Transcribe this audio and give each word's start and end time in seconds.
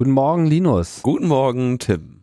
Guten 0.00 0.12
Morgen, 0.12 0.46
Linus. 0.46 1.00
Guten 1.02 1.26
Morgen, 1.26 1.80
Tim. 1.80 2.22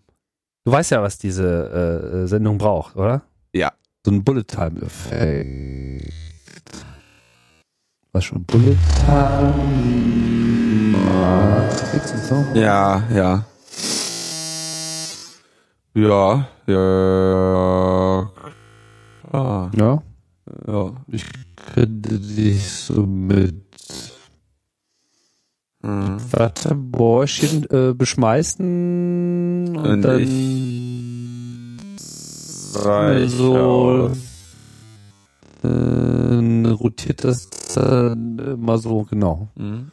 Du 0.64 0.72
weißt 0.72 0.92
ja, 0.92 1.02
was 1.04 1.18
diese 1.18 2.22
äh, 2.24 2.26
Sendung 2.26 2.58
braucht, 2.58 2.96
oder? 2.96 3.24
Ja. 3.54 3.74
So 4.06 4.14
ein 4.14 4.24
Bullet 4.24 4.46
Time 4.46 4.82
Effekt. 4.82 6.14
Was 8.14 8.24
schon 8.24 8.46
Bullet 8.46 8.78
Time 9.06 9.54
Matrix? 11.04 12.14
Ja, 12.54 13.04
ja. 13.14 13.46
Ja, 15.96 16.48
ja. 16.68 18.32
Ah, 19.34 19.70
Ja. 19.76 20.02
ja. 20.66 20.92
Ich 21.10 21.26
könnte 21.74 22.20
dich 22.22 22.72
so 22.72 23.06
mit 23.06 23.65
Hm. 25.86 26.18
Wattebäuschen 26.32 27.70
äh, 27.70 27.94
beschmeißen 27.94 29.78
und, 29.78 29.86
Und 29.86 30.02
dann 30.02 31.78
Reich 32.74 33.30
so 33.30 34.12
äh, 35.64 36.68
rotiert 36.70 37.24
das 37.24 37.50
dann 37.76 38.40
immer 38.40 38.80
so, 38.80 39.04
genau. 39.04 39.50
Hm. 39.58 39.92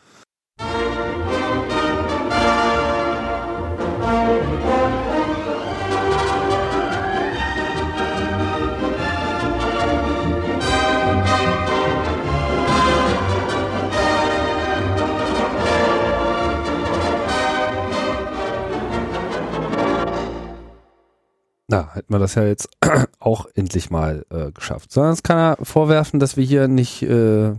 Na, 21.73 21.89
hätten 21.95 22.13
wir 22.13 22.19
das 22.19 22.35
ja 22.35 22.45
jetzt 22.45 22.69
auch 23.19 23.47
endlich 23.55 23.89
mal 23.89 24.27
äh, 24.29 24.53
geschafft. 24.53 24.95
Es 24.95 25.23
kann 25.23 25.39
er 25.39 25.57
vorwerfen, 25.65 26.21
dass 26.21 26.37
wir 26.37 26.45
hier 26.45 26.69
nicht 26.69 27.03
äh, 27.03 27.55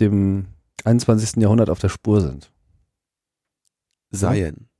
dem 0.00 0.46
21. 0.84 1.36
Jahrhundert 1.36 1.68
auf 1.68 1.80
der 1.80 1.90
Spur 1.90 2.22
sind. 2.22 2.50
Seien. 4.10 4.70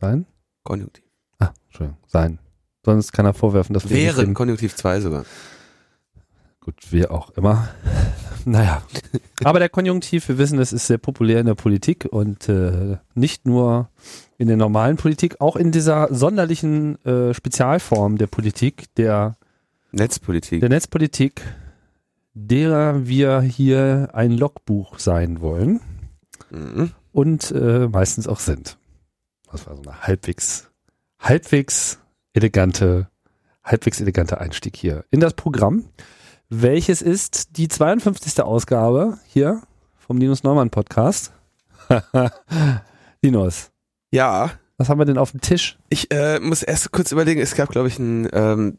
Sein? 0.00 0.24
Konjunktiv. 0.64 1.04
Ah, 1.38 1.52
Entschuldigung, 1.66 1.98
sein. 2.06 2.38
Sonst 2.82 3.12
kann 3.12 3.26
er 3.26 3.34
vorwerfen, 3.34 3.74
dass 3.74 3.90
wir 3.90 3.94
Wären 3.94 4.32
Konjunktiv 4.32 4.74
2 4.74 5.02
sogar. 5.02 5.26
gut, 6.60 6.76
wir 6.90 7.10
auch 7.10 7.28
immer. 7.32 7.68
naja. 8.46 8.82
Aber 9.44 9.58
der 9.58 9.68
Konjunktiv, 9.68 10.26
wir 10.28 10.38
wissen, 10.38 10.58
es 10.60 10.72
ist 10.72 10.86
sehr 10.86 10.96
populär 10.96 11.40
in 11.40 11.46
der 11.46 11.56
Politik 11.56 12.08
und 12.10 12.48
äh, 12.48 12.96
nicht 13.14 13.44
nur 13.44 13.90
in 14.40 14.48
der 14.48 14.56
normalen 14.56 14.96
Politik, 14.96 15.38
auch 15.40 15.54
in 15.54 15.70
dieser 15.70 16.08
sonderlichen 16.14 16.96
äh, 17.04 17.34
Spezialform 17.34 18.16
der 18.16 18.26
Politik, 18.26 18.86
der 18.94 19.36
Netzpolitik. 19.92 20.60
der 20.60 20.70
Netzpolitik, 20.70 21.42
derer 22.32 23.06
wir 23.06 23.42
hier 23.42 24.08
ein 24.14 24.32
Logbuch 24.32 24.98
sein 24.98 25.42
wollen 25.42 25.80
Mhm. 26.50 26.92
und 27.12 27.50
äh, 27.52 27.86
meistens 27.86 28.26
auch 28.26 28.40
sind. 28.40 28.78
Das 29.52 29.66
war 29.66 29.76
so 29.76 29.82
eine 29.82 30.06
halbwegs, 30.06 30.70
halbwegs 31.20 31.98
elegante, 32.32 33.08
halbwegs 33.62 34.00
eleganter 34.00 34.40
Einstieg 34.40 34.74
hier 34.74 35.04
in 35.10 35.20
das 35.20 35.34
Programm, 35.34 35.84
welches 36.48 37.02
ist 37.02 37.58
die 37.58 37.68
52. 37.68 38.42
Ausgabe 38.42 39.18
hier 39.26 39.60
vom 39.98 40.16
Linus 40.16 40.42
Neumann 40.44 40.70
Podcast. 40.70 41.30
Linus, 43.22 43.70
Ja, 44.10 44.50
was 44.76 44.88
haben 44.88 44.98
wir 44.98 45.04
denn 45.04 45.18
auf 45.18 45.32
dem 45.32 45.40
Tisch? 45.40 45.78
ich 45.88 46.10
äh, 46.10 46.40
muss 46.40 46.62
erst 46.62 46.90
kurz 46.90 47.12
überlegen, 47.12 47.40
es 47.40 47.54
gab, 47.54 47.68
glaube 47.68 47.88
ich, 47.88 47.98
ein, 47.98 48.28
ähm, 48.32 48.78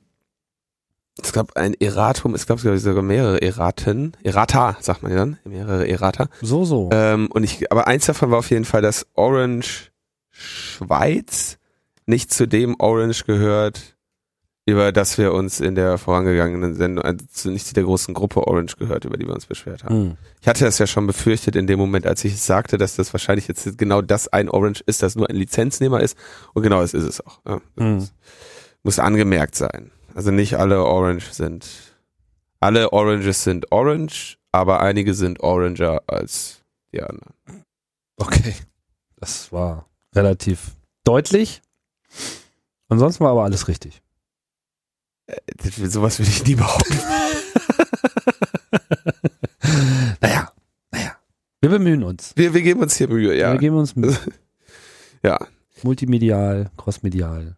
es 1.22 1.32
gab 1.34 1.56
ein 1.58 1.74
Erratum, 1.80 2.34
es 2.34 2.48
gab, 2.48 2.60
glaube 2.60 2.78
ich, 2.78 2.84
sogar 2.84 3.04
mehrere 3.04 3.42
Erraten. 3.42 4.14
Errata, 4.24 4.78
sagt 4.80 5.04
man 5.04 5.12
ja 5.12 5.20
dann, 5.20 5.38
mehrere 5.44 5.88
Errata. 5.88 6.28
So, 6.42 6.66
so. 6.66 6.90
Ähm, 6.92 7.30
und 7.32 7.44
ich, 7.44 7.72
aber 7.72 7.88
eins 7.88 8.08
davon 8.08 8.32
war 8.32 8.40
auf 8.40 8.50
jeden 8.50 8.66
Fall, 8.66 8.82
dass 8.82 9.08
Orange 9.14 9.92
Schweiz 10.32 11.60
nicht 12.06 12.34
zu 12.34 12.48
dem 12.48 12.76
Orange 12.80 13.26
gehört, 13.26 13.96
über 14.66 14.92
das 14.92 15.18
wir 15.18 15.34
uns 15.34 15.60
in 15.60 15.76
der 15.76 15.98
vorangegangenen 15.98 16.76
Sendung, 16.76 17.04
also 17.04 17.50
nicht 17.50 17.66
zu 17.66 17.74
der 17.74 17.84
großen 17.84 18.14
Gruppe 18.14 18.46
Orange 18.48 18.76
gehört, 18.78 19.06
über 19.06 19.18
die 19.18 19.26
wir 19.26 19.34
uns 19.34 19.46
beschwert 19.48 19.84
haben. 19.84 19.96
Hm. 19.96 20.18
Ich 20.40 20.48
hatte 20.48 20.64
das 20.66 20.78
ja 20.78 20.86
schon 20.88 21.08
befürchtet 21.08 21.56
in 21.56 21.66
dem 21.68 21.80
Moment, 21.80 22.06
als 22.06 22.24
ich 22.24 22.34
es 22.34 22.46
sagte, 22.46 22.78
dass 22.78 22.96
das 22.96 23.12
wahrscheinlich 23.14 23.48
jetzt 23.48 23.78
genau 23.78 24.02
das 24.02 24.28
ein 24.28 24.50
Orange 24.50 24.82
ist, 24.86 25.02
das 25.02 25.16
nur 25.16 25.30
ein 25.30 25.36
Lizenznehmer 25.36 26.00
ist. 26.02 26.16
Und 26.54 26.62
genau 26.64 26.82
das 26.82 26.94
ist 26.94 27.04
es 27.06 27.26
auch. 27.26 27.40
Ja, 27.48 27.62
Hm. 27.78 27.96
muss, 27.96 28.14
muss 28.84 29.00
angemerkt 29.00 29.56
sein. 29.56 29.92
Also 30.14 30.32
nicht 30.32 30.56
alle 30.56 30.84
Orange 30.84 31.32
sind, 31.32 31.68
alle 32.60 32.94
Oranges 32.94 33.44
sind 33.44 33.72
Orange, 33.72 34.38
aber 34.52 34.82
einige 34.82 35.14
sind 35.14 35.40
Oranger 35.40 36.04
als 36.08 36.62
die 36.94 37.02
anderen. 37.02 37.34
Okay. 38.18 38.54
Das 39.18 39.52
war 39.52 39.88
relativ 40.14 40.76
deutlich. 41.04 41.62
Ansonsten 42.90 43.24
war 43.24 43.32
aber 43.32 43.44
alles 43.44 43.68
richtig. 43.68 44.01
Das, 45.58 45.76
sowas 45.94 46.20
würde 46.20 46.30
ich 46.32 46.46
nie 46.46 46.56
behaupten. 46.56 46.98
Naja, 50.22 50.52
naja. 50.92 51.16
Wir 51.62 51.70
bemühen 51.70 52.04
uns. 52.04 52.34
Wir, 52.36 52.54
wir 52.54 52.62
geben 52.62 52.82
uns 52.82 52.96
hier 52.98 53.08
Mühe, 53.08 53.36
ja. 53.38 53.52
Wir 53.54 53.60
geben 53.60 53.78
uns 53.78 53.96
Mühe. 53.96 54.18
Ja. 55.24 55.38
Multimedial, 55.84 56.72
crossmedial. 56.78 57.56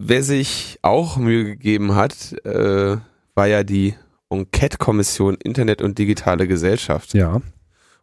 Wer 0.00 0.24
sich 0.24 0.80
auch 0.82 1.18
Mühe 1.18 1.44
gegeben 1.44 1.94
hat, 1.94 2.32
äh, 2.44 2.96
war 3.36 3.46
ja 3.46 3.62
die 3.62 3.94
Enquete-Kommission 4.28 5.36
Internet 5.36 5.82
und 5.82 5.98
digitale 5.98 6.48
Gesellschaft. 6.48 7.14
Ja. 7.14 7.34
Und 7.34 7.44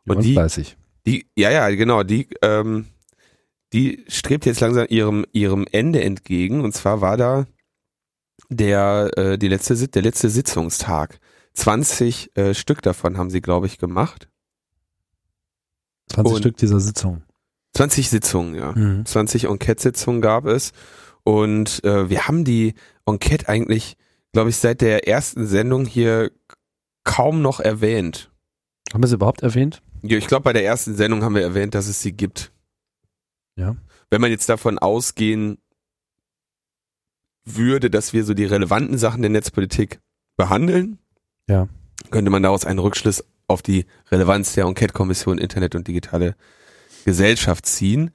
Und 0.06 0.24
die- 0.24 0.32
fleißig. 0.34 0.78
Die, 1.06 1.26
ja, 1.36 1.52
ja, 1.52 1.70
genau, 1.72 2.04
die, 2.04 2.30
ähm, 2.42 2.86
die 3.74 4.06
strebt 4.08 4.46
jetzt 4.46 4.62
langsam 4.62 4.86
ihrem, 4.90 5.26
ihrem 5.34 5.66
Ende 5.74 6.02
entgegen. 6.02 6.62
Und 6.62 6.74
zwar 6.74 7.02
war 7.02 7.18
da 7.18 7.46
der, 8.50 9.12
äh, 9.18 9.38
die 9.38 9.48
letzte, 9.48 9.88
der 9.88 10.02
letzte 10.02 10.30
Sitzungstag. 10.30 11.20
20 11.54 12.36
äh, 12.38 12.54
Stück 12.54 12.82
davon 12.82 13.18
haben 13.18 13.30
sie, 13.30 13.42
glaube 13.42 13.66
ich, 13.66 13.78
gemacht. 13.78 14.30
20 16.12 16.34
Und- 16.34 16.40
Stück 16.40 16.58
dieser 16.58 16.80
Sitzung. 16.80 17.24
20 17.74 18.10
Sitzungen, 18.10 18.56
ja. 18.56 18.72
Mhm. 18.72 19.06
20 19.06 19.46
Enquete-Sitzungen 19.46 20.22
gab 20.22 20.46
es. 20.46 20.72
Und 21.24 21.84
äh, 21.84 22.10
wir 22.10 22.28
haben 22.28 22.44
die 22.44 22.74
Enquete 23.06 23.50
eigentlich, 23.50 23.98
glaube 24.34 24.50
ich, 24.50 24.58
seit 24.58 24.82
der 24.82 25.08
ersten 25.08 25.46
Sendung 25.46 25.86
hier 25.86 26.32
kaum 27.04 27.42
noch 27.42 27.60
erwähnt. 27.60 28.32
Haben 28.94 29.04
wir 29.04 29.08
sie 29.08 29.16
überhaupt 29.16 29.44
erwähnt? 29.44 29.82
Ja, 30.02 30.18
ich 30.18 30.28
glaube, 30.28 30.44
bei 30.44 30.54
der 30.54 30.66
ersten 30.66 30.96
Sendung 30.96 31.24
haben 31.24 31.36
wir 31.36 31.42
erwähnt, 31.42 31.76
dass 31.76 31.88
es 31.88 32.02
sie 32.02 32.14
gibt. 32.14 32.52
Ja. 33.56 33.76
Wenn 34.10 34.22
man 34.22 34.32
jetzt 34.32 34.48
davon 34.50 34.80
ausgehen 34.80 35.58
würde, 37.56 37.90
dass 37.90 38.14
wir 38.14 38.24
so 38.24 38.34
die 38.34 38.46
relevanten 38.46 38.98
Sachen 38.98 39.22
der 39.22 39.32
Netzpolitik 39.32 40.00
behandeln, 40.36 41.00
Ja. 41.48 41.68
könnte 42.12 42.30
man 42.32 42.44
daraus 42.44 42.66
einen 42.66 42.80
Rückschluss 42.80 43.24
auf 43.48 43.62
die 43.62 43.86
Relevanz 44.12 44.54
der 44.54 44.66
Enquete-Kommission 44.66 45.38
Internet 45.38 45.76
und 45.76 45.88
digitale 45.88 46.36
Gesellschaft 47.06 47.66
ziehen, 47.66 48.12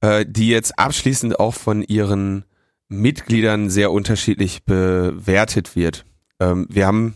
äh, 0.00 0.24
die 0.28 0.48
jetzt 0.48 0.78
abschließend 0.78 1.40
auch 1.40 1.54
von 1.54 1.82
ihren 1.82 2.44
Mitgliedern 2.88 3.70
sehr 3.70 3.90
unterschiedlich 3.90 4.64
bewertet 4.64 5.74
wird. 5.74 6.04
Ähm, 6.38 6.66
wir 6.70 6.86
haben 6.86 7.14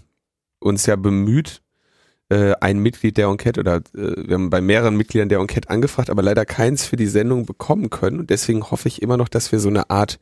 uns 0.60 0.86
ja 0.86 0.96
bemüht, 0.96 1.62
äh, 2.30 2.54
ein 2.60 2.80
Mitglied 2.80 3.16
der 3.16 3.28
Enquete 3.28 3.60
oder 3.60 3.76
äh, 3.76 3.82
wir 4.26 4.34
haben 4.34 4.50
bei 4.50 4.60
mehreren 4.60 4.96
Mitgliedern 4.96 5.28
der 5.28 5.38
Enquete 5.38 5.70
angefragt, 5.70 6.10
aber 6.10 6.22
leider 6.22 6.44
keins 6.44 6.84
für 6.84 6.96
die 6.96 7.06
Sendung 7.06 7.46
bekommen 7.46 7.90
können. 7.90 8.18
Und 8.18 8.30
deswegen 8.30 8.64
hoffe 8.70 8.88
ich 8.88 9.00
immer 9.00 9.16
noch, 9.16 9.28
dass 9.28 9.52
wir 9.52 9.60
so 9.60 9.68
eine 9.68 9.88
Art 9.90 10.18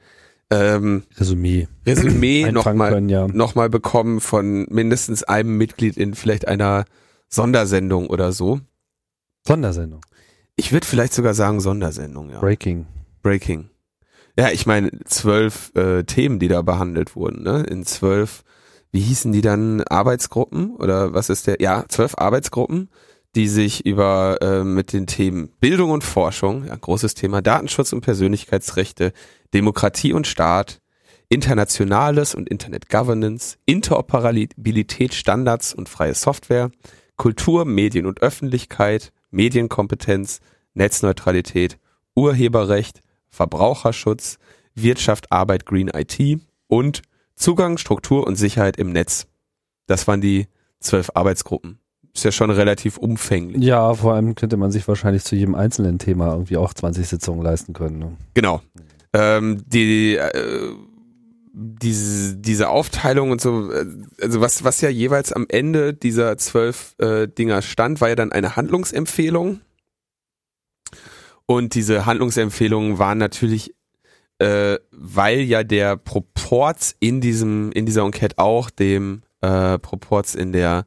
ähm, 0.50 1.02
Resümee. 1.16 1.68
Resümee 1.84 2.50
nochmal 2.52 3.10
ja. 3.10 3.26
noch 3.28 3.54
mal 3.54 3.68
bekommen 3.68 4.20
von 4.20 4.66
mindestens 4.70 5.22
einem 5.22 5.56
Mitglied 5.56 5.96
in 5.96 6.14
vielleicht 6.14 6.46
einer 6.46 6.84
Sondersendung 7.28 8.08
oder 8.08 8.32
so. 8.32 8.60
Sondersendung. 9.46 10.00
Ich 10.56 10.72
würde 10.72 10.86
vielleicht 10.86 11.12
sogar 11.12 11.34
sagen 11.34 11.60
Sondersendung, 11.60 12.30
ja. 12.30 12.40
Breaking. 12.40 12.86
Breaking. 13.22 13.70
Ja, 14.38 14.50
ich 14.50 14.66
meine, 14.66 14.90
zwölf 15.04 15.72
äh, 15.74 16.04
Themen, 16.04 16.38
die 16.38 16.48
da 16.48 16.62
behandelt 16.62 17.16
wurden, 17.16 17.42
ne? 17.42 17.62
In 17.62 17.84
zwölf, 17.84 18.44
wie 18.92 19.00
hießen 19.00 19.32
die 19.32 19.40
dann, 19.40 19.82
Arbeitsgruppen? 19.82 20.76
Oder 20.76 21.14
was 21.14 21.30
ist 21.30 21.46
der? 21.46 21.56
Ja, 21.60 21.84
zwölf 21.88 22.14
Arbeitsgruppen, 22.16 22.88
die 23.36 23.48
sich 23.48 23.84
über 23.84 24.38
äh, 24.40 24.64
mit 24.64 24.94
den 24.94 25.06
Themen 25.06 25.50
Bildung 25.60 25.90
und 25.90 26.02
Forschung, 26.02 26.64
ja, 26.66 26.74
großes 26.74 27.14
Thema, 27.14 27.42
Datenschutz 27.42 27.92
und 27.92 28.00
Persönlichkeitsrechte, 28.00 29.12
Demokratie 29.52 30.14
und 30.14 30.26
Staat, 30.26 30.80
Internationales 31.28 32.34
und 32.34 32.48
Internet 32.48 32.88
Governance, 32.88 33.58
Interoperabilität, 33.66 35.12
Standards 35.12 35.74
und 35.74 35.88
freie 35.88 36.14
Software, 36.14 36.70
Kultur, 37.16 37.66
Medien 37.66 38.06
und 38.06 38.22
Öffentlichkeit, 38.22 39.12
Medienkompetenz, 39.30 40.40
Netzneutralität, 40.72 41.78
Urheberrecht, 42.14 43.00
Verbraucherschutz, 43.28 44.38
Wirtschaft, 44.74 45.30
Arbeit, 45.30 45.66
Green 45.66 45.88
IT 45.88 46.40
und 46.68 47.02
Zugang, 47.34 47.76
Struktur 47.76 48.26
und 48.26 48.36
Sicherheit 48.36 48.78
im 48.78 48.92
Netz. 48.92 49.26
Das 49.86 50.08
waren 50.08 50.22
die 50.22 50.46
zwölf 50.80 51.10
Arbeitsgruppen. 51.14 51.80
Ist 52.16 52.24
ja 52.24 52.32
schon 52.32 52.50
relativ 52.50 52.96
umfänglich. 52.96 53.62
Ja, 53.62 53.92
vor 53.92 54.14
allem 54.14 54.34
könnte 54.34 54.56
man 54.56 54.72
sich 54.72 54.88
wahrscheinlich 54.88 55.22
zu 55.22 55.36
jedem 55.36 55.54
einzelnen 55.54 55.98
Thema 55.98 56.32
irgendwie 56.32 56.56
auch 56.56 56.72
20 56.72 57.06
Sitzungen 57.06 57.42
leisten 57.42 57.74
können. 57.74 57.98
Ne? 57.98 58.16
Genau. 58.32 58.62
Ähm, 59.12 59.62
die 59.66 60.16
äh, 60.16 60.72
diese, 61.52 62.36
diese 62.36 62.70
Aufteilung 62.70 63.30
und 63.30 63.40
so, 63.42 63.70
äh, 63.70 63.86
also 64.20 64.40
was, 64.40 64.64
was 64.64 64.80
ja 64.80 64.88
jeweils 64.88 65.30
am 65.32 65.46
Ende 65.48 65.92
dieser 65.92 66.38
zwölf 66.38 66.94
äh, 66.98 67.28
Dinger 67.28 67.60
stand, 67.60 68.00
war 68.00 68.08
ja 68.08 68.14
dann 68.14 68.32
eine 68.32 68.56
Handlungsempfehlung. 68.56 69.60
Und 71.44 71.74
diese 71.74 72.06
Handlungsempfehlungen 72.06 72.98
waren 72.98 73.18
natürlich, 73.18 73.74
äh, 74.38 74.78
weil 74.90 75.40
ja 75.40 75.64
der 75.64 75.96
Proporz 75.96 76.94
in 76.98 77.20
diesem, 77.20 77.72
in 77.72 77.84
dieser 77.84 78.04
Enquete 78.04 78.38
auch 78.38 78.70
dem 78.70 79.22
äh, 79.40 79.78
Proporz 79.78 80.34
in 80.34 80.52
der 80.52 80.86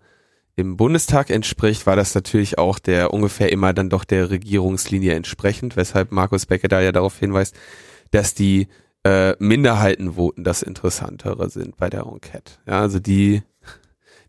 im 0.60 0.76
Bundestag 0.76 1.30
entspricht, 1.30 1.88
war 1.88 1.96
das 1.96 2.14
natürlich 2.14 2.58
auch 2.58 2.80
der 2.80 3.14
ungefähr 3.14 3.52
immer 3.52 3.74
dann 3.74 3.90
doch 3.90 4.04
der 4.04 4.30
Regierungslinie 4.30 5.14
entsprechend, 5.14 5.78
weshalb 5.78 6.12
Markus 6.12 6.46
Becker 6.46 6.68
da 6.68 6.82
ja 6.82 6.92
darauf 6.92 7.18
hinweist, 7.18 7.56
dass 8.12 8.34
die 8.34 8.68
äh, 9.06 9.36
Minderheitenvoten 9.40 10.44
das 10.44 10.62
Interessantere 10.62 11.50
sind 11.50 11.78
bei 11.78 11.90
der 11.90 12.02
Enquete. 12.02 12.54
Ja, 12.68 12.82
also 12.82 13.00
die, 13.00 13.42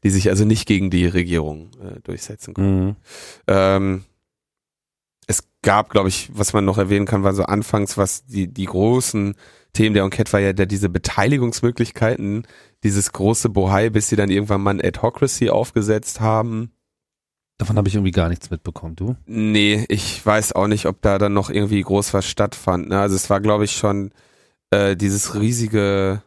die 0.04 0.10
sich 0.10 0.30
also 0.30 0.44
nicht 0.44 0.66
gegen 0.66 0.88
die 0.90 1.06
Regierung 1.06 1.72
äh, 1.82 2.00
durchsetzen 2.00 2.54
können. 2.54 2.86
Mhm. 2.86 2.96
Ähm, 3.48 4.04
es 5.26 5.42
gab, 5.62 5.90
glaube 5.90 6.08
ich, 6.08 6.30
was 6.32 6.52
man 6.52 6.64
noch 6.64 6.78
erwähnen 6.78 7.06
kann, 7.06 7.24
war 7.24 7.34
so 7.34 7.42
anfangs, 7.42 7.96
was 7.96 8.24
die, 8.26 8.46
die 8.46 8.66
großen 8.66 9.34
Themen 9.72 9.94
der 9.94 10.04
Enquete 10.04 10.32
war 10.32 10.40
ja 10.40 10.52
der, 10.52 10.66
diese 10.66 10.88
Beteiligungsmöglichkeiten, 10.88 12.46
dieses 12.82 13.12
große 13.12 13.48
Bohai, 13.48 13.90
bis 13.90 14.08
sie 14.08 14.16
dann 14.16 14.30
irgendwann 14.30 14.62
mal 14.62 14.70
ein 14.70 14.84
Adhocracy 14.84 15.50
aufgesetzt 15.50 16.20
haben. 16.20 16.72
Davon 17.58 17.76
habe 17.76 17.88
ich 17.88 17.94
irgendwie 17.94 18.10
gar 18.10 18.28
nichts 18.28 18.50
mitbekommen, 18.50 18.96
du? 18.96 19.16
Nee, 19.26 19.84
ich 19.88 20.24
weiß 20.24 20.54
auch 20.54 20.66
nicht, 20.66 20.86
ob 20.86 21.02
da 21.02 21.18
dann 21.18 21.34
noch 21.34 21.50
irgendwie 21.50 21.82
groß 21.82 22.14
was 22.14 22.26
stattfand. 22.26 22.88
Ne? 22.88 22.98
Also 22.98 23.16
es 23.16 23.28
war, 23.28 23.40
glaube 23.40 23.64
ich, 23.64 23.72
schon 23.72 24.12
äh, 24.70 24.96
dieses 24.96 25.34
riesige 25.34 26.22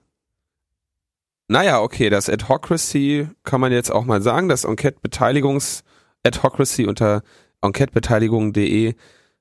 naja, 1.48 1.82
okay, 1.82 2.10
das 2.10 2.30
Adhocracy 2.30 3.30
kann 3.44 3.62
man 3.62 3.72
jetzt 3.72 3.92
auch 3.92 4.06
mal 4.06 4.22
sagen, 4.22 4.50
das 4.50 4.64
Enquete-Beteiligungs-Adhocracy 4.64 6.88
unter 6.88 7.22
enquetebeteiligung.de 7.62 8.96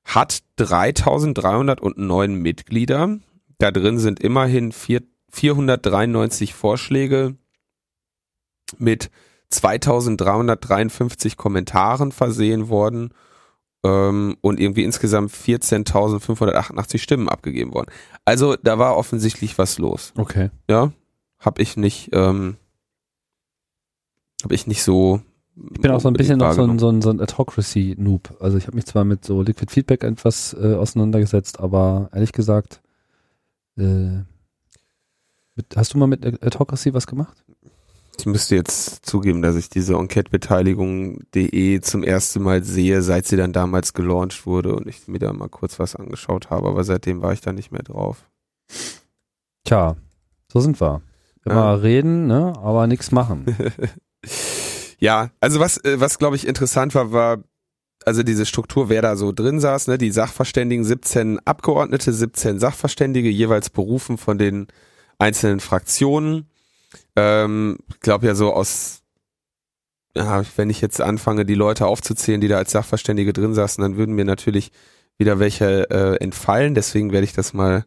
hat 0.05 0.43
3309 0.57 2.35
Mitglieder. 2.35 3.19
Da 3.63 3.71
drin 3.71 3.97
sind 3.97 4.19
immerhin 4.19 4.73
4, 4.73 5.03
493 5.31 6.53
Vorschläge 6.53 7.37
mit 8.77 9.09
2353 9.51 11.37
Kommentaren 11.37 12.11
versehen 12.11 12.67
worden 12.67 13.13
ähm, 13.85 14.35
und 14.41 14.59
irgendwie 14.59 14.83
insgesamt 14.83 15.31
14.588 15.31 16.97
Stimmen 16.97 17.29
abgegeben 17.29 17.73
worden. 17.73 17.89
Also 18.25 18.57
da 18.61 18.79
war 18.79 18.97
offensichtlich 18.97 19.57
was 19.57 19.77
los. 19.77 20.11
Okay. 20.17 20.49
Ja, 20.69 20.91
habe 21.39 21.61
ich 21.61 21.77
nicht, 21.77 22.09
ähm, 22.11 22.57
habe 24.43 24.55
ich 24.55 24.67
nicht 24.67 24.83
so. 24.83 25.21
Ich 25.73 25.79
bin 25.79 25.89
auch 25.91 26.01
so 26.01 26.09
ein 26.09 26.15
bisschen 26.15 26.39
noch 26.39 26.51
so 26.51 26.63
ein, 26.63 26.79
so 26.79 26.89
ein, 26.89 27.01
so 27.01 27.11
ein 27.11 27.21
Adhocracy-Noob. 27.21 28.41
Also 28.41 28.57
ich 28.57 28.67
habe 28.67 28.75
mich 28.75 28.87
zwar 28.87 29.05
mit 29.05 29.23
so 29.23 29.41
Liquid 29.41 29.71
Feedback 29.71 30.03
etwas 30.03 30.53
äh, 30.53 30.73
auseinandergesetzt, 30.73 31.61
aber 31.61 32.09
ehrlich 32.11 32.33
gesagt, 32.33 32.82
äh, 33.77 34.23
mit, 35.55 35.75
hast 35.75 35.93
du 35.93 35.97
mal 35.97 36.07
mit 36.07 36.25
Adhocracy 36.43 36.93
was 36.93 37.07
gemacht? 37.07 37.43
Ich 38.17 38.25
müsste 38.25 38.55
jetzt 38.55 39.05
zugeben, 39.05 39.41
dass 39.41 39.55
ich 39.55 39.69
diese 39.69 39.95
Enquetebeteiligung.de 39.95 41.81
zum 41.81 42.03
ersten 42.03 42.43
Mal 42.43 42.63
sehe, 42.63 43.01
seit 43.01 43.25
sie 43.25 43.37
dann 43.37 43.53
damals 43.53 43.93
gelauncht 43.93 44.45
wurde 44.45 44.75
und 44.75 44.87
ich 44.87 45.07
mir 45.07 45.19
da 45.19 45.33
mal 45.33 45.49
kurz 45.49 45.79
was 45.79 45.95
angeschaut 45.95 46.49
habe, 46.49 46.67
aber 46.67 46.83
seitdem 46.83 47.21
war 47.21 47.33
ich 47.33 47.41
da 47.41 47.53
nicht 47.53 47.71
mehr 47.71 47.83
drauf. 47.83 48.29
Tja, 49.65 49.95
so 50.51 50.59
sind 50.59 50.79
wir. 50.79 51.01
Immer 51.45 51.55
ja. 51.55 51.73
reden, 51.73 52.27
ne, 52.27 52.53
aber 52.57 52.87
nichts 52.87 53.11
machen. 53.11 53.45
ja, 54.99 55.31
also 55.39 55.59
was, 55.59 55.77
äh, 55.83 55.99
was 55.99 56.19
glaube 56.19 56.35
ich 56.35 56.47
interessant 56.47 56.95
war, 56.95 57.11
war, 57.11 57.39
also 58.05 58.23
diese 58.23 58.45
Struktur, 58.45 58.89
wer 58.89 59.01
da 59.01 59.15
so 59.15 59.31
drin 59.31 59.59
saß, 59.59 59.87
ne, 59.87 59.97
die 59.97 60.11
Sachverständigen, 60.11 60.83
17 60.85 61.39
Abgeordnete, 61.45 62.11
17 62.13 62.59
Sachverständige, 62.59 63.29
jeweils 63.29 63.69
berufen 63.69 64.17
von 64.17 64.37
den 64.37 64.67
einzelnen 65.17 65.59
Fraktionen 65.59 66.47
ähm, 67.15 67.77
ich 67.89 67.99
glaube 67.99 68.25
ja 68.27 68.35
so 68.35 68.53
aus, 68.53 69.01
ja, 70.15 70.43
wenn 70.55 70.69
ich 70.69 70.81
jetzt 70.81 71.01
anfange, 71.01 71.45
die 71.45 71.55
Leute 71.55 71.87
aufzuzählen, 71.87 72.41
die 72.41 72.47
da 72.47 72.57
als 72.57 72.71
Sachverständige 72.71 73.33
drin 73.33 73.53
saßen, 73.53 73.81
dann 73.81 73.97
würden 73.97 74.15
mir 74.15 74.25
natürlich 74.25 74.71
wieder 75.17 75.39
welche 75.39 75.89
äh, 75.89 76.15
entfallen. 76.17 76.75
Deswegen 76.75 77.11
werde 77.11 77.25
ich 77.25 77.33
das 77.33 77.53
mal 77.53 77.85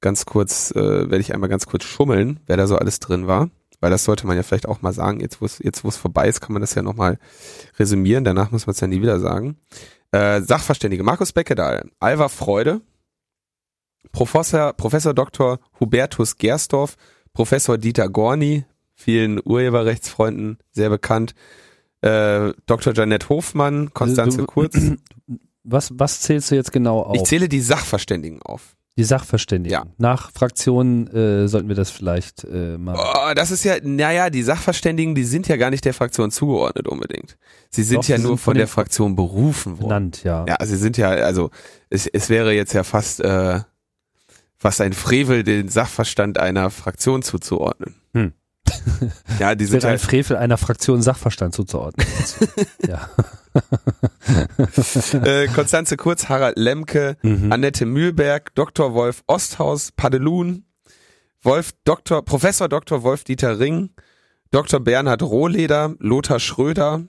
ganz 0.00 0.26
kurz, 0.26 0.70
äh, 0.72 0.80
werde 1.10 1.20
ich 1.20 1.34
einmal 1.34 1.48
ganz 1.48 1.66
kurz 1.66 1.84
schummeln, 1.84 2.40
wer 2.46 2.56
da 2.56 2.66
so 2.66 2.76
alles 2.76 3.00
drin 3.00 3.26
war. 3.26 3.50
Weil 3.80 3.90
das 3.90 4.04
sollte 4.04 4.26
man 4.26 4.36
ja 4.36 4.42
vielleicht 4.42 4.68
auch 4.68 4.82
mal 4.82 4.92
sagen. 4.92 5.20
Jetzt, 5.20 5.40
wo 5.40 5.46
es 5.46 5.58
jetzt, 5.60 5.84
wo 5.84 5.88
es 5.88 5.96
vorbei 5.96 6.28
ist, 6.28 6.40
kann 6.40 6.52
man 6.52 6.62
das 6.62 6.74
ja 6.74 6.82
nochmal 6.82 7.18
resümieren. 7.78 8.24
Danach 8.24 8.50
muss 8.50 8.66
man 8.66 8.72
es 8.72 8.80
ja 8.80 8.86
nie 8.86 9.02
wieder 9.02 9.20
sagen. 9.20 9.56
Äh, 10.10 10.40
Sachverständige 10.40 11.02
Markus 11.02 11.32
Beckedahl, 11.32 11.90
Alva 12.00 12.28
Freude, 12.28 12.80
Professor, 14.12 14.72
Professor 14.72 15.14
Dr. 15.14 15.58
Hubertus 15.78 16.36
Gersdorf, 16.38 16.96
Professor 17.34 17.76
Dieter 17.78 18.08
Gorni, 18.08 18.64
vielen 18.94 19.40
Urheberrechtsfreunden 19.44 20.58
sehr 20.70 20.88
bekannt, 20.88 21.34
äh, 22.00 22.52
Dr. 22.66 22.94
Janette 22.94 23.28
Hofmann, 23.28 23.92
Konstanze 23.92 24.44
Kurz. 24.44 24.76
Was, 25.70 25.90
was 25.92 26.20
zählst 26.20 26.50
du 26.50 26.54
jetzt 26.54 26.72
genau 26.72 27.02
auf? 27.02 27.14
Ich 27.14 27.24
zähle 27.24 27.46
die 27.46 27.60
Sachverständigen 27.60 28.40
auf. 28.40 28.77
Die 28.98 29.04
Sachverständigen. 29.04 29.72
Ja. 29.72 29.86
Nach 29.96 30.32
Fraktionen 30.32 31.06
äh, 31.14 31.46
sollten 31.46 31.68
wir 31.68 31.76
das 31.76 31.90
vielleicht 31.90 32.44
äh, 32.44 32.76
mal. 32.76 32.96
Oh, 32.98 33.32
das 33.34 33.52
ist 33.52 33.64
ja, 33.64 33.76
naja, 33.80 34.28
die 34.28 34.42
Sachverständigen, 34.42 35.14
die 35.14 35.22
sind 35.22 35.46
ja 35.46 35.56
gar 35.56 35.70
nicht 35.70 35.84
der 35.84 35.94
Fraktion 35.94 36.32
zugeordnet 36.32 36.88
unbedingt. 36.88 37.38
Sie 37.70 37.84
sind 37.84 37.98
Doch, 37.98 38.08
ja 38.08 38.18
nur 38.18 38.30
sind 38.30 38.40
von, 38.40 38.56
der 38.56 38.66
Fraktion 38.66 39.14
berufen 39.14 39.78
worden. 39.78 39.88
Benannt, 39.88 40.24
ja. 40.24 40.44
Ja, 40.48 40.56
sie 40.66 40.76
sind 40.76 40.96
ja, 40.96 41.10
also 41.10 41.50
es, 41.90 42.08
es 42.08 42.28
wäre 42.28 42.52
jetzt 42.52 42.72
ja 42.72 42.82
fast 42.82 43.20
äh, 43.20 43.60
fast 44.56 44.80
ein 44.80 44.92
Frevel, 44.92 45.44
den 45.44 45.68
Sachverstand 45.68 46.38
einer 46.38 46.70
Fraktion 46.70 47.22
zuzuordnen. 47.22 47.94
Hm. 48.12 48.32
Ja, 49.38 49.54
die 49.54 49.66
sind 49.66 49.84
halt 49.84 49.94
ein 49.94 49.98
Frevel 49.98 50.36
einer 50.36 50.56
Fraktion 50.56 51.02
Sachverstand 51.02 51.54
zuzuordnen. 51.54 52.06
ja. 52.86 53.08
äh, 55.24 55.46
Konstanze 55.48 55.96
Kurz, 55.96 56.28
Harald 56.28 56.58
Lemke, 56.58 57.16
mhm. 57.22 57.52
Annette 57.52 57.86
Mühlberg, 57.86 58.54
Dr. 58.54 58.94
Wolf 58.94 59.22
Osthaus, 59.26 59.92
Padelun, 59.92 60.64
Wolf 61.42 61.72
Dr. 61.84 62.24
Professor 62.24 62.68
Dr. 62.68 63.02
Wolf 63.02 63.24
Dieter 63.24 63.58
Ring, 63.58 63.90
Dr. 64.50 64.80
Bernhard 64.80 65.22
Rohleder, 65.22 65.94
Lothar 65.98 66.40
Schröder, 66.40 67.04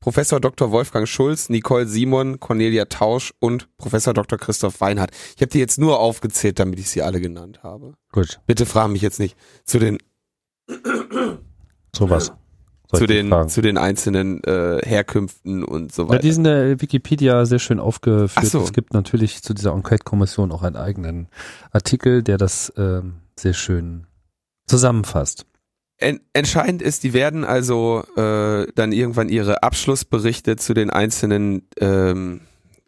Professor 0.00 0.40
Dr. 0.40 0.70
Wolfgang 0.70 1.08
Schulz, 1.08 1.48
Nicole 1.48 1.86
Simon, 1.86 2.38
Cornelia 2.38 2.84
Tausch 2.84 3.34
und 3.40 3.68
Professor 3.78 4.14
Dr. 4.14 4.38
Christoph 4.38 4.80
Weinhardt. 4.80 5.10
Ich 5.34 5.42
habe 5.42 5.50
die 5.50 5.58
jetzt 5.58 5.78
nur 5.78 5.98
aufgezählt, 5.98 6.60
damit 6.60 6.78
ich 6.78 6.88
sie 6.88 7.02
alle 7.02 7.20
genannt 7.20 7.62
habe. 7.64 7.94
Gut. 8.12 8.40
Bitte 8.46 8.64
fragen 8.64 8.92
mich 8.92 9.02
jetzt 9.02 9.18
nicht 9.18 9.36
zu 9.64 9.78
den 9.78 9.98
sowas. 11.98 12.32
Zu 12.90 13.06
den, 13.06 13.48
zu 13.50 13.60
den 13.60 13.76
einzelnen 13.76 14.42
äh, 14.44 14.80
Herkünften 14.82 15.62
und 15.62 15.92
so 15.92 16.08
weiter. 16.08 16.14
Ja, 16.14 16.22
die 16.22 16.32
sind 16.32 16.46
in 16.46 16.54
der 16.54 16.80
Wikipedia 16.80 17.44
sehr 17.44 17.58
schön 17.58 17.80
aufgeführt. 17.80 18.46
So. 18.46 18.62
Es 18.62 18.72
gibt 18.72 18.94
natürlich 18.94 19.42
zu 19.42 19.52
dieser 19.52 19.74
Enquete-Kommission 19.74 20.50
auch 20.52 20.62
einen 20.62 20.76
eigenen 20.76 21.28
Artikel, 21.70 22.22
der 22.22 22.38
das 22.38 22.70
äh, 22.70 23.02
sehr 23.36 23.52
schön 23.52 24.06
zusammenfasst. 24.66 25.44
En 25.98 26.20
entscheidend 26.32 26.80
ist, 26.80 27.02
die 27.02 27.12
werden 27.12 27.44
also 27.44 28.04
äh, 28.16 28.66
dann 28.74 28.92
irgendwann 28.92 29.28
ihre 29.28 29.62
Abschlussberichte 29.62 30.56
zu 30.56 30.72
den 30.72 30.88
einzelnen 30.88 31.68
ähm, 31.78 32.40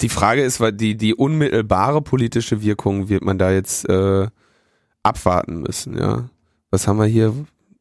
die 0.00 0.08
Frage 0.08 0.42
ist, 0.42 0.60
weil 0.60 0.72
die, 0.72 0.96
die 0.96 1.14
unmittelbare 1.14 2.02
politische 2.02 2.62
Wirkung 2.62 3.08
wird 3.08 3.22
man 3.22 3.38
da 3.38 3.52
jetzt 3.52 3.88
äh, 3.88 4.28
abwarten 5.02 5.60
müssen, 5.60 5.98
ja. 5.98 6.28
was 6.70 6.86
haben 6.86 6.98
wir 6.98 7.06
hier? 7.06 7.34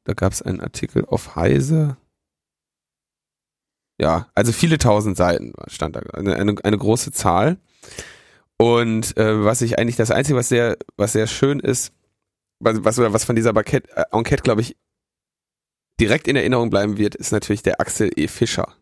Da 0.03 0.13
gab 0.13 0.33
es 0.33 0.41
einen 0.41 0.61
Artikel 0.61 1.05
auf 1.05 1.35
Heise. 1.35 1.97
Ja, 4.01 4.27
also 4.33 4.51
viele 4.51 4.79
tausend 4.79 5.15
Seiten 5.15 5.53
stand 5.67 5.95
da, 5.95 5.99
eine, 6.13 6.35
eine, 6.35 6.55
eine 6.63 6.77
große 6.77 7.11
Zahl. 7.11 7.57
Und 8.57 9.15
äh, 9.15 9.45
was 9.45 9.61
ich 9.61 9.77
eigentlich, 9.77 9.95
das 9.95 10.09
Einzige, 10.09 10.39
was 10.39 10.49
sehr, 10.49 10.75
was 10.97 11.13
sehr 11.13 11.27
schön 11.27 11.59
ist, 11.59 11.93
was, 12.59 12.83
was, 12.83 12.97
was 12.97 13.25
von 13.25 13.35
dieser 13.35 13.55
Enquete, 13.55 13.95
äh, 13.95 14.05
Enquete 14.11 14.41
glaube 14.41 14.61
ich, 14.61 14.75
direkt 15.99 16.27
in 16.27 16.35
Erinnerung 16.35 16.71
bleiben 16.71 16.97
wird, 16.97 17.13
ist 17.13 17.31
natürlich 17.31 17.61
der 17.61 17.79
Axel 17.79 18.09
E. 18.15 18.27
Fischer, 18.27 18.73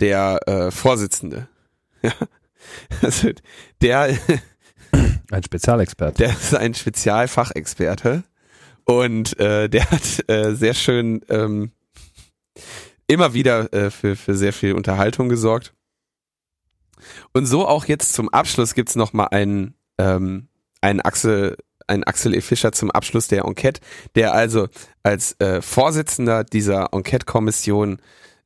der 0.00 0.40
äh, 0.46 0.70
Vorsitzende. 0.70 1.48
Ja, 2.02 2.12
also 3.00 3.30
der 3.80 4.18
ein 5.30 5.42
Spezialexperte. 5.42 6.24
Der 6.24 6.30
ist 6.30 6.54
ein 6.54 6.74
Spezialfachexperte 6.74 8.24
und 8.84 9.38
äh, 9.38 9.68
der 9.68 9.90
hat 9.90 10.28
äh, 10.28 10.54
sehr 10.54 10.74
schön 10.74 11.24
ähm, 11.30 11.72
immer 13.06 13.34
wieder 13.34 13.72
äh, 13.72 13.90
für, 13.90 14.16
für 14.16 14.34
sehr 14.34 14.52
viel 14.52 14.74
Unterhaltung 14.74 15.28
gesorgt. 15.28 15.74
Und 17.32 17.46
so 17.46 17.66
auch 17.66 17.84
jetzt 17.86 18.14
zum 18.14 18.28
Abschluss 18.28 18.74
gibt's 18.74 18.96
noch 18.96 19.12
mal 19.12 19.26
einen, 19.26 19.74
ähm, 19.98 20.48
einen 20.80 21.00
Axel 21.00 21.56
ein 21.86 22.04
Axel 22.04 22.34
E. 22.34 22.40
Fischer 22.40 22.72
zum 22.72 22.90
Abschluss 22.90 23.28
der 23.28 23.44
Enquete, 23.44 23.80
der 24.14 24.32
also 24.32 24.68
als 25.02 25.38
äh, 25.40 25.60
Vorsitzender 25.60 26.44
dieser 26.44 26.92
Enquete-Kommission 26.92 28.00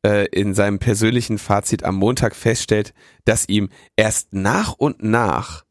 äh, 0.05 0.27
in 0.29 0.55
seinem 0.55 0.79
persönlichen 0.79 1.38
Fazit 1.38 1.85
am 1.85 1.97
Montag 1.97 2.35
feststellt, 2.35 2.95
dass 3.25 3.49
ihm 3.49 3.69
erst 3.97 4.33
nach 4.33 4.73
und 4.73 5.03
nach 5.03 5.65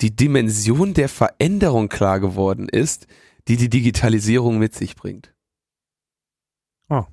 die 0.00 0.14
Dimension 0.14 0.94
der 0.94 1.08
Veränderung 1.08 1.88
klar 1.88 2.18
geworden 2.18 2.68
ist, 2.68 3.06
die 3.48 3.56
die 3.56 3.70
Digitalisierung 3.70 4.58
mit 4.58 4.74
sich 4.74 4.96
bringt. 4.96 5.32
Oh. 6.88 7.04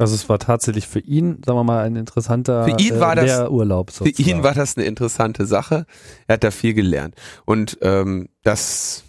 Also 0.00 0.14
es 0.14 0.28
war 0.28 0.38
tatsächlich 0.38 0.86
für 0.86 1.00
ihn, 1.00 1.42
sagen 1.44 1.58
wir 1.58 1.64
mal, 1.64 1.84
ein 1.84 1.96
interessanter 1.96 2.64
für 2.64 2.76
ihn 2.78 3.00
war 3.00 3.16
äh, 3.16 3.26
das, 3.26 3.48
Urlaub. 3.48 3.90
Sozusagen. 3.90 4.14
Für 4.14 4.30
ihn 4.30 4.42
war 4.42 4.54
das 4.54 4.76
eine 4.76 4.86
interessante 4.86 5.46
Sache. 5.46 5.86
Er 6.26 6.34
hat 6.34 6.44
da 6.44 6.50
viel 6.50 6.74
gelernt. 6.74 7.14
Und 7.44 7.78
ähm, 7.82 8.28
das 8.42 9.04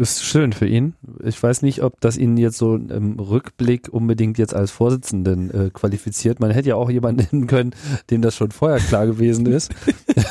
ist 0.00 0.24
schön 0.24 0.52
für 0.52 0.66
ihn. 0.66 0.94
Ich 1.22 1.40
weiß 1.40 1.62
nicht, 1.62 1.82
ob 1.82 2.00
das 2.00 2.16
ihn 2.16 2.36
jetzt 2.38 2.56
so 2.56 2.74
im 2.74 3.20
Rückblick 3.20 3.88
unbedingt 3.90 4.38
jetzt 4.38 4.54
als 4.54 4.70
Vorsitzenden 4.70 5.50
äh, 5.50 5.70
qualifiziert. 5.70 6.40
Man 6.40 6.50
hätte 6.50 6.70
ja 6.70 6.76
auch 6.76 6.90
jemanden 6.90 7.26
nennen 7.32 7.46
können, 7.46 7.74
dem 8.10 8.22
das 8.22 8.34
schon 8.34 8.50
vorher 8.50 8.78
klar 8.78 9.06
gewesen 9.06 9.46
ist. 9.46 9.72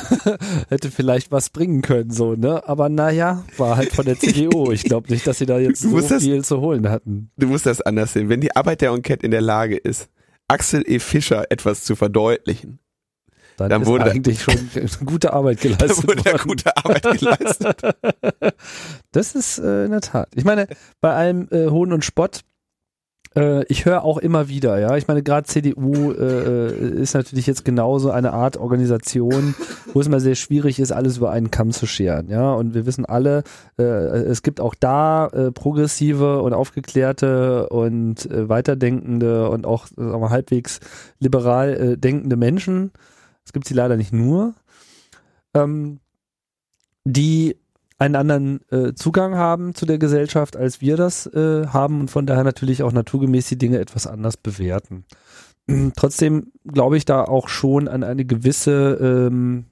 hätte 0.68 0.90
vielleicht 0.90 1.30
was 1.30 1.50
bringen 1.50 1.82
können, 1.82 2.10
so, 2.10 2.34
ne? 2.34 2.66
Aber 2.68 2.88
naja, 2.88 3.44
war 3.56 3.76
halt 3.76 3.92
von 3.92 4.04
der 4.04 4.18
CDU. 4.18 4.72
Ich 4.72 4.82
glaube 4.82 5.10
nicht, 5.12 5.26
dass 5.26 5.38
sie 5.38 5.46
da 5.46 5.58
jetzt 5.58 5.80
so 5.82 6.00
das, 6.00 6.22
viel 6.22 6.44
zu 6.44 6.60
holen 6.60 6.88
hatten. 6.88 7.30
Du 7.36 7.46
musst 7.46 7.66
das 7.66 7.80
anders 7.80 8.12
sehen. 8.12 8.28
Wenn 8.28 8.40
die 8.40 8.54
Arbeit 8.56 8.80
der 8.80 8.90
Enquete 8.90 9.24
in 9.24 9.30
der 9.30 9.40
Lage 9.40 9.76
ist, 9.76 10.08
Axel 10.48 10.82
E. 10.84 10.98
Fischer 10.98 11.44
etwas 11.50 11.84
zu 11.84 11.94
verdeutlichen, 11.94 12.80
dann, 13.68 13.82
dann 13.82 13.86
wurde 13.86 14.10
eigentlich 14.10 14.42
schon 14.42 14.54
gute 15.04 15.32
Arbeit 15.32 15.60
geleistet. 15.60 15.90
Dann 15.90 16.08
wurde 16.08 16.24
worden. 16.24 16.48
gute 16.48 16.76
Arbeit 16.76 17.02
geleistet. 17.02 17.82
das 19.12 19.34
ist 19.34 19.58
äh, 19.58 19.84
in 19.84 19.90
der 19.90 20.00
Tat. 20.00 20.28
Ich 20.34 20.44
meine, 20.44 20.66
bei 21.00 21.12
allem 21.12 21.48
äh, 21.50 21.68
Hohn 21.68 21.92
und 21.92 22.04
Spott, 22.04 22.42
äh, 23.36 23.64
ich 23.66 23.84
höre 23.84 24.02
auch 24.02 24.18
immer 24.18 24.48
wieder, 24.48 24.78
ja. 24.78 24.96
Ich 24.96 25.06
meine, 25.06 25.22
gerade 25.22 25.46
CDU 25.46 26.12
äh, 26.12 26.72
ist 27.00 27.14
natürlich 27.14 27.46
jetzt 27.46 27.64
genauso 27.64 28.10
eine 28.10 28.32
Art 28.32 28.56
Organisation, 28.56 29.54
wo 29.92 30.00
es 30.00 30.08
mal 30.08 30.20
sehr 30.20 30.34
schwierig 30.34 30.80
ist, 30.80 30.92
alles 30.92 31.18
über 31.18 31.30
einen 31.30 31.50
Kamm 31.50 31.70
zu 31.70 31.86
scheren, 31.86 32.28
ja. 32.28 32.52
Und 32.52 32.74
wir 32.74 32.86
wissen 32.86 33.04
alle, 33.04 33.44
äh, 33.78 33.82
es 33.82 34.42
gibt 34.42 34.60
auch 34.60 34.74
da 34.74 35.28
äh, 35.28 35.52
progressive 35.52 36.42
und 36.42 36.54
aufgeklärte 36.54 37.68
und 37.68 38.28
äh, 38.30 38.48
weiterdenkende 38.48 39.48
und 39.48 39.66
auch 39.66 39.86
wir, 39.96 40.30
halbwegs 40.30 40.80
liberal 41.20 41.74
äh, 41.74 41.96
denkende 41.96 42.36
Menschen 42.36 42.92
es 43.44 43.52
gibt 43.52 43.66
sie 43.66 43.74
leider 43.74 43.96
nicht 43.96 44.12
nur, 44.12 44.54
ähm, 45.54 46.00
die 47.04 47.56
einen 47.98 48.16
anderen 48.16 48.60
äh, 48.70 48.94
Zugang 48.94 49.36
haben 49.36 49.74
zu 49.74 49.84
der 49.84 49.98
Gesellschaft, 49.98 50.56
als 50.56 50.80
wir 50.80 50.96
das 50.96 51.26
äh, 51.26 51.66
haben 51.66 52.00
und 52.00 52.10
von 52.10 52.26
daher 52.26 52.44
natürlich 52.44 52.82
auch 52.82 52.92
naturgemäß 52.92 53.48
die 53.48 53.58
Dinge 53.58 53.78
etwas 53.78 54.06
anders 54.06 54.36
bewerten. 54.36 55.04
Trotzdem 55.96 56.52
glaube 56.64 56.96
ich 56.96 57.04
da 57.04 57.24
auch 57.24 57.48
schon 57.48 57.88
an 57.88 58.02
eine 58.02 58.24
gewisse 58.24 58.98
ähm, 59.00 59.66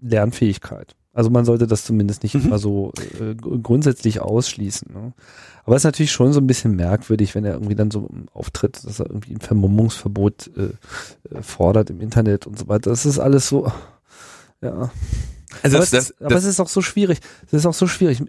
Lernfähigkeit. 0.00 0.94
Also 1.14 1.28
man 1.28 1.44
sollte 1.44 1.66
das 1.66 1.84
zumindest 1.84 2.22
nicht 2.22 2.34
mhm. 2.34 2.46
immer 2.46 2.58
so 2.58 2.92
äh, 3.20 3.34
grundsätzlich 3.34 4.20
ausschließen. 4.20 4.92
Ne? 4.92 5.12
Aber 5.64 5.76
es 5.76 5.80
ist 5.80 5.84
natürlich 5.86 6.12
schon 6.12 6.32
so 6.32 6.40
ein 6.40 6.46
bisschen 6.46 6.74
merkwürdig, 6.74 7.34
wenn 7.34 7.44
er 7.44 7.52
irgendwie 7.54 7.74
dann 7.74 7.90
so 7.90 8.08
auftritt, 8.32 8.82
dass 8.84 8.98
er 8.98 9.06
irgendwie 9.06 9.34
ein 9.34 9.40
Vermummungsverbot 9.40 10.50
äh, 10.56 11.34
äh, 11.34 11.42
fordert 11.42 11.90
im 11.90 12.00
Internet 12.00 12.46
und 12.46 12.58
so 12.58 12.68
weiter. 12.68 12.90
Das 12.90 13.04
ist 13.04 13.18
alles 13.18 13.48
so, 13.48 13.70
ja. 14.62 14.90
Also 15.62 15.76
aber, 15.76 15.84
das, 15.84 15.92
es, 15.92 16.10
ist, 16.10 16.14
das, 16.18 16.26
aber 16.26 16.36
es 16.36 16.44
ist 16.44 16.60
auch 16.60 16.68
so 16.68 16.80
schwierig. 16.80 17.20
Es 17.46 17.52
ist 17.52 17.66
auch 17.66 17.74
so 17.74 17.86
schwierig. 17.86 18.22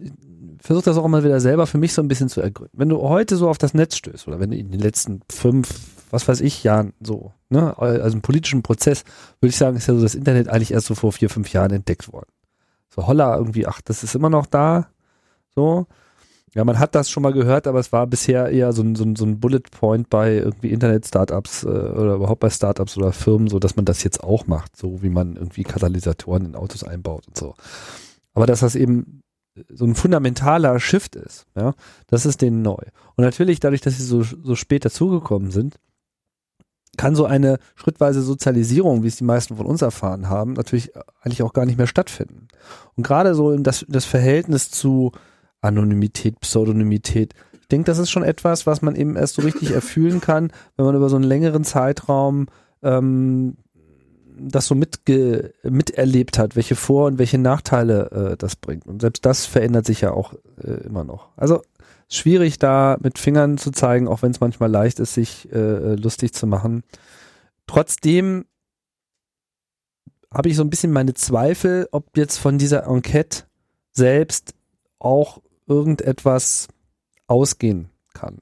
Versuch 0.60 0.82
das 0.82 0.96
auch 0.96 1.08
mal 1.08 1.24
wieder 1.24 1.40
selber 1.40 1.66
für 1.66 1.78
mich 1.78 1.94
so 1.94 2.02
ein 2.02 2.08
bisschen 2.08 2.28
zu 2.28 2.42
ergründen. 2.42 2.78
Wenn 2.78 2.90
du 2.90 3.00
heute 3.00 3.36
so 3.36 3.48
auf 3.48 3.58
das 3.58 3.72
Netz 3.72 3.96
stößt 3.96 4.28
oder 4.28 4.40
wenn 4.40 4.50
du 4.50 4.56
in 4.56 4.70
den 4.70 4.80
letzten 4.80 5.20
fünf, 5.30 5.68
was 6.10 6.28
weiß 6.28 6.42
ich, 6.42 6.64
Jahren 6.64 6.92
so, 7.00 7.32
ne, 7.48 7.78
also 7.78 8.16
im 8.16 8.22
politischen 8.22 8.62
Prozess, 8.62 9.04
würde 9.40 9.50
ich 9.50 9.56
sagen, 9.56 9.76
ist 9.76 9.88
ja 9.88 9.94
so 9.94 10.02
das 10.02 10.14
Internet 10.14 10.48
eigentlich 10.48 10.72
erst 10.72 10.86
so 10.86 10.94
vor 10.94 11.12
vier, 11.12 11.30
fünf 11.30 11.52
Jahren 11.52 11.72
entdeckt 11.72 12.12
worden. 12.12 12.28
So 12.94 13.06
holla 13.06 13.36
irgendwie, 13.36 13.66
ach, 13.66 13.80
das 13.82 14.04
ist 14.04 14.14
immer 14.14 14.30
noch 14.30 14.46
da. 14.46 14.88
So. 15.54 15.86
Ja, 16.54 16.64
man 16.64 16.78
hat 16.78 16.94
das 16.94 17.10
schon 17.10 17.24
mal 17.24 17.32
gehört, 17.32 17.66
aber 17.66 17.80
es 17.80 17.90
war 17.90 18.06
bisher 18.06 18.48
eher 18.50 18.72
so 18.72 18.82
ein, 18.82 18.94
so 18.94 19.02
ein, 19.02 19.16
so 19.16 19.24
ein 19.24 19.40
Bullet 19.40 19.62
Point 19.72 20.08
bei 20.08 20.34
irgendwie 20.36 20.70
Internet-Startups 20.70 21.64
äh, 21.64 21.66
oder 21.66 22.14
überhaupt 22.14 22.38
bei 22.38 22.50
Startups 22.50 22.96
oder 22.96 23.12
Firmen, 23.12 23.48
so 23.48 23.58
dass 23.58 23.74
man 23.74 23.84
das 23.84 24.04
jetzt 24.04 24.22
auch 24.22 24.46
macht, 24.46 24.76
so 24.76 25.02
wie 25.02 25.08
man 25.08 25.34
irgendwie 25.34 25.64
Katalysatoren 25.64 26.46
in 26.46 26.54
Autos 26.54 26.84
einbaut 26.84 27.26
und 27.26 27.36
so. 27.36 27.54
Aber 28.34 28.46
dass 28.46 28.60
das 28.60 28.76
eben 28.76 29.22
so 29.68 29.84
ein 29.84 29.96
fundamentaler 29.96 30.78
Shift 30.78 31.16
ist, 31.16 31.46
ja, 31.56 31.74
das 32.06 32.26
ist 32.26 32.42
denen 32.42 32.62
neu. 32.62 32.82
Und 33.16 33.24
natürlich, 33.24 33.58
dadurch, 33.58 33.80
dass 33.80 33.96
sie 33.96 34.04
so, 34.04 34.22
so 34.22 34.54
spät 34.54 34.84
dazugekommen 34.84 35.50
sind, 35.50 35.76
kann 36.96 37.14
so 37.14 37.24
eine 37.24 37.58
schrittweise 37.74 38.22
Sozialisierung, 38.22 39.02
wie 39.02 39.08
es 39.08 39.16
die 39.16 39.24
meisten 39.24 39.56
von 39.56 39.66
uns 39.66 39.82
erfahren 39.82 40.28
haben, 40.28 40.54
natürlich 40.54 40.92
eigentlich 41.20 41.42
auch 41.42 41.52
gar 41.52 41.66
nicht 41.66 41.78
mehr 41.78 41.86
stattfinden. 41.86 42.48
Und 42.96 43.06
gerade 43.06 43.34
so 43.34 43.56
das, 43.56 43.84
das 43.88 44.04
Verhältnis 44.04 44.70
zu 44.70 45.12
Anonymität, 45.60 46.40
Pseudonymität, 46.40 47.34
ich 47.60 47.68
denke, 47.68 47.86
das 47.86 47.98
ist 47.98 48.10
schon 48.10 48.24
etwas, 48.24 48.66
was 48.66 48.82
man 48.82 48.94
eben 48.94 49.16
erst 49.16 49.34
so 49.34 49.42
richtig 49.42 49.70
erfühlen 49.74 50.20
kann, 50.20 50.52
wenn 50.76 50.84
man 50.86 50.94
über 50.94 51.08
so 51.08 51.16
einen 51.16 51.24
längeren 51.24 51.64
Zeitraum 51.64 52.46
ähm, 52.82 53.56
das 54.36 54.66
so 54.66 54.74
mitge 54.74 55.54
miterlebt 55.62 56.38
hat, 56.38 56.56
welche 56.56 56.74
Vor- 56.74 57.06
und 57.06 57.18
welche 57.18 57.38
Nachteile 57.38 58.10
äh, 58.10 58.36
das 58.36 58.56
bringt. 58.56 58.86
Und 58.86 59.00
selbst 59.00 59.24
das 59.24 59.46
verändert 59.46 59.86
sich 59.86 60.00
ja 60.00 60.12
auch 60.12 60.34
äh, 60.62 60.84
immer 60.86 61.04
noch. 61.04 61.28
Also 61.36 61.62
schwierig 62.08 62.58
da 62.58 62.96
mit 63.00 63.18
Fingern 63.18 63.58
zu 63.58 63.70
zeigen, 63.70 64.08
auch 64.08 64.22
wenn 64.22 64.30
es 64.30 64.40
manchmal 64.40 64.70
leicht 64.70 65.00
ist, 65.00 65.14
sich 65.14 65.50
äh, 65.52 65.94
lustig 65.94 66.32
zu 66.32 66.46
machen. 66.46 66.82
Trotzdem 67.66 68.44
habe 70.32 70.48
ich 70.48 70.56
so 70.56 70.62
ein 70.62 70.70
bisschen 70.70 70.92
meine 70.92 71.14
Zweifel, 71.14 71.88
ob 71.92 72.16
jetzt 72.16 72.38
von 72.38 72.58
dieser 72.58 72.86
Enquete 72.86 73.44
selbst 73.92 74.54
auch 74.98 75.40
irgendetwas 75.66 76.68
ausgehen 77.26 77.88
kann. 78.12 78.38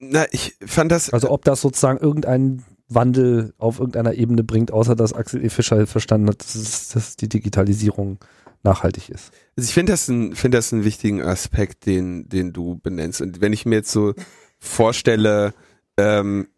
Na, 0.00 0.26
ich 0.30 0.56
fand 0.64 0.92
das. 0.92 1.10
Also 1.10 1.30
ob 1.30 1.44
das 1.44 1.60
sozusagen 1.60 1.98
irgendeinen 1.98 2.64
Wandel 2.88 3.52
auf 3.58 3.80
irgendeiner 3.80 4.14
Ebene 4.14 4.44
bringt, 4.44 4.72
außer 4.72 4.96
dass 4.96 5.12
Axel 5.12 5.44
E. 5.44 5.50
Fischer 5.50 5.86
verstanden 5.86 6.28
hat, 6.28 6.40
dass, 6.40 6.54
es, 6.54 6.88
dass 6.88 7.16
die 7.16 7.28
Digitalisierung 7.28 8.18
nachhaltig 8.62 9.08
ist. 9.08 9.32
Also 9.56 9.68
ich 9.68 9.74
finde 9.74 9.92
das, 9.92 10.08
ein, 10.08 10.34
finde 10.34 10.58
das 10.58 10.72
einen 10.72 10.84
wichtigen 10.84 11.22
Aspekt, 11.22 11.86
den, 11.86 12.28
den 12.28 12.52
du 12.52 12.78
benennst. 12.82 13.20
Und 13.20 13.40
wenn 13.40 13.52
ich 13.52 13.66
mir 13.66 13.76
jetzt 13.76 13.92
so 13.92 14.14
vorstelle, 14.58 15.54
ähm, 15.96 16.48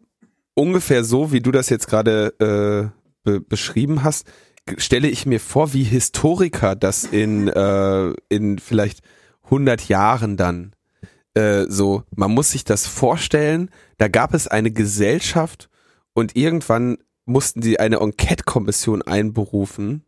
ungefähr 0.53 1.03
so, 1.03 1.31
wie 1.31 1.41
du 1.41 1.51
das 1.51 1.69
jetzt 1.69 1.87
gerade 1.87 2.33
äh, 2.39 2.99
be 3.23 3.39
beschrieben 3.39 4.03
hast, 4.03 4.25
stelle 4.77 5.07
ich 5.07 5.25
mir 5.25 5.39
vor, 5.39 5.73
wie 5.73 5.83
Historiker 5.83 6.75
das 6.75 7.03
in, 7.03 7.47
äh, 7.47 8.13
in 8.29 8.59
vielleicht 8.59 9.01
100 9.45 9.87
Jahren 9.87 10.37
dann 10.37 10.73
äh, 11.33 11.65
so, 11.67 12.03
man 12.15 12.31
muss 12.31 12.51
sich 12.51 12.63
das 12.63 12.87
vorstellen, 12.87 13.69
da 13.97 14.07
gab 14.07 14.33
es 14.33 14.47
eine 14.47 14.71
Gesellschaft 14.71 15.69
und 16.13 16.35
irgendwann 16.35 16.97
mussten 17.25 17.61
sie 17.61 17.79
eine 17.79 17.97
Enquete-Kommission 17.97 19.01
einberufen, 19.01 20.03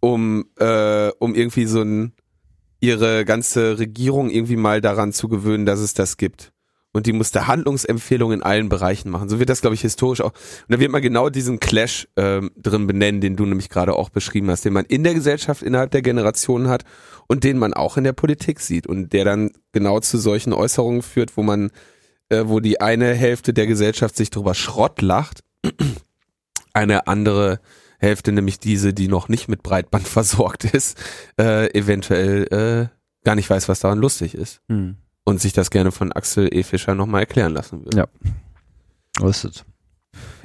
um, 0.00 0.46
äh, 0.58 1.10
um 1.18 1.34
irgendwie 1.34 1.66
so 1.66 1.82
ein, 1.82 2.12
ihre 2.80 3.24
ganze 3.24 3.78
Regierung 3.78 4.30
irgendwie 4.30 4.56
mal 4.56 4.80
daran 4.80 5.12
zu 5.12 5.28
gewöhnen, 5.28 5.66
dass 5.66 5.80
es 5.80 5.94
das 5.94 6.16
gibt. 6.16 6.52
Und 6.92 7.06
die 7.06 7.12
musste 7.12 7.46
Handlungsempfehlungen 7.46 8.40
in 8.40 8.42
allen 8.42 8.68
Bereichen 8.68 9.10
machen. 9.10 9.28
So 9.28 9.38
wird 9.38 9.48
das, 9.48 9.60
glaube 9.60 9.74
ich, 9.74 9.80
historisch 9.80 10.22
auch. 10.22 10.32
Und 10.32 10.74
da 10.74 10.80
wird 10.80 10.90
man 10.90 11.02
genau 11.02 11.30
diesen 11.30 11.60
Clash 11.60 12.08
ähm, 12.16 12.50
drin 12.56 12.88
benennen, 12.88 13.20
den 13.20 13.36
du 13.36 13.46
nämlich 13.46 13.68
gerade 13.68 13.94
auch 13.94 14.08
beschrieben 14.08 14.50
hast, 14.50 14.64
den 14.64 14.72
man 14.72 14.86
in 14.86 15.04
der 15.04 15.14
Gesellschaft 15.14 15.62
innerhalb 15.62 15.92
der 15.92 16.02
Generationen 16.02 16.68
hat 16.68 16.84
und 17.28 17.44
den 17.44 17.58
man 17.58 17.74
auch 17.74 17.96
in 17.96 18.02
der 18.02 18.12
Politik 18.12 18.58
sieht 18.58 18.88
und 18.88 19.12
der 19.12 19.24
dann 19.24 19.52
genau 19.70 20.00
zu 20.00 20.18
solchen 20.18 20.52
Äußerungen 20.52 21.02
führt, 21.02 21.36
wo 21.36 21.44
man, 21.44 21.70
äh, 22.28 22.42
wo 22.46 22.58
die 22.58 22.80
eine 22.80 23.14
Hälfte 23.14 23.54
der 23.54 23.68
Gesellschaft 23.68 24.16
sich 24.16 24.30
drüber 24.30 24.54
Schrott 24.54 25.00
lacht, 25.00 25.44
eine 26.72 27.06
andere 27.06 27.60
Hälfte, 28.00 28.32
nämlich 28.32 28.58
diese, 28.58 28.92
die 28.94 29.08
noch 29.08 29.28
nicht 29.28 29.48
mit 29.48 29.62
Breitband 29.62 30.08
versorgt 30.08 30.64
ist, 30.64 30.98
äh, 31.38 31.72
eventuell 31.78 32.46
äh, 32.50 33.24
gar 33.24 33.34
nicht 33.34 33.48
weiß, 33.48 33.68
was 33.68 33.80
daran 33.80 33.98
lustig 33.98 34.34
ist. 34.34 34.60
Hm. 34.68 34.96
Und 35.24 35.40
sich 35.40 35.52
das 35.52 35.70
gerne 35.70 35.92
von 35.92 36.12
Axel 36.12 36.48
E. 36.52 36.62
Fischer 36.62 36.94
nochmal 36.94 37.20
erklären 37.20 37.52
lassen 37.52 37.84
würde. 37.84 37.98
Ja. 37.98 38.08
Was 39.20 39.44
ist 39.44 39.56
es? 39.56 39.64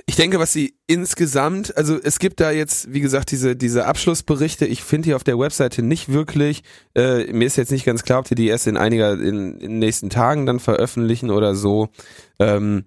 Ich 0.08 0.16
denke, 0.16 0.38
was 0.38 0.54
sie 0.54 0.76
insgesamt, 0.86 1.76
also 1.78 2.00
es 2.02 2.20
gibt 2.20 2.40
da 2.40 2.52
jetzt, 2.52 2.94
wie 2.94 3.00
gesagt, 3.00 3.32
diese, 3.32 3.56
diese 3.56 3.88
Abschlussberichte. 3.88 4.68
Ich 4.68 4.84
finde 4.84 5.08
die 5.08 5.14
auf 5.16 5.24
der 5.24 5.40
Webseite 5.40 5.82
nicht 5.82 6.10
wirklich. 6.10 6.62
Äh, 6.96 7.32
mir 7.34 7.46
ist 7.46 7.56
jetzt 7.56 7.72
nicht 7.72 7.86
ganz 7.86 8.04
klar, 8.04 8.20
ob 8.20 8.28
die 8.28 8.36
die 8.36 8.48
erst 8.48 8.68
in 8.68 8.78
einiger, 8.78 9.14
in, 9.14 9.54
in 9.54 9.60
den 9.60 9.80
nächsten 9.80 10.12
Tagen 10.12 10.46
dann 10.46 10.60
veröffentlichen 10.60 11.32
oder 11.32 11.56
so. 11.56 11.90
Ähm, 12.38 12.86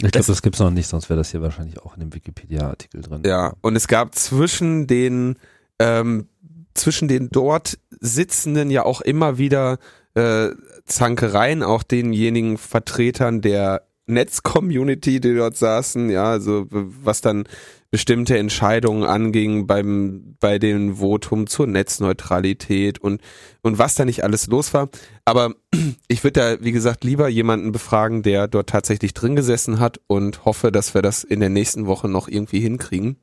Ich 0.00 0.12
glaube, 0.12 0.26
das 0.26 0.42
gibt's 0.42 0.60
noch 0.60 0.70
nicht, 0.70 0.86
sonst 0.86 1.08
wäre 1.08 1.18
das 1.18 1.30
hier 1.30 1.42
wahrscheinlich 1.42 1.80
auch 1.80 1.94
in 1.94 2.00
dem 2.00 2.14
Wikipedia-Artikel 2.14 3.02
drin. 3.02 3.22
ja, 3.26 3.54
und 3.62 3.74
es 3.74 3.88
gab 3.88 4.14
zwischen 4.14 4.86
den, 4.86 5.36
ähm, 5.80 6.28
zwischen 6.74 7.08
den 7.08 7.30
dort 7.30 7.78
Sitzenden 8.00 8.70
ja 8.70 8.84
auch 8.84 9.00
immer 9.00 9.38
wieder 9.38 9.78
äh, 10.14 10.50
Zankereien, 10.84 11.64
auch 11.64 11.82
denjenigen 11.82 12.58
Vertretern 12.58 13.40
der 13.40 13.82
Netz-Community, 14.06 15.20
die 15.20 15.34
dort 15.34 15.56
saßen, 15.56 16.10
ja, 16.10 16.30
also 16.30 16.66
was 16.70 17.20
dann 17.20 17.44
bestimmte 17.90 18.36
Entscheidungen 18.36 19.04
anging 19.04 19.66
beim 19.66 20.36
bei 20.40 20.58
dem 20.58 20.96
Votum 20.96 21.46
zur 21.46 21.66
Netzneutralität 21.66 22.98
und 22.98 23.20
und 23.62 23.78
was 23.78 23.94
da 23.94 24.04
nicht 24.04 24.24
alles 24.24 24.46
los 24.46 24.74
war. 24.74 24.88
Aber 25.24 25.54
ich 26.08 26.22
würde 26.24 26.40
da 26.40 26.64
wie 26.64 26.72
gesagt 26.72 27.04
lieber 27.04 27.28
jemanden 27.28 27.72
befragen, 27.72 28.22
der 28.22 28.48
dort 28.48 28.68
tatsächlich 28.68 29.14
drin 29.14 29.36
gesessen 29.36 29.80
hat 29.80 30.00
und 30.06 30.44
hoffe, 30.44 30.70
dass 30.70 30.94
wir 30.94 31.02
das 31.02 31.24
in 31.24 31.40
der 31.40 31.50
nächsten 31.50 31.86
Woche 31.86 32.08
noch 32.08 32.28
irgendwie 32.28 32.60
hinkriegen. 32.60 33.16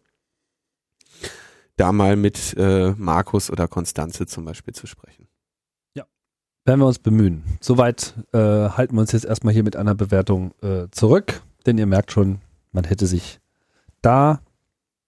Da 1.78 1.92
mal 1.92 2.16
mit 2.16 2.56
äh, 2.58 2.92
Markus 2.98 3.50
oder 3.52 3.68
Konstanze 3.68 4.26
zum 4.26 4.46
Beispiel 4.46 4.74
zu 4.74 4.88
sprechen. 4.88 5.28
Werden 6.66 6.80
wir 6.80 6.88
uns 6.88 6.98
bemühen. 6.98 7.44
Soweit 7.62 8.16
äh, 8.34 8.40
halten 8.40 8.96
wir 8.96 9.02
uns 9.02 9.12
jetzt 9.12 9.26
erstmal 9.26 9.54
hier 9.54 9.64
mit 9.64 9.76
einer 9.76 9.94
Bewertung 9.94 10.52
äh, 10.64 10.88
zurück, 10.90 11.44
denn 11.68 11.78
ihr 11.78 11.86
merkt 11.86 12.12
schon, 12.12 12.40
man 12.72 12.86
hätte 12.86 13.06
sich 13.06 13.40
da 14.02 14.42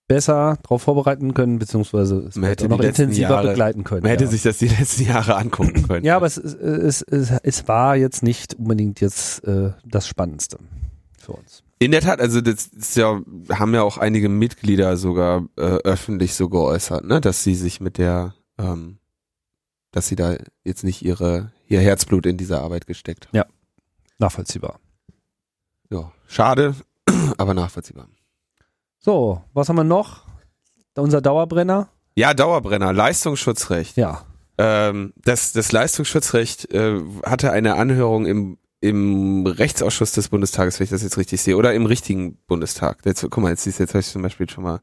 besser 0.07 0.57
darauf 0.63 0.81
vorbereiten 0.81 1.33
können, 1.33 1.59
beziehungsweise 1.59 2.27
es 2.29 2.35
Man 2.35 2.49
hätte 2.49 2.67
noch 2.67 2.79
intensiver 2.79 3.29
Jahre- 3.29 3.49
begleiten 3.49 3.83
können. 3.83 4.03
Man 4.03 4.11
hätte 4.11 4.25
ja. 4.25 4.29
sich 4.29 4.41
das 4.41 4.57
die 4.57 4.67
letzten 4.67 5.03
Jahre 5.03 5.35
angucken 5.35 5.87
können. 5.87 6.05
ja, 6.05 6.15
aber 6.15 6.25
es, 6.25 6.37
es, 6.37 7.01
es, 7.01 7.31
es, 7.43 7.67
war 7.67 7.95
jetzt 7.95 8.23
nicht 8.23 8.55
unbedingt 8.55 9.01
jetzt 9.01 9.43
äh, 9.45 9.71
das 9.85 10.07
Spannendste 10.07 10.57
für 11.17 11.33
uns. 11.33 11.63
In 11.79 11.91
der 11.91 12.01
Tat, 12.01 12.19
also 12.21 12.41
das 12.41 12.67
ist 12.67 12.95
ja, 12.95 13.21
haben 13.51 13.73
ja 13.73 13.83
auch 13.83 13.97
einige 13.97 14.29
Mitglieder 14.29 14.97
sogar 14.97 15.45
äh, 15.57 15.61
öffentlich 15.61 16.33
so 16.33 16.49
geäußert, 16.49 17.05
ne, 17.05 17.21
dass 17.21 17.43
sie 17.43 17.53
sich 17.53 17.81
mit 17.81 17.97
der, 17.97 18.33
ähm, 18.57 18.97
dass 19.91 20.07
sie 20.07 20.15
da 20.15 20.37
jetzt 20.63 20.83
nicht 20.83 21.03
ihre 21.03 21.51
ihr 21.67 21.81
Herzblut 21.81 22.25
in 22.25 22.37
diese 22.37 22.61
Arbeit 22.61 22.87
gesteckt 22.87 23.27
haben. 23.27 23.49
Nachvollziehbar. 24.19 24.79
Ja, 25.91 26.11
schade, 26.27 26.75
aber 27.37 27.53
nachvollziehbar. 27.53 28.07
So, 29.07 29.41
was 29.53 29.69
haben 29.69 29.77
wir 29.77 29.85
noch? 29.85 30.25
Unser 30.97 31.21
Dauerbrenner? 31.21 31.87
Ja, 32.17 32.33
Dauerbrenner, 32.33 32.91
Leistungsschutzrecht. 32.91 33.95
Ja. 33.95 34.25
Ähm, 34.57 35.13
das, 35.15 35.53
das 35.53 35.71
Leistungsschutzrecht 35.71 36.73
äh, 36.73 36.99
hatte 37.23 37.53
eine 37.53 37.75
Anhörung 37.75 38.25
im, 38.25 38.57
im 38.81 39.47
Rechtsausschuss 39.47 40.11
des 40.11 40.27
Bundestages, 40.27 40.77
wenn 40.81 40.83
ich 40.83 40.89
das 40.89 41.03
jetzt 41.03 41.17
richtig 41.17 41.39
sehe, 41.41 41.55
oder 41.55 41.73
im 41.73 41.85
richtigen 41.85 42.37
Bundestag. 42.47 42.97
Jetzt, 43.05 43.21
guck 43.21 43.37
mal, 43.37 43.51
jetzt 43.51 43.63
siehst 43.63 43.79
du 43.79 43.83
jetzt 43.83 43.93
habe 43.93 44.01
ich 44.01 44.07
zum 44.07 44.23
Beispiel 44.23 44.49
schon 44.49 44.65
mal, 44.65 44.81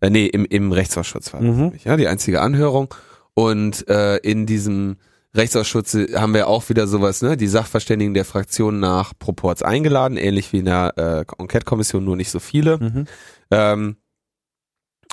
äh, 0.00 0.08
nee, 0.08 0.26
im, 0.26 0.44
im 0.44 0.70
Rechtsausschuss 0.70 1.32
war 1.32 1.40
das 1.40 1.50
Mhm. 1.50 1.62
nämlich, 1.64 1.82
ja, 1.82 1.96
die 1.96 2.06
einzige 2.06 2.42
Anhörung. 2.42 2.94
Und 3.34 3.88
äh, 3.88 4.18
in 4.18 4.46
diesem 4.46 4.98
Rechtsausschuss 5.34 5.94
haben 6.14 6.34
wir 6.34 6.46
auch 6.46 6.68
wieder 6.68 6.86
sowas, 6.86 7.22
ne, 7.22 7.36
die 7.36 7.48
Sachverständigen 7.48 8.14
der 8.14 8.24
Fraktionen 8.24 8.80
nach 8.80 9.12
Proporz 9.18 9.62
eingeladen, 9.62 10.16
ähnlich 10.16 10.52
wie 10.52 10.58
in 10.58 10.66
der 10.66 10.94
äh, 10.96 11.42
Enquete-Kommission, 11.42 12.04
nur 12.04 12.16
nicht 12.16 12.30
so 12.30 12.38
viele. 12.38 12.78
Mhm. 12.78 13.04
Ähm, 13.50 13.96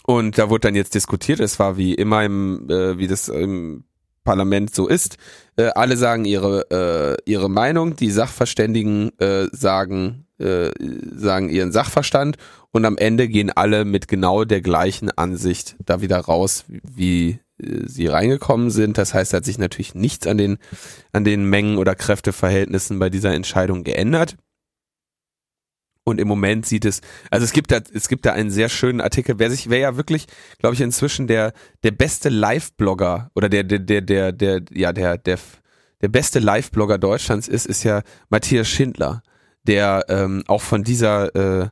und 0.06 0.38
da 0.38 0.50
wurde 0.50 0.68
dann 0.68 0.76
jetzt 0.76 0.96
diskutiert. 0.96 1.40
Es 1.40 1.60
war 1.60 1.78
wie 1.78 1.94
immer 1.94 2.24
im, 2.24 2.70
äh, 2.70 2.98
wie 2.98 3.08
das 3.08 3.30
im 3.30 3.84
Parlament 4.24 4.74
so 4.74 4.88
ist. 4.88 5.18
Äh, 5.56 5.70
alle 5.76 5.98
sagen 5.98 6.26
ihre 6.26 6.70
äh, 6.72 7.30
ihre 7.30 7.50
Meinung. 7.50 7.96
Die 7.96 8.12
Sachverständigen 8.12 9.18
äh, 9.20 9.48
sagen 9.52 10.28
äh, 10.38 10.72
sagen 11.16 11.50
ihren 11.50 11.72
Sachverstand 11.72 12.38
und 12.72 12.86
am 12.86 12.98
Ende 12.98 13.28
gehen 13.28 13.52
alle 13.52 13.86
mit 13.86 14.08
genau 14.08 14.44
der 14.44 14.62
gleichen 14.62 15.12
Ansicht 15.12 15.76
da 15.86 16.02
wieder 16.02 16.20
raus, 16.20 16.66
wie 16.68 17.40
sie 17.86 18.08
reingekommen 18.08 18.70
sind. 18.70 18.98
Das 18.98 19.14
heißt, 19.14 19.34
hat 19.34 19.46
sich 19.46 19.58
natürlich 19.58 19.96
nichts 19.96 20.28
an 20.28 20.38
den 20.38 20.58
an 21.12 21.24
den 21.24 21.46
Mengen 21.46 21.78
oder 21.78 21.96
Kräfteverhältnissen 21.96 23.00
bei 23.00 23.10
dieser 23.10 23.34
Entscheidung 23.34 23.84
geändert. 23.84 24.38
Und 26.04 26.20
im 26.20 26.28
Moment 26.28 26.66
sieht 26.66 26.86
es, 26.86 27.02
also 27.30 27.44
es 27.44 27.54
gibt 27.54 27.72
da, 27.72 27.80
es 27.94 28.08
gibt 28.08 28.26
da 28.26 28.34
einen 28.34 28.50
sehr 28.50 28.70
schönen 28.70 29.02
Artikel. 29.02 29.38
Wer 29.38 29.52
sich, 29.52 29.70
wer 29.70 29.78
ja 29.78 29.98
wirklich, 29.98 30.26
glaube 30.58 30.74
ich, 30.74 30.82
inzwischen 30.82 31.28
der, 31.28 31.54
der 31.84 31.92
beste 31.92 32.30
Live-Blogger 32.30 33.30
oder 33.36 33.50
der, 33.50 33.64
der, 33.64 33.80
der, 33.80 34.02
der, 34.02 34.32
der, 34.32 34.62
ja, 34.72 34.94
der, 34.94 35.20
der, 35.20 35.38
der 36.02 36.08
beste 36.08 36.40
Live-Blogger 36.40 36.98
Deutschlands 36.98 37.48
ist, 37.48 37.68
ist 37.68 37.84
ja 37.84 38.02
Matthias 38.30 38.68
Schindler, 38.68 39.22
der 39.64 40.06
ähm, 40.10 40.44
auch 40.48 40.62
von 40.62 40.84
dieser 40.84 41.36
äh, 41.36 41.70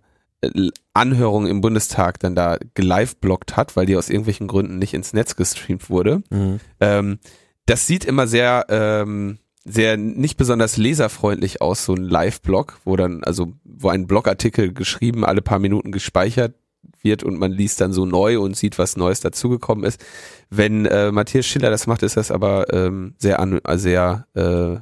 Anhörung 0.94 1.48
im 1.48 1.62
Bundestag 1.62 2.20
dann 2.20 2.36
da 2.36 2.58
gelive-bloggt 2.74 3.58
hat, 3.58 3.76
weil 3.76 3.86
die 3.86 3.98
aus 3.98 4.10
irgendwelchen 4.10 4.48
Gründen 4.48 4.80
nicht 4.80 4.94
ins 4.94 5.14
Netz 5.14 5.36
gestreamt 5.36 5.90
wurde. 5.90 6.24
Mhm. 6.30 6.60
Ähm, 6.80 7.20
das 7.66 7.88
sieht 7.88 8.06
immer 8.06 8.26
sehr, 8.28 8.66
ähm, 8.70 9.40
sehr 9.66 9.98
nicht 9.98 10.38
besonders 10.38 10.78
leserfreundlich 10.78 11.62
aus, 11.62 11.86
so 11.86 11.94
ein 11.94 12.04
Live-Blog, 12.04 12.80
wo 12.86 12.96
dann, 12.96 13.24
also, 13.24 13.54
wo 13.64 13.90
ein 13.90 14.08
Blogartikel 14.08 14.74
geschrieben, 14.74 15.26
alle 15.26 15.42
paar 15.42 15.60
Minuten 15.60 15.92
gespeichert 15.92 16.56
wird 17.02 17.24
und 17.24 17.38
man 17.38 17.52
liest 17.52 17.82
dann 17.82 17.94
so 17.94 18.06
neu 18.06 18.40
und 18.40 18.56
sieht, 18.56 18.78
was 18.78 18.98
Neues 18.98 19.20
dazugekommen 19.20 19.84
ist. 19.84 20.04
Wenn 20.50 20.86
äh, 20.86 21.12
Matthias 21.12 21.46
Schiller 21.46 21.70
das 21.70 21.88
macht, 21.88 22.04
ist 22.04 22.18
das 22.18 22.32
aber 22.32 22.74
ähm, 22.74 23.16
sehr, 23.18 23.40
an, 23.40 23.60
sehr, 23.76 24.26
äh, 24.34 24.80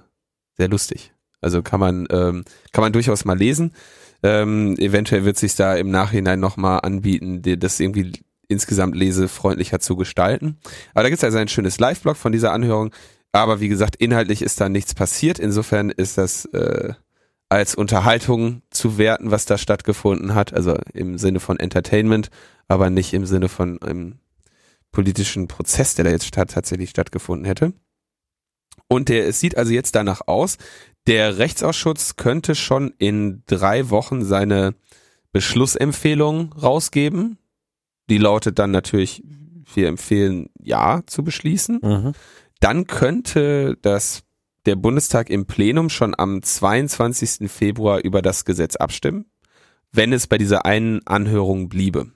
sehr 0.57 0.69
lustig. 0.69 1.13
Also 1.41 1.61
kann 1.61 1.79
man, 1.79 2.07
ähm, 2.09 2.45
kann 2.71 2.83
man 2.83 2.93
durchaus 2.93 3.25
mal 3.25 3.37
lesen. 3.37 3.73
Ähm, 4.23 4.75
eventuell 4.77 5.25
wird 5.25 5.37
sich 5.37 5.55
da 5.55 5.75
im 5.75 5.91
Nachhinein 5.91 6.39
nochmal 6.39 6.79
anbieten, 6.81 7.41
das 7.59 7.79
irgendwie 7.79 8.13
insgesamt 8.47 8.95
lesefreundlicher 8.95 9.79
zu 9.79 9.95
gestalten. 9.95 10.57
Aber 10.93 11.03
da 11.03 11.09
gibt 11.09 11.19
es 11.19 11.23
also 11.23 11.37
ein 11.37 11.47
schönes 11.47 11.79
Live-Blog 11.79 12.17
von 12.17 12.31
dieser 12.31 12.51
Anhörung. 12.51 12.91
Aber 13.31 13.59
wie 13.59 13.67
gesagt, 13.67 13.97
inhaltlich 13.97 14.41
ist 14.41 14.59
da 14.61 14.69
nichts 14.69 14.95
passiert. 14.95 15.37
Insofern 15.37 15.89
ist 15.89 16.17
das 16.17 16.45
äh, 16.45 16.93
als 17.49 17.75
Unterhaltung 17.75 18.61
zu 18.69 18.97
werten, 18.97 19.31
was 19.31 19.45
da 19.45 19.57
stattgefunden 19.57 20.33
hat. 20.33 20.53
Also 20.53 20.77
im 20.93 21.17
Sinne 21.17 21.39
von 21.39 21.59
Entertainment, 21.59 22.29
aber 22.67 22.89
nicht 22.89 23.13
im 23.13 23.25
Sinne 23.25 23.49
von 23.49 23.81
einem 23.81 24.19
politischen 24.91 25.47
Prozess, 25.47 25.95
der 25.95 26.05
da 26.05 26.11
jetzt 26.11 26.25
statt, 26.25 26.51
tatsächlich 26.51 26.89
stattgefunden 26.89 27.45
hätte. 27.45 27.73
Und 28.87 29.09
der, 29.09 29.27
es 29.27 29.39
sieht 29.39 29.57
also 29.57 29.73
jetzt 29.73 29.95
danach 29.95 30.21
aus, 30.27 30.57
der 31.07 31.37
Rechtsausschuss 31.37 32.17
könnte 32.17 32.53
schon 32.53 32.93
in 32.97 33.43
drei 33.47 33.89
Wochen 33.89 34.23
seine 34.23 34.75
Beschlussempfehlung 35.31 36.53
rausgeben. 36.53 37.37
Die 38.09 38.17
lautet 38.17 38.59
dann 38.59 38.71
natürlich, 38.71 39.23
wir 39.73 39.87
empfehlen 39.87 40.49
ja 40.59 41.01
zu 41.05 41.23
beschließen. 41.23 41.79
Mhm. 41.81 42.11
Dann 42.59 42.87
könnte 42.87 43.77
das 43.81 44.23
der 44.65 44.75
Bundestag 44.75 45.29
im 45.29 45.45
Plenum 45.45 45.89
schon 45.89 46.13
am 46.17 46.43
22. 46.43 47.49
Februar 47.49 47.99
über 47.99 48.21
das 48.21 48.43
Gesetz 48.43 48.75
abstimmen, 48.75 49.25
wenn 49.93 50.11
es 50.11 50.27
bei 50.27 50.37
dieser 50.37 50.65
einen 50.65 51.05
Anhörung 51.07 51.69
bliebe. 51.69 52.11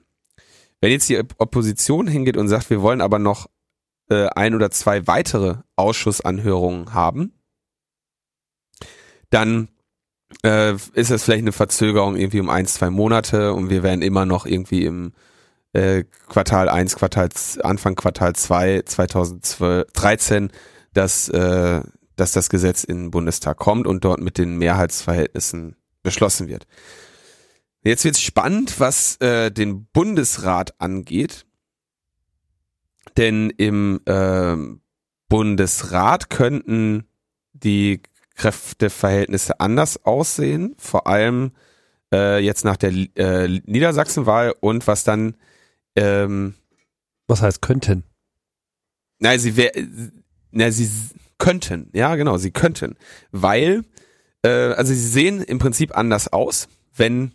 Wenn 0.82 0.90
jetzt 0.90 1.08
die 1.08 1.18
Opposition 1.38 2.08
hingeht 2.08 2.36
und 2.36 2.48
sagt, 2.48 2.68
wir 2.68 2.82
wollen 2.82 3.00
aber 3.00 3.18
noch 3.18 3.46
äh, 4.10 4.26
ein 4.34 4.54
oder 4.54 4.70
zwei 4.70 5.06
weitere 5.06 5.56
Ausschussanhörungen 5.76 6.92
haben, 6.92 7.32
dann 9.32 9.68
äh, 10.44 10.74
ist 10.92 11.10
das 11.10 11.24
vielleicht 11.24 11.42
eine 11.42 11.52
Verzögerung 11.52 12.16
irgendwie 12.16 12.40
um 12.40 12.50
ein, 12.50 12.66
zwei 12.66 12.90
Monate 12.90 13.54
und 13.54 13.70
wir 13.70 13.82
werden 13.82 14.02
immer 14.02 14.26
noch 14.26 14.46
irgendwie 14.46 14.84
im 14.84 15.12
äh, 15.72 16.04
Quartal 16.28 16.68
1, 16.68 16.96
Quartal, 16.96 17.30
Anfang 17.62 17.94
Quartal 17.94 18.34
2, 18.34 18.82
2013 18.84 20.50
das, 20.92 21.28
äh, 21.30 21.80
dass 22.16 22.32
das 22.32 22.50
Gesetz 22.50 22.84
in 22.84 23.04
den 23.04 23.10
Bundestag 23.10 23.56
kommt 23.56 23.86
und 23.86 24.04
dort 24.04 24.20
mit 24.20 24.36
den 24.36 24.58
Mehrheitsverhältnissen 24.58 25.76
beschlossen 26.02 26.48
wird. 26.48 26.66
Jetzt 27.82 28.04
wird 28.04 28.16
es 28.16 28.20
spannend, 28.20 28.78
was 28.80 29.16
äh, 29.16 29.50
den 29.50 29.86
Bundesrat 29.86 30.78
angeht, 30.78 31.46
denn 33.16 33.50
im 33.50 34.00
äh, 34.04 34.56
Bundesrat 35.28 36.28
könnten 36.28 37.08
die 37.54 38.02
Kräfteverhältnisse 38.34 39.60
anders 39.60 40.04
aussehen, 40.04 40.74
vor 40.78 41.06
allem 41.06 41.52
äh, 42.12 42.38
jetzt 42.38 42.64
nach 42.64 42.76
der 42.76 42.92
äh, 43.16 43.60
Niedersachsenwahl 43.64 44.54
und 44.60 44.86
was 44.86 45.04
dann 45.04 45.36
ähm, 45.96 46.54
was 47.28 47.42
heißt 47.42 47.62
könnten? 47.62 48.04
Na, 49.18 49.38
sie 49.38 49.56
wär, 49.56 49.72
na, 50.50 50.70
sie 50.70 50.90
könnten, 51.38 51.90
ja 51.94 52.14
genau, 52.16 52.36
sie 52.36 52.50
könnten, 52.50 52.96
weil 53.30 53.84
äh, 54.42 54.48
also 54.48 54.92
sie 54.92 55.08
sehen 55.08 55.42
im 55.42 55.58
Prinzip 55.58 55.96
anders 55.96 56.32
aus, 56.32 56.68
wenn 56.94 57.32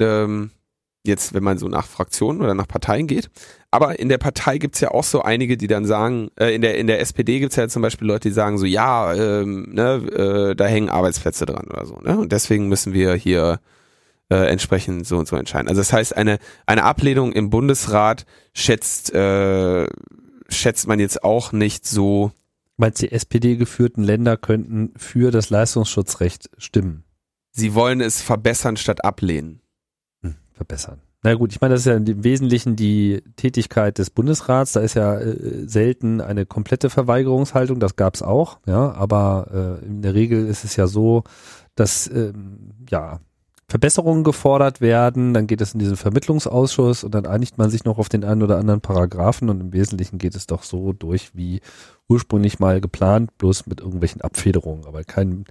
ähm, 0.00 0.50
jetzt, 1.08 1.34
wenn 1.34 1.42
man 1.42 1.58
so 1.58 1.68
nach 1.68 1.86
Fraktionen 1.86 2.40
oder 2.40 2.54
nach 2.54 2.68
Parteien 2.68 3.06
geht. 3.06 3.30
Aber 3.70 3.98
in 3.98 4.08
der 4.08 4.18
Partei 4.18 4.58
gibt's 4.58 4.80
ja 4.80 4.92
auch 4.92 5.04
so 5.04 5.22
einige, 5.22 5.56
die 5.56 5.66
dann 5.66 5.84
sagen, 5.84 6.30
äh, 6.38 6.54
in 6.54 6.62
der 6.62 6.78
in 6.78 6.86
der 6.86 7.00
SPD 7.00 7.40
gibt's 7.40 7.56
ja 7.56 7.68
zum 7.68 7.82
Beispiel 7.82 8.06
Leute, 8.06 8.28
die 8.28 8.34
sagen 8.34 8.56
so, 8.58 8.64
ja, 8.64 9.12
ähm, 9.14 9.68
ne, 9.72 10.50
äh, 10.50 10.54
da 10.54 10.66
hängen 10.66 10.88
Arbeitsplätze 10.88 11.44
dran 11.44 11.66
oder 11.68 11.84
so, 11.84 11.96
ne? 11.96 12.18
Und 12.18 12.32
deswegen 12.32 12.68
müssen 12.68 12.94
wir 12.94 13.14
hier 13.14 13.60
äh, 14.30 14.50
entsprechend 14.50 15.06
so 15.06 15.18
und 15.18 15.28
so 15.28 15.36
entscheiden. 15.36 15.68
Also 15.68 15.80
das 15.80 15.92
heißt, 15.92 16.16
eine 16.16 16.38
eine 16.66 16.84
Ablehnung 16.84 17.32
im 17.32 17.50
Bundesrat 17.50 18.24
schätzt 18.54 19.12
äh, 19.14 19.86
schätzt 20.48 20.86
man 20.86 21.00
jetzt 21.00 21.24
auch 21.24 21.52
nicht 21.52 21.86
so. 21.86 22.32
Meinst 22.76 23.02
die 23.02 23.10
SPD 23.10 23.56
geführten 23.56 24.04
Länder 24.04 24.36
könnten 24.36 24.92
für 24.96 25.32
das 25.32 25.50
Leistungsschutzrecht 25.50 26.48
stimmen? 26.58 27.02
Sie 27.50 27.74
wollen 27.74 28.00
es 28.00 28.22
verbessern 28.22 28.76
statt 28.76 29.04
ablehnen 29.04 29.60
verbessern. 30.58 31.00
Na 31.22 31.34
gut, 31.34 31.52
ich 31.52 31.60
meine, 31.60 31.74
das 31.74 31.80
ist 31.80 31.86
ja 31.86 31.96
im 31.96 32.24
Wesentlichen 32.24 32.76
die 32.76 33.22
Tätigkeit 33.36 33.98
des 33.98 34.10
Bundesrats. 34.10 34.72
Da 34.72 34.80
ist 34.80 34.94
ja 34.94 35.18
äh, 35.18 35.66
selten 35.66 36.20
eine 36.20 36.46
komplette 36.46 36.90
Verweigerungshaltung, 36.90 37.80
das 37.80 37.96
gab 37.96 38.14
es 38.14 38.22
auch, 38.22 38.58
ja, 38.66 38.92
aber 38.92 39.78
äh, 39.82 39.86
in 39.86 40.02
der 40.02 40.14
Regel 40.14 40.46
ist 40.46 40.64
es 40.64 40.76
ja 40.76 40.86
so, 40.86 41.24
dass 41.74 42.08
ähm, 42.08 42.72
ja 42.90 43.20
Verbesserungen 43.70 44.24
gefordert 44.24 44.80
werden, 44.80 45.34
dann 45.34 45.46
geht 45.46 45.60
es 45.60 45.74
in 45.74 45.78
diesen 45.78 45.96
Vermittlungsausschuss 45.96 47.04
und 47.04 47.14
dann 47.14 47.26
einigt 47.26 47.58
man 47.58 47.68
sich 47.68 47.84
noch 47.84 47.98
auf 47.98 48.08
den 48.08 48.24
einen 48.24 48.42
oder 48.42 48.56
anderen 48.56 48.80
Paragraphen 48.80 49.50
und 49.50 49.60
im 49.60 49.72
Wesentlichen 49.74 50.18
geht 50.18 50.34
es 50.34 50.46
doch 50.46 50.62
so 50.62 50.94
durch 50.94 51.32
wie 51.34 51.60
ursprünglich 52.08 52.60
mal 52.60 52.80
geplant, 52.80 53.36
bloß 53.36 53.66
mit 53.66 53.80
irgendwelchen 53.80 54.22
Abfederungen, 54.22 54.86
aber 54.86 55.04
keinen 55.04 55.44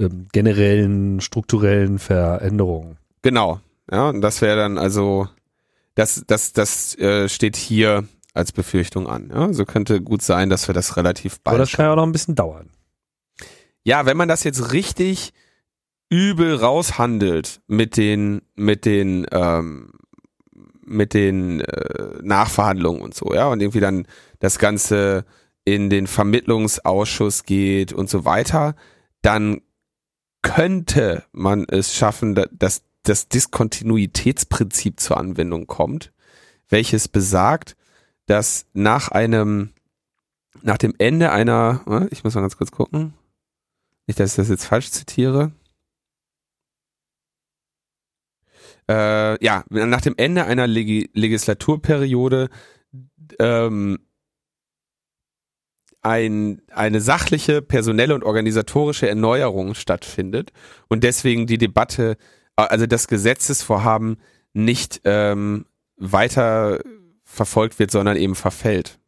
ähm, 0.00 0.28
generellen 0.32 1.20
strukturellen 1.20 1.98
Veränderungen. 1.98 2.96
Genau, 3.20 3.60
ja, 3.90 4.08
und 4.08 4.20
das 4.20 4.40
wäre 4.42 4.56
dann 4.56 4.78
also, 4.78 5.28
das, 5.94 6.24
das, 6.26 6.52
das 6.52 6.96
äh, 6.98 7.28
steht 7.28 7.56
hier 7.56 8.04
als 8.34 8.52
Befürchtung 8.52 9.08
an. 9.08 9.30
Ja, 9.34 9.52
so 9.52 9.64
könnte 9.64 10.00
gut 10.00 10.22
sein, 10.22 10.50
dass 10.50 10.68
wir 10.68 10.74
das 10.74 10.96
relativ 10.96 11.40
bald. 11.40 11.54
Aber 11.54 11.58
das 11.58 11.72
kann 11.72 11.86
ja 11.86 11.92
auch 11.92 11.96
noch 11.96 12.06
ein 12.06 12.12
bisschen 12.12 12.34
dauern. 12.34 12.70
Ja, 13.82 14.06
wenn 14.06 14.16
man 14.16 14.28
das 14.28 14.44
jetzt 14.44 14.72
richtig 14.72 15.32
übel 16.10 16.54
raushandelt 16.54 17.60
mit 17.66 17.96
den, 17.96 18.42
mit 18.54 18.84
den, 18.84 19.26
ähm, 19.32 19.92
mit 20.84 21.14
den 21.14 21.60
äh, 21.60 22.18
Nachverhandlungen 22.22 23.02
und 23.02 23.14
so, 23.14 23.34
ja, 23.34 23.48
und 23.48 23.60
irgendwie 23.60 23.80
dann 23.80 24.06
das 24.38 24.58
Ganze 24.58 25.24
in 25.64 25.90
den 25.90 26.06
Vermittlungsausschuss 26.06 27.44
geht 27.44 27.92
und 27.92 28.08
so 28.08 28.24
weiter, 28.24 28.74
dann 29.20 29.60
könnte 30.42 31.24
man 31.32 31.66
es 31.68 31.94
schaffen, 31.94 32.34
dass 32.52 32.82
das 33.08 33.28
Diskontinuitätsprinzip 33.28 35.00
zur 35.00 35.16
Anwendung 35.16 35.66
kommt, 35.66 36.12
welches 36.68 37.08
besagt, 37.08 37.76
dass 38.26 38.66
nach 38.74 39.08
einem, 39.08 39.72
nach 40.62 40.78
dem 40.78 40.94
Ende 40.98 41.32
einer, 41.32 42.08
ich 42.10 42.24
muss 42.24 42.34
mal 42.34 42.42
ganz 42.42 42.56
kurz 42.56 42.70
gucken, 42.70 43.14
nicht, 44.06 44.20
dass 44.20 44.32
ich 44.32 44.36
das 44.36 44.48
jetzt 44.48 44.64
falsch 44.64 44.90
zitiere. 44.90 45.52
Äh, 48.88 49.42
ja, 49.44 49.64
nach 49.68 50.00
dem 50.00 50.14
Ende 50.16 50.44
einer 50.44 50.66
Leg 50.66 51.10
Legislaturperiode 51.12 52.48
ähm, 53.38 53.98
ein, 56.00 56.62
eine 56.70 57.00
sachliche, 57.00 57.60
personelle 57.60 58.14
und 58.14 58.24
organisatorische 58.24 59.08
Erneuerung 59.08 59.74
stattfindet 59.74 60.52
und 60.88 61.04
deswegen 61.04 61.46
die 61.46 61.58
Debatte 61.58 62.16
also 62.66 62.86
das 62.86 63.08
Gesetzesvorhaben 63.08 64.18
nicht 64.52 65.00
ähm, 65.04 65.66
weiter 65.96 66.80
verfolgt 67.24 67.78
wird, 67.78 67.90
sondern 67.90 68.16
eben 68.16 68.34
verfällt. 68.34 68.98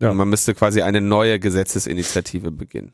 Ja. 0.00 0.10
Und 0.10 0.16
man 0.16 0.30
müsste 0.30 0.54
quasi 0.54 0.80
eine 0.80 1.02
neue 1.02 1.38
Gesetzesinitiative 1.38 2.50
beginnen. 2.50 2.92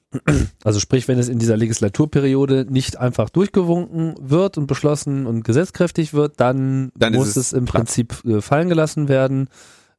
Also 0.65 0.81
sprich, 0.81 1.07
wenn 1.07 1.21
es 1.21 1.29
in 1.29 1.39
dieser 1.39 1.57
Legislaturperiode 1.57 2.67
nicht 2.69 2.97
einfach 2.97 3.31
durchgewunken 3.31 4.17
wird 4.19 4.59
und 4.59 4.67
beschlossen 4.67 5.27
und 5.27 5.45
gesetzkräftig 5.45 6.13
wird, 6.13 6.41
dann, 6.41 6.91
dann 6.97 7.15
muss 7.15 7.29
es, 7.29 7.37
es, 7.37 7.53
im 7.53 7.67
platt. 7.67 7.85
Prinzip 7.85 8.25
äh, 8.25 8.41
fallen 8.41 8.69
gelassen 8.69 9.09
werden. 9.09 9.49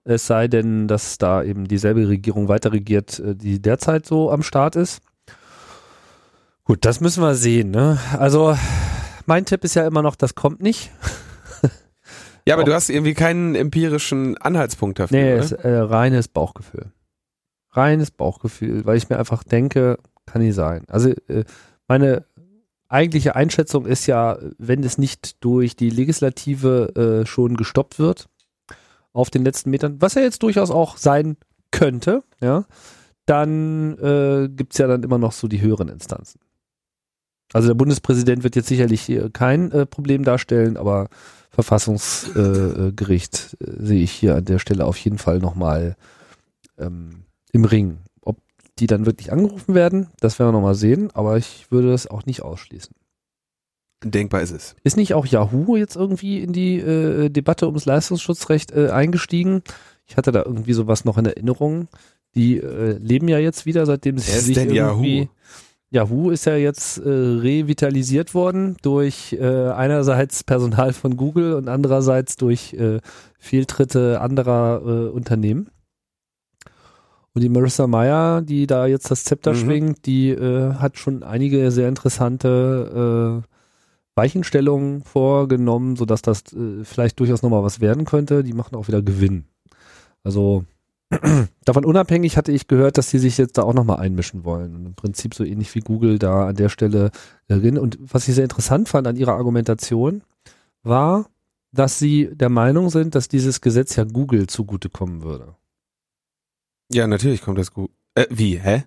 Es 0.03 0.27
sei 0.27 0.49
denn, 0.49 0.89
dass 0.89 1.17
da 1.17 1.41
eben 1.43 1.69
dieselbe 1.69 2.09
Regierung 2.09 2.49
weiter 2.49 2.73
regiert, 2.73 3.19
äh, 3.19 3.33
die 3.35 3.61
derzeit 3.61 4.05
so 4.05 4.29
am 4.29 4.43
Start 4.43 4.75
ist. 4.75 5.01
Gut, 6.67 6.83
das 6.83 6.99
müssen 6.99 7.23
wir 7.23 7.33
sehen. 7.35 7.71
Ne? 7.71 7.97
Also 8.19 8.57
mein 9.25 9.45
Tipp 9.45 9.63
ist 9.63 9.75
ja 9.75 9.87
immer 9.87 10.01
noch, 10.01 10.17
das 10.17 10.35
kommt 10.35 10.61
nicht. 10.61 10.91
ja, 12.45 12.55
aber 12.55 12.63
Auch, 12.63 12.67
du 12.67 12.73
hast 12.73 12.89
irgendwie 12.89 13.13
keinen 13.13 13.55
empirischen 13.55 14.37
Anhaltspunkt 14.37 14.99
dafür. 14.99 15.17
Nee, 15.17 15.31
es 15.31 15.53
ist 15.53 15.63
äh, 15.63 15.77
reines 15.77 16.27
Bauchgefühl. 16.27 16.91
Reines 17.71 18.11
Bauchgefühl, 18.11 18.85
weil 18.85 18.97
ich 18.97 19.07
mir 19.07 19.17
einfach 19.17 19.45
denke, 19.45 19.97
kann 20.25 20.41
nicht 20.41 20.55
sein. 20.55 20.83
Also 20.89 21.11
äh, 21.29 21.45
meine 21.87 22.25
eigentliche 22.89 23.37
Einschätzung 23.37 23.85
ist 23.85 24.05
ja, 24.05 24.37
wenn 24.57 24.83
es 24.83 24.97
nicht 24.97 25.41
durch 25.45 25.77
die 25.77 25.89
Legislative 25.89 27.21
äh, 27.23 27.25
schon 27.25 27.55
gestoppt 27.55 27.97
wird 27.97 28.27
auf 29.13 29.29
den 29.29 29.45
letzten 29.45 29.69
Metern, 29.69 30.01
was 30.01 30.15
ja 30.15 30.21
jetzt 30.21 30.43
durchaus 30.43 30.69
auch 30.69 30.97
sein 30.97 31.37
könnte, 31.71 32.23
ja, 32.41 32.65
dann 33.25 33.97
äh, 33.99 34.49
gibt 34.49 34.77
ja 34.77 34.87
dann 34.87 35.03
immer 35.03 35.17
noch 35.17 35.31
so 35.31 35.47
die 35.47 35.61
höheren 35.61 35.87
Instanzen. 35.87 36.41
Also 37.53 37.69
der 37.69 37.75
Bundespräsident 37.75 38.43
wird 38.43 38.55
jetzt 38.55 38.67
sicherlich 38.67 39.11
kein 39.33 39.71
äh, 39.71 39.85
Problem 39.85 40.23
darstellen, 40.23 40.77
aber 40.77 41.07
Verfassungsgericht 41.57 43.57
äh, 43.59 43.63
äh, 43.63 43.85
sehe 43.85 44.03
ich 44.03 44.11
hier 44.11 44.35
an 44.35 44.45
der 44.45 44.59
Stelle 44.59 44.85
auf 44.85 44.97
jeden 44.97 45.17
Fall 45.17 45.39
nochmal 45.39 45.95
ähm, 46.77 47.23
im 47.51 47.65
Ring. 47.65 47.97
Ob 48.21 48.37
die 48.77 48.85
dann 48.85 49.07
wirklich 49.07 49.31
angerufen 49.31 49.73
werden, 49.73 50.09
das 50.19 50.37
werden 50.37 50.49
wir 50.49 50.53
nochmal 50.53 50.75
sehen, 50.75 51.09
aber 51.15 51.37
ich 51.37 51.71
würde 51.71 51.89
das 51.89 52.05
auch 52.05 52.27
nicht 52.27 52.43
ausschließen. 52.43 52.93
Denkbar 54.03 54.41
ist 54.41 54.51
es. 54.51 54.75
Ist 54.83 54.97
nicht 54.97 55.15
auch 55.15 55.25
Yahoo 55.25 55.75
jetzt 55.75 55.95
irgendwie 55.95 56.43
in 56.43 56.53
die 56.53 56.77
äh, 56.77 57.29
Debatte 57.29 57.65
ums 57.65 57.85
Leistungsschutzrecht 57.85 58.71
äh, 58.71 58.89
eingestiegen? 58.89 59.63
Ich 60.05 60.15
hatte 60.15 60.31
da 60.31 60.43
irgendwie 60.43 60.73
sowas 60.73 61.05
noch 61.05 61.17
in 61.17 61.25
Erinnerung. 61.25 61.87
Die 62.35 62.57
äh, 62.57 62.99
leben 62.99 63.27
ja 63.27 63.39
jetzt 63.39 63.65
wieder, 63.65 63.87
seitdem 63.87 64.19
sie 64.19 64.31
sich 64.31 64.57
irgendwie 64.57 64.75
Yahoo? 64.75 65.27
Yahoo 65.89 66.31
ist 66.31 66.45
ja 66.45 66.55
jetzt 66.55 66.97
äh, 66.97 67.09
revitalisiert 67.09 68.33
worden 68.33 68.75
durch 68.81 69.33
äh, 69.33 69.69
einerseits 69.69 70.43
Personal 70.43 70.91
von 70.91 71.15
Google 71.15 71.53
und 71.53 71.69
andererseits 71.69 72.35
durch 72.35 72.73
äh, 72.73 72.99
Fehltritte 73.39 74.19
anderer 74.19 74.81
äh, 74.85 75.09
Unternehmen. 75.09 75.69
Und 77.33 77.41
die 77.41 77.49
Marissa 77.49 77.87
Meyer, 77.87 78.41
die 78.41 78.67
da 78.67 78.87
jetzt 78.87 79.11
das 79.11 79.23
Zepter 79.23 79.53
mhm. 79.53 79.57
schwingt, 79.57 80.05
die 80.05 80.31
äh, 80.31 80.73
hat 80.73 80.97
schon 80.97 81.23
einige 81.23 81.71
sehr 81.71 81.87
interessante 81.87 83.43
äh, 83.45 83.49
Weichenstellungen 84.15 85.03
vorgenommen, 85.03 85.95
sodass 85.95 86.23
das 86.23 86.41
äh, 86.51 86.83
vielleicht 86.83 87.19
durchaus 87.19 87.43
nochmal 87.43 87.63
was 87.63 87.79
werden 87.79 88.05
könnte. 88.05 88.43
Die 88.43 88.53
machen 88.53 88.75
auch 88.75 88.87
wieder 88.87 89.03
Gewinn. 89.03 89.45
Also 90.23 90.65
Davon 91.63 91.85
unabhängig 91.85 92.35
hatte 92.35 92.51
ich 92.51 92.67
gehört, 92.67 92.97
dass 92.97 93.09
sie 93.09 93.19
sich 93.19 93.37
jetzt 93.37 93.57
da 93.57 93.63
auch 93.63 93.73
nochmal 93.73 93.99
einmischen 93.99 94.43
wollen. 94.43 94.75
Und 94.75 94.85
Im 94.87 94.95
Prinzip 94.95 95.33
so 95.33 95.43
ähnlich 95.43 95.73
wie 95.75 95.79
Google 95.79 96.19
da 96.19 96.47
an 96.47 96.55
der 96.55 96.69
Stelle 96.69 97.11
drin. 97.47 97.77
Und 97.77 97.97
was 98.01 98.27
ich 98.27 98.35
sehr 98.35 98.43
interessant 98.43 98.89
fand 98.89 99.07
an 99.07 99.15
ihrer 99.15 99.33
Argumentation, 99.33 100.21
war, 100.83 101.29
dass 101.71 101.99
sie 101.99 102.29
der 102.33 102.49
Meinung 102.49 102.89
sind, 102.89 103.15
dass 103.15 103.27
dieses 103.27 103.61
Gesetz 103.61 103.95
ja 103.95 104.03
Google 104.03 104.47
zugutekommen 104.47 105.23
würde. 105.23 105.55
Ja, 106.91 107.07
natürlich 107.07 107.41
kommt 107.41 107.57
das 107.57 107.73
gut. 107.73 107.91
Äh, 108.15 108.25
wie, 108.29 108.59
hä? 108.59 108.83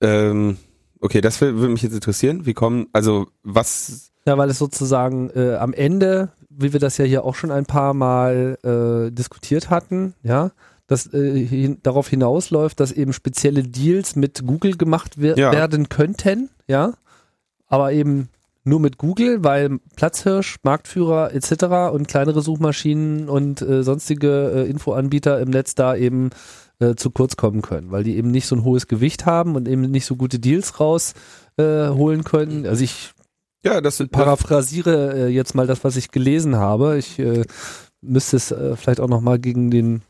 Ähm, 0.00 0.58
okay, 1.00 1.20
das 1.20 1.40
würde 1.40 1.68
mich 1.68 1.82
jetzt 1.82 1.94
interessieren. 1.94 2.46
Wie 2.46 2.54
kommen, 2.54 2.86
also 2.92 3.28
was. 3.42 4.12
Ja, 4.26 4.36
weil 4.36 4.50
es 4.50 4.58
sozusagen 4.58 5.30
äh, 5.30 5.54
am 5.54 5.72
Ende, 5.72 6.32
wie 6.50 6.72
wir 6.72 6.80
das 6.80 6.98
ja 6.98 7.04
hier 7.04 7.24
auch 7.24 7.36
schon 7.36 7.52
ein 7.52 7.66
paar 7.66 7.94
Mal 7.94 8.58
äh, 8.64 9.12
diskutiert 9.12 9.70
hatten, 9.70 10.14
ja, 10.22 10.50
das 10.86 11.12
äh, 11.12 11.44
hin, 11.44 11.78
darauf 11.82 12.08
hinausläuft, 12.08 12.78
dass 12.80 12.92
eben 12.92 13.12
spezielle 13.12 13.62
Deals 13.62 14.16
mit 14.16 14.46
Google 14.46 14.76
gemacht 14.76 15.14
wer 15.16 15.36
Ja. 15.38 15.52
werden 15.52 15.88
könnten, 15.88 16.48
ja, 16.68 16.92
aber 17.66 17.92
eben 17.92 18.28
nur 18.64 18.80
mit 18.80 18.98
Google, 18.98 19.44
weil 19.44 19.78
Platzhirsch, 19.94 20.56
Marktführer 20.64 21.32
etc. 21.32 21.92
und 21.92 22.08
kleinere 22.08 22.42
Suchmaschinen 22.42 23.28
und 23.28 23.62
äh, 23.62 23.82
sonstige 23.84 24.50
äh, 24.54 24.68
Infoanbieter 24.70 25.40
im 25.40 25.50
Netz 25.50 25.74
da 25.76 25.94
eben 25.94 26.30
äh, 26.80 26.94
zu 26.96 27.10
kurz 27.10 27.36
kommen 27.36 27.62
können, 27.62 27.90
weil 27.92 28.02
die 28.02 28.16
eben 28.16 28.30
nicht 28.30 28.46
so 28.46 28.56
ein 28.56 28.64
hohes 28.64 28.88
Gewicht 28.88 29.24
haben 29.24 29.54
und 29.54 29.68
eben 29.68 29.82
nicht 29.82 30.04
so 30.06 30.16
gute 30.16 30.38
Deals 30.40 30.80
rausholen 30.80 32.20
äh, 32.20 32.24
können. 32.24 32.66
Also 32.66 32.82
ich 32.82 33.12
Ja, 33.64 33.80
das 33.80 34.02
paraphrasiere 34.10 35.14
äh, 35.14 35.28
jetzt 35.28 35.54
mal 35.54 35.66
das, 35.66 35.84
was 35.84 35.96
ich 35.96 36.10
gelesen 36.10 36.56
habe. 36.56 36.98
Ich 36.98 37.20
müsste 38.00 38.36
es 38.36 38.50
äh, 38.50 38.76
vielleicht 38.76 39.00
auch 39.00 39.08
nochmal 39.08 39.38
gegen 39.38 39.70
den 39.70 40.02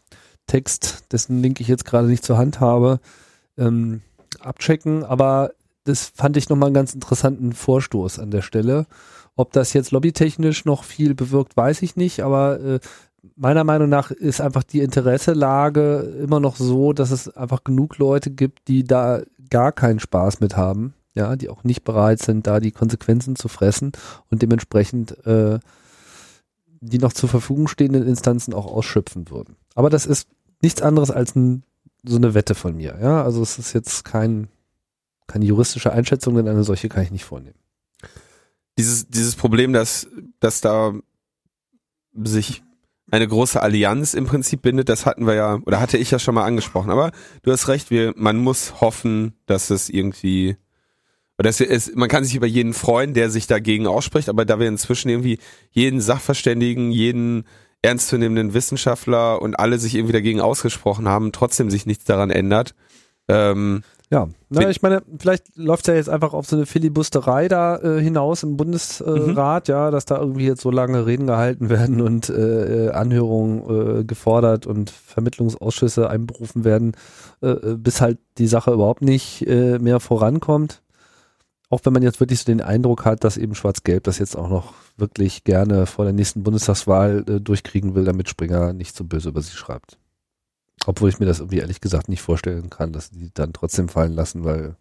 Text, 0.46 1.04
dessen 1.12 1.42
Link 1.42 1.60
ich 1.60 1.68
jetzt 1.68 1.84
gerade 1.84 2.08
nicht 2.08 2.24
zur 2.24 2.38
Hand 2.38 2.60
habe, 2.60 3.00
ähm, 3.56 4.02
abchecken. 4.40 5.04
Aber 5.04 5.52
das 5.84 6.12
fand 6.14 6.36
ich 6.36 6.48
nochmal 6.48 6.68
einen 6.68 6.74
ganz 6.74 6.94
interessanten 6.94 7.52
Vorstoß 7.52 8.18
an 8.18 8.30
der 8.30 8.42
Stelle. 8.42 8.86
Ob 9.34 9.52
das 9.52 9.72
jetzt 9.72 9.90
lobbytechnisch 9.90 10.64
noch 10.64 10.84
viel 10.84 11.14
bewirkt, 11.14 11.56
weiß 11.56 11.82
ich 11.82 11.96
nicht. 11.96 12.20
Aber 12.20 12.60
äh, 12.60 12.80
meiner 13.36 13.64
Meinung 13.64 13.88
nach 13.88 14.10
ist 14.10 14.40
einfach 14.40 14.62
die 14.62 14.80
Interesselage 14.80 15.98
immer 16.22 16.40
noch 16.40 16.56
so, 16.56 16.92
dass 16.92 17.10
es 17.10 17.34
einfach 17.36 17.64
genug 17.64 17.98
Leute 17.98 18.30
gibt, 18.30 18.68
die 18.68 18.84
da 18.84 19.22
gar 19.50 19.72
keinen 19.72 20.00
Spaß 20.00 20.40
mit 20.40 20.56
haben 20.56 20.94
ja, 21.16 21.34
die 21.34 21.48
auch 21.48 21.64
nicht 21.64 21.82
bereit 21.82 22.20
sind, 22.20 22.46
da 22.46 22.60
die 22.60 22.70
Konsequenzen 22.70 23.34
zu 23.36 23.48
fressen 23.48 23.92
und 24.30 24.42
dementsprechend 24.42 25.26
äh, 25.26 25.58
die 26.80 26.98
noch 26.98 27.14
zur 27.14 27.30
Verfügung 27.30 27.68
stehenden 27.68 28.06
Instanzen 28.06 28.52
auch 28.52 28.66
ausschöpfen 28.66 29.30
würden. 29.30 29.56
Aber 29.74 29.88
das 29.88 30.04
ist 30.04 30.28
nichts 30.66 30.82
anderes 30.82 31.10
als 31.10 31.34
ein, 31.36 31.62
so 32.04 32.16
eine 32.16 32.34
Wette 32.34 32.54
von 32.54 32.76
mir. 32.76 32.98
Ja, 33.00 33.22
also 33.22 33.40
es 33.40 33.58
ist 33.58 33.72
jetzt 33.72 34.04
kein, 34.04 34.48
keine 35.26 35.44
juristische 35.44 35.92
Einschätzung, 35.92 36.34
denn 36.34 36.48
eine 36.48 36.64
solche 36.64 36.88
kann 36.88 37.04
ich 37.04 37.12
nicht 37.12 37.24
vornehmen. 37.24 37.58
dieses, 38.76 39.08
dieses 39.08 39.36
Problem, 39.36 39.72
dass, 39.72 40.08
dass 40.40 40.60
da 40.60 40.92
sich 42.12 42.62
eine 43.10 43.28
große 43.28 43.62
Allianz 43.62 44.14
im 44.14 44.26
Prinzip 44.26 44.62
bindet, 44.62 44.88
das 44.88 45.06
hatten 45.06 45.26
wir 45.26 45.34
ja, 45.34 45.60
oder 45.64 45.80
hatte 45.80 45.98
ich 45.98 46.10
ja 46.10 46.18
schon 46.18 46.34
mal 46.34 46.44
angesprochen. 46.44 46.90
Aber 46.90 47.12
du 47.42 47.52
hast 47.52 47.68
recht, 47.68 47.90
wir, 47.90 48.12
man 48.16 48.38
muss 48.38 48.80
hoffen, 48.80 49.34
dass 49.46 49.70
es 49.70 49.88
irgendwie, 49.88 50.56
oder 51.38 51.48
es 51.48 51.60
ist, 51.60 51.94
man 51.94 52.08
kann 52.08 52.24
sich 52.24 52.34
über 52.34 52.48
jeden 52.48 52.74
freuen, 52.74 53.14
der 53.14 53.30
sich 53.30 53.46
dagegen 53.46 53.86
ausspricht, 53.86 54.28
aber 54.28 54.44
da 54.44 54.58
wir 54.58 54.66
inzwischen 54.66 55.08
irgendwie 55.08 55.38
jeden 55.70 56.00
Sachverständigen, 56.00 56.90
jeden 56.90 57.44
ernstzunehmenden 57.86 58.52
Wissenschaftler 58.52 59.40
und 59.40 59.58
alle 59.58 59.78
sich 59.78 59.94
irgendwie 59.94 60.12
dagegen 60.12 60.40
ausgesprochen 60.40 61.08
haben, 61.08 61.32
trotzdem 61.32 61.70
sich 61.70 61.86
nichts 61.86 62.04
daran 62.04 62.30
ändert. 62.30 62.74
Ähm, 63.28 63.82
Ja, 64.08 64.28
na, 64.50 64.70
ich 64.70 64.82
meine, 64.82 65.02
vielleicht 65.18 65.56
läuft 65.56 65.88
ja 65.88 65.94
jetzt 65.94 66.08
einfach 66.08 66.32
auf 66.32 66.46
so 66.46 66.54
eine 66.54 66.64
Filibusterei 66.64 67.48
da 67.48 67.76
äh, 67.78 68.00
hinaus 68.00 68.44
im 68.44 68.56
Bundesrat, 68.56 69.66
ja, 69.66 69.90
dass 69.90 70.04
da 70.04 70.20
irgendwie 70.20 70.46
jetzt 70.46 70.60
so 70.60 70.70
lange 70.70 71.06
Reden 71.06 71.26
gehalten 71.26 71.68
werden 71.70 72.00
und 72.00 72.28
äh, 72.28 72.86
äh, 72.86 72.90
Anhörungen 72.90 74.00
äh, 74.00 74.04
gefordert 74.04 74.64
und 74.64 74.90
Vermittlungsausschüsse 74.90 76.08
einberufen 76.08 76.62
werden, 76.62 76.92
äh, 77.40 77.54
bis 77.76 78.00
halt 78.00 78.18
die 78.38 78.46
Sache 78.46 78.72
überhaupt 78.72 79.02
nicht 79.02 79.44
mehr 79.46 79.98
vorankommt. 79.98 80.82
Auch 81.68 81.80
wenn 81.84 81.92
man 81.92 82.02
jetzt 82.02 82.20
wirklich 82.20 82.38
so 82.38 82.44
den 82.44 82.60
Eindruck 82.60 83.04
hat, 83.04 83.24
dass 83.24 83.36
eben 83.36 83.54
Schwarz-Gelb 83.54 84.04
das 84.04 84.18
jetzt 84.18 84.36
auch 84.36 84.48
noch 84.48 84.74
wirklich 84.96 85.42
gerne 85.42 85.86
vor 85.86 86.04
der 86.04 86.14
nächsten 86.14 86.42
Bundestagswahl 86.42 87.24
äh, 87.28 87.40
durchkriegen 87.40 87.94
will, 87.94 88.04
damit 88.04 88.28
Springer 88.28 88.72
nicht 88.72 88.96
so 88.96 89.04
böse 89.04 89.30
über 89.30 89.42
sie 89.42 89.56
schreibt. 89.56 89.98
Obwohl 90.86 91.08
ich 91.08 91.18
mir 91.18 91.26
das 91.26 91.40
irgendwie 91.40 91.58
ehrlich 91.58 91.80
gesagt 91.80 92.08
nicht 92.08 92.22
vorstellen 92.22 92.70
kann, 92.70 92.92
dass 92.92 93.10
die 93.10 93.30
dann 93.34 93.52
trotzdem 93.52 93.88
fallen 93.88 94.14
lassen, 94.14 94.44
weil 94.44 94.76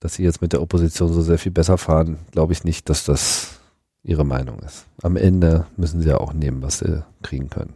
dass 0.00 0.14
sie 0.14 0.22
jetzt 0.22 0.42
mit 0.42 0.52
der 0.52 0.60
Opposition 0.60 1.12
so 1.12 1.22
sehr 1.22 1.38
viel 1.38 1.52
besser 1.52 1.78
fahren, 1.78 2.18
glaube 2.30 2.52
ich 2.52 2.62
nicht, 2.62 2.90
dass 2.90 3.04
das 3.04 3.60
ihre 4.02 4.24
Meinung 4.24 4.58
ist. 4.58 4.84
Am 5.02 5.16
Ende 5.16 5.66
müssen 5.78 6.02
sie 6.02 6.08
ja 6.08 6.18
auch 6.18 6.34
nehmen, 6.34 6.62
was 6.62 6.80
sie 6.80 7.02
kriegen 7.22 7.48
können. 7.48 7.72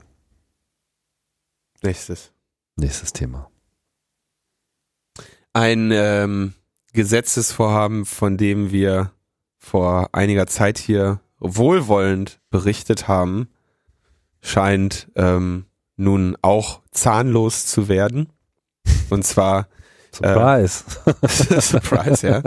nächstes. 1.82 2.30
Nächstes 2.76 3.12
Thema. 3.14 3.50
ein 5.54 5.90
ähm, 5.90 6.52
Gesetzesvorhaben, 6.92 8.04
von 8.04 8.36
dem 8.36 8.70
wir 8.70 9.12
vor 9.58 10.10
einiger 10.12 10.46
Zeit 10.46 10.78
hier 10.78 11.20
wohlwollend 11.38 12.40
berichtet 12.50 13.08
haben, 13.08 13.48
scheint 14.40 15.08
ähm, 15.14 15.66
nun 15.96 16.36
auch 16.42 16.80
zahnlos 16.90 17.66
zu 17.66 17.88
werden. 17.88 18.32
Und 19.10 19.24
zwar, 19.24 19.68
Surprise. 20.12 20.84
Surprise, 21.60 22.26
ja, 22.26 22.42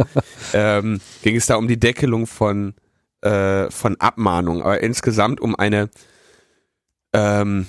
ähm, 0.54 1.00
ging 1.22 1.36
es 1.36 1.46
da 1.46 1.56
um 1.56 1.68
die 1.68 1.80
Deckelung 1.80 2.28
von, 2.28 2.74
äh, 3.22 3.70
von 3.70 3.96
Abmahnungen, 4.00 4.64
aber 4.64 4.82
insgesamt 4.82 5.40
um 5.40 5.56
eine 5.56 5.90
ähm, 7.14 7.68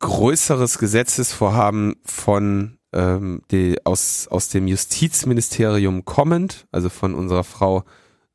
größeres 0.00 0.78
Gesetzesvorhaben 0.78 1.96
von 2.04 2.78
ähm, 2.92 3.42
die, 3.50 3.78
aus, 3.84 4.28
aus 4.28 4.48
dem 4.48 4.66
Justizministerium 4.66 6.04
kommend, 6.04 6.66
also 6.72 6.88
von 6.88 7.14
unserer 7.14 7.44
Frau 7.44 7.84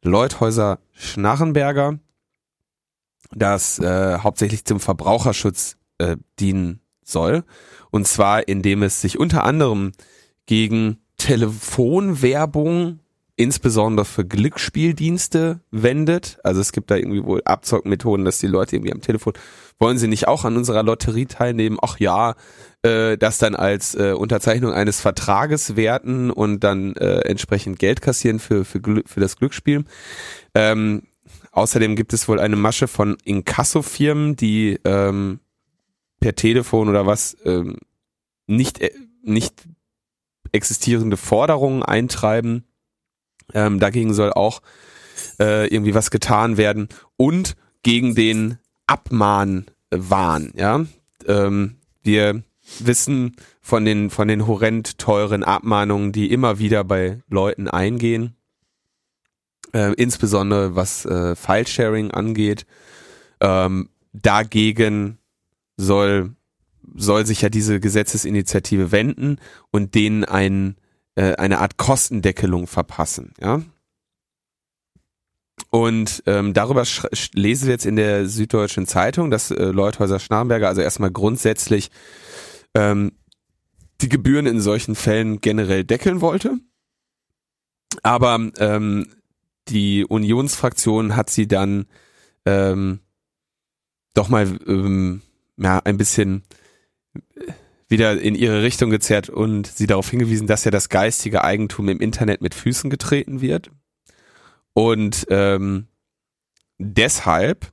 Leuthäuser 0.01 0.79
Schnarrenberger, 0.93 1.99
das 3.31 3.79
äh, 3.79 4.19
hauptsächlich 4.19 4.65
zum 4.65 4.79
Verbraucherschutz 4.79 5.77
äh, 5.97 6.17
dienen 6.39 6.81
soll. 7.03 7.43
Und 7.91 8.07
zwar, 8.07 8.47
indem 8.47 8.83
es 8.83 9.01
sich 9.01 9.19
unter 9.19 9.43
anderem 9.43 9.91
gegen 10.45 10.99
Telefonwerbung, 11.17 12.99
insbesondere 13.37 14.03
für 14.03 14.25
Glücksspieldienste, 14.25 15.61
wendet. 15.69 16.39
Also 16.43 16.59
es 16.59 16.71
gibt 16.71 16.89
da 16.91 16.95
irgendwie 16.95 17.23
wohl 17.23 17.43
Abzockmethoden, 17.45 18.25
dass 18.25 18.39
die 18.39 18.47
Leute 18.47 18.75
irgendwie 18.75 18.91
am 18.91 19.01
Telefon, 19.01 19.33
wollen 19.79 19.99
sie 19.99 20.07
nicht 20.07 20.27
auch 20.27 20.43
an 20.43 20.57
unserer 20.57 20.81
Lotterie 20.81 21.27
teilnehmen? 21.27 21.77
Ach 21.79 21.99
ja, 21.99 22.35
äh, 22.81 23.15
das 23.15 23.37
dann 23.37 23.55
als 23.55 23.93
äh, 23.93 24.13
Unterzeichnung 24.13 24.73
eines 24.73 24.99
Vertrages 24.99 25.75
werten 25.75 26.31
und 26.31 26.63
dann 26.63 26.95
äh, 26.95 27.19
entsprechend 27.21 27.77
Geld 27.77 28.01
kassieren 28.01 28.39
für, 28.39 28.65
für, 28.65 28.81
für 29.05 29.19
das 29.19 29.37
Glücksspiel. 29.37 29.85
Ähm, 30.55 31.03
außerdem 31.51 31.95
gibt 31.95 32.13
es 32.13 32.27
wohl 32.27 32.39
eine 32.39 32.55
Masche 32.55 32.87
von 32.87 33.17
Inkasso-Firmen, 33.23 34.35
die 34.35 34.79
ähm, 34.83 35.41
per 36.19 36.33
Telefon 36.33 36.89
oder 36.89 37.05
was 37.05 37.37
ähm, 37.45 37.77
nicht, 38.47 38.81
äh, 38.81 38.89
nicht 39.21 39.53
existierende 40.51 41.17
Forderungen 41.17 41.83
eintreiben. 41.83 42.63
Ähm, 43.57 43.79
dagegen 43.79 44.13
soll 44.13 44.31
auch 44.33 44.61
äh, 45.39 45.67
irgendwie 45.67 45.95
was 45.95 46.11
getan 46.11 46.57
werden 46.57 46.89
und 47.17 47.55
gegen 47.81 48.13
den 48.13 48.59
Abmahnwahn. 48.85 50.53
Ja, 50.55 50.85
ähm, 51.25 51.77
wir 52.03 52.43
wissen 52.79 53.35
von 53.59 53.83
den 53.83 54.11
von 54.11 54.27
den 54.27 54.45
horrend 54.45 54.99
teuren 54.99 55.43
Abmahnungen, 55.43 56.11
die 56.11 56.31
immer 56.31 56.59
wieder 56.59 56.83
bei 56.83 57.19
Leuten 57.29 57.67
eingehen, 57.67 58.35
äh, 59.73 59.93
insbesondere 59.93 60.75
was 60.75 61.05
äh, 61.05 61.35
File-Sharing 61.35 62.11
angeht. 62.11 62.67
Ähm, 63.39 63.89
dagegen 64.13 65.17
soll 65.77 66.35
soll 66.95 67.25
sich 67.25 67.41
ja 67.41 67.49
diese 67.49 67.79
Gesetzesinitiative 67.79 68.91
wenden 68.91 69.39
und 69.71 69.95
denen 69.95 70.23
ein, 70.23 70.75
äh, 71.17 71.35
eine 71.35 71.59
Art 71.59 71.77
Kostendeckelung 71.77 72.67
verpassen, 72.67 73.33
ja. 73.41 73.61
Und 75.71 76.21
ähm, 76.27 76.53
darüber 76.53 76.83
lesen 77.33 77.65
wir 77.65 77.73
jetzt 77.73 77.87
in 77.87 77.95
der 77.95 78.27
Süddeutschen 78.27 78.85
Zeitung, 78.85 79.31
dass 79.31 79.49
äh, 79.49 79.65
Leuthäuser 79.65 80.19
Schnarrenberger 80.19 80.67
also 80.67 80.81
erstmal 80.81 81.09
grundsätzlich 81.09 81.89
ähm, 82.75 83.13
die 84.01 84.09
Gebühren 84.09 84.45
in 84.45 84.61
solchen 84.61 84.93
Fällen 84.93 85.41
generell 85.41 85.83
deckeln 85.83 86.21
wollte. 86.21 86.59
Aber 88.03 88.51
ähm, 88.59 89.07
die 89.69 90.05
Unionsfraktion 90.05 91.15
hat 91.15 91.31
sie 91.31 91.47
dann 91.47 91.87
ähm, 92.45 92.99
doch 94.13 94.29
mal 94.29 94.59
ähm, 94.67 95.23
ja, 95.57 95.79
ein 95.79 95.97
bisschen 95.97 96.43
wieder 97.89 98.19
in 98.19 98.35
ihre 98.35 98.63
Richtung 98.63 98.89
gezerrt 98.89 99.29
und 99.29 99.67
sie 99.67 99.87
darauf 99.87 100.09
hingewiesen, 100.09 100.47
dass 100.47 100.65
ja 100.65 100.71
das 100.71 100.89
geistige 100.89 101.43
Eigentum 101.43 101.89
im 101.89 101.99
Internet 101.99 102.41
mit 102.41 102.53
Füßen 102.53 102.89
getreten 102.89 103.41
wird. 103.41 103.71
Und 104.73 105.25
ähm, 105.29 105.87
deshalb 106.77 107.71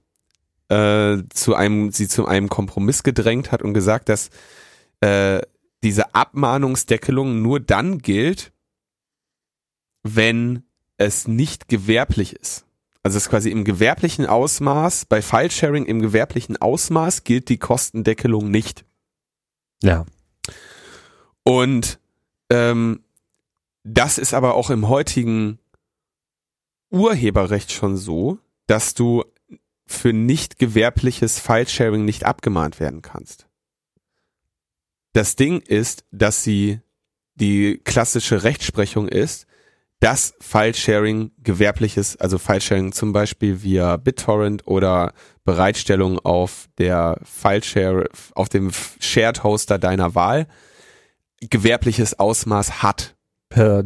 äh, 0.68 1.18
zu 1.30 1.54
einem, 1.54 1.90
sie 1.90 2.08
zu 2.08 2.26
einem 2.26 2.48
Kompromiss 2.48 3.02
gedrängt 3.02 3.52
hat 3.52 3.62
und 3.62 3.74
gesagt, 3.74 4.08
dass 4.08 4.30
äh, 5.00 5.40
diese 5.82 6.14
Abmahnungsdeckelung 6.14 7.42
nur 7.42 7.60
dann 7.60 7.98
gilt, 7.98 8.52
wenn 10.02 10.62
es 10.96 11.28
nicht 11.28 11.68
gewerblich 11.68 12.34
ist. 12.34 12.64
Also 13.02 13.18
es 13.18 13.24
ist 13.24 13.30
quasi 13.30 13.50
im 13.50 13.64
gewerblichen 13.64 14.24
Ausmaß, 14.24 15.04
bei 15.04 15.20
File-Sharing 15.20 15.84
im 15.84 16.00
gewerblichen 16.00 16.56
Ausmaß 16.56 17.24
gilt 17.24 17.50
die 17.50 17.58
Kostendeckelung 17.58 18.50
nicht. 18.50 18.86
Ja. 19.84 20.06
Und 21.42 21.98
ähm, 22.50 23.04
das 23.84 24.18
ist 24.18 24.32
aber 24.32 24.54
auch 24.54 24.70
im 24.70 24.88
heutigen 24.88 25.58
Urheberrecht 26.90 27.70
schon 27.70 27.96
so, 27.96 28.38
dass 28.66 28.94
du 28.94 29.24
für 29.86 30.14
nicht 30.14 30.58
gewerbliches 30.58 31.38
Filesharing 31.38 32.04
nicht 32.04 32.24
abgemahnt 32.24 32.80
werden 32.80 33.02
kannst. 33.02 33.46
Das 35.12 35.36
Ding 35.36 35.60
ist, 35.60 36.06
dass 36.10 36.42
sie 36.42 36.80
die 37.34 37.78
klassische 37.84 38.42
Rechtsprechung 38.42 39.08
ist, 39.08 39.46
dass 40.00 40.34
Filesharing 40.40 41.32
gewerbliches, 41.42 42.16
also 42.16 42.38
Filesharing 42.38 42.92
zum 42.92 43.12
Beispiel 43.12 43.62
via 43.62 43.96
BitTorrent 43.96 44.66
oder 44.66 45.12
Bereitstellung 45.44 46.18
auf 46.18 46.68
der 46.78 47.18
Fileshare, 47.22 48.08
auf 48.34 48.48
dem 48.48 48.70
Shared 48.98 49.44
Hoster 49.44 49.78
deiner 49.78 50.14
Wahl 50.14 50.46
gewerbliches 51.40 52.18
Ausmaß 52.18 52.82
hat. 52.82 53.14
Per, 53.48 53.84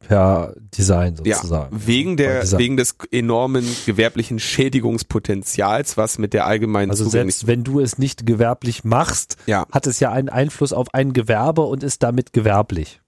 per 0.00 0.54
Design 0.58 1.16
sozusagen. 1.16 1.74
Ja, 1.74 1.86
wegen 1.86 2.16
der, 2.16 2.50
wegen 2.58 2.76
des 2.76 2.96
enormen 3.10 3.64
gewerblichen 3.86 4.38
Schädigungspotenzials, 4.38 5.96
was 5.96 6.18
mit 6.18 6.34
der 6.34 6.46
allgemeinen 6.46 6.90
Also 6.90 7.08
selbst 7.08 7.46
wenn 7.46 7.64
du 7.64 7.80
es 7.80 7.98
nicht 7.98 8.26
gewerblich 8.26 8.84
machst, 8.84 9.36
ja. 9.46 9.66
hat 9.72 9.86
es 9.86 10.00
ja 10.00 10.12
einen 10.12 10.28
Einfluss 10.28 10.72
auf 10.72 10.92
ein 10.92 11.12
Gewerbe 11.12 11.62
und 11.62 11.82
ist 11.82 12.02
damit 12.02 12.32
gewerblich. 12.32 13.00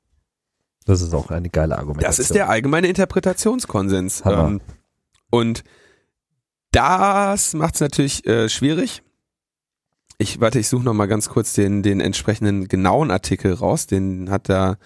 Das 0.86 1.00
ist 1.00 1.14
auch 1.14 1.30
eine 1.30 1.48
geile 1.48 1.78
Argumentation. 1.78 2.08
Das 2.08 2.18
ist 2.18 2.34
der 2.34 2.48
allgemeine 2.48 2.88
Interpretationskonsens. 2.88 4.22
Ähm, 4.26 4.60
und 5.30 5.64
das 6.74 7.54
macht 7.54 7.74
es 7.74 7.80
natürlich 7.80 8.26
äh, 8.26 8.48
schwierig. 8.48 9.02
Ich 10.18 10.40
warte, 10.40 10.58
ich 10.58 10.68
suche 10.68 10.84
noch 10.84 10.94
mal 10.94 11.06
ganz 11.06 11.28
kurz 11.28 11.52
den 11.54 11.82
den 11.82 12.00
entsprechenden 12.00 12.68
genauen 12.68 13.10
Artikel 13.10 13.52
raus. 13.52 13.87
Den 13.87 14.30
hat 14.30 14.48
da 14.48 14.76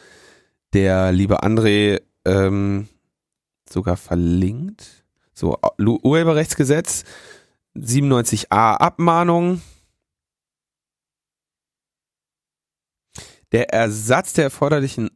der 0.72 1.12
liebe 1.12 1.42
André 1.42 2.03
ähm, 2.24 2.88
sogar 3.68 3.96
verlinkt. 3.96 5.05
So 5.33 5.59
Urheberrechtsgesetz 5.79 7.05
97a 7.77 8.77
Abmahnung. 8.77 9.62
Der 13.53 13.72
Ersatz 13.72 14.35
der 14.35 14.44
erforderlichen 14.44 15.11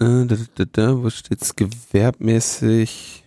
äh, 0.00 0.26
da, 0.26 0.36
da, 0.54 0.64
da, 0.64 1.02
wo 1.02 1.10
steht's 1.10 1.54
gewerbmäßig? 1.54 3.23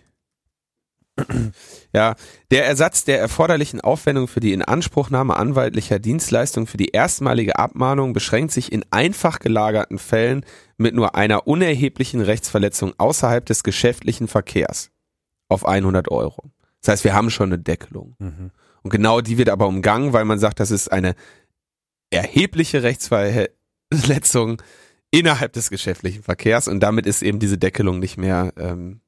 Ja, 1.94 2.16
der 2.50 2.66
Ersatz 2.66 3.04
der 3.04 3.18
erforderlichen 3.18 3.80
Aufwendung 3.80 4.28
für 4.28 4.40
die 4.40 4.52
Inanspruchnahme 4.52 5.36
anwaltlicher 5.36 5.98
Dienstleistungen 5.98 6.66
für 6.66 6.76
die 6.76 6.88
erstmalige 6.88 7.58
Abmahnung 7.58 8.12
beschränkt 8.12 8.52
sich 8.52 8.72
in 8.72 8.84
einfach 8.90 9.38
gelagerten 9.38 9.98
Fällen 9.98 10.44
mit 10.76 10.94
nur 10.94 11.14
einer 11.14 11.46
unerheblichen 11.46 12.20
Rechtsverletzung 12.20 12.92
außerhalb 12.98 13.44
des 13.46 13.62
geschäftlichen 13.62 14.28
Verkehrs 14.28 14.90
auf 15.48 15.66
100 15.66 16.10
Euro. 16.10 16.50
Das 16.82 16.92
heißt, 16.92 17.04
wir 17.04 17.14
haben 17.14 17.30
schon 17.30 17.52
eine 17.52 17.58
Deckelung. 17.58 18.14
Mhm. 18.18 18.50
Und 18.82 18.90
genau 18.90 19.20
die 19.20 19.38
wird 19.38 19.48
aber 19.48 19.66
umgangen, 19.66 20.12
weil 20.12 20.24
man 20.24 20.38
sagt, 20.38 20.60
das 20.60 20.70
ist 20.70 20.92
eine 20.92 21.14
erhebliche 22.10 22.82
Rechtsverletzung 22.82 24.62
innerhalb 25.10 25.52
des 25.54 25.70
geschäftlichen 25.70 26.22
Verkehrs 26.22 26.68
und 26.68 26.80
damit 26.80 27.06
ist 27.06 27.22
eben 27.22 27.38
diese 27.38 27.58
Deckelung 27.58 27.98
nicht 27.98 28.18
mehr. 28.18 28.52
Ähm, 28.56 29.00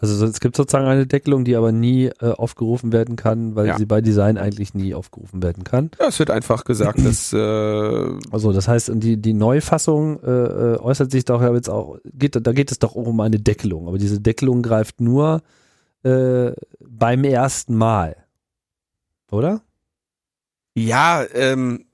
also 0.00 0.26
es 0.26 0.40
gibt 0.40 0.56
sozusagen 0.56 0.86
eine 0.86 1.06
Deckelung, 1.06 1.44
die 1.44 1.56
aber 1.56 1.72
nie 1.72 2.06
äh, 2.20 2.30
aufgerufen 2.30 2.92
werden 2.92 3.16
kann, 3.16 3.56
weil 3.56 3.66
ja. 3.66 3.76
sie 3.76 3.86
bei 3.86 4.00
Design 4.00 4.38
eigentlich 4.38 4.74
nie 4.74 4.94
aufgerufen 4.94 5.42
werden 5.42 5.64
kann. 5.64 5.90
Ja, 5.98 6.06
es 6.06 6.18
wird 6.18 6.30
einfach 6.30 6.64
gesagt, 6.64 7.04
dass 7.04 7.32
äh, 7.32 7.36
also 8.30 8.52
das 8.52 8.68
heißt, 8.68 8.92
die 8.94 9.16
die 9.16 9.34
Neufassung 9.34 10.22
äh, 10.22 10.30
äh, 10.30 10.78
äußert 10.78 11.10
sich 11.10 11.24
doch 11.24 11.42
jetzt 11.54 11.68
auch 11.68 11.98
geht 12.04 12.38
da 12.40 12.52
geht 12.52 12.70
es 12.70 12.78
doch 12.78 12.94
auch 12.94 13.06
um 13.06 13.20
eine 13.20 13.40
Deckelung, 13.40 13.88
aber 13.88 13.98
diese 13.98 14.20
Deckelung 14.20 14.62
greift 14.62 15.00
nur 15.00 15.42
äh, 16.04 16.52
beim 16.80 17.24
ersten 17.24 17.74
Mal, 17.76 18.16
oder? 19.30 19.62
Ja, 20.74 21.24
ähm, 21.34 21.86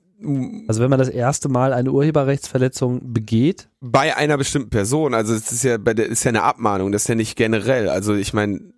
also 0.67 0.81
wenn 0.81 0.89
man 0.89 0.99
das 0.99 1.09
erste 1.09 1.49
Mal 1.49 1.73
eine 1.73 1.91
Urheberrechtsverletzung 1.91 3.13
begeht? 3.13 3.69
Bei 3.81 4.15
einer 4.15 4.37
bestimmten 4.37 4.69
Person, 4.69 5.13
also 5.13 5.33
es 5.33 5.51
ist 5.51 5.63
ja 5.63 5.77
bei 5.77 5.93
der 5.93 6.07
ist 6.07 6.23
ja 6.23 6.29
eine 6.29 6.43
Abmahnung, 6.43 6.91
das 6.91 7.03
ist 7.03 7.07
ja 7.07 7.15
nicht 7.15 7.35
generell. 7.35 7.89
Also 7.89 8.15
ich 8.15 8.33
meine, 8.33 8.73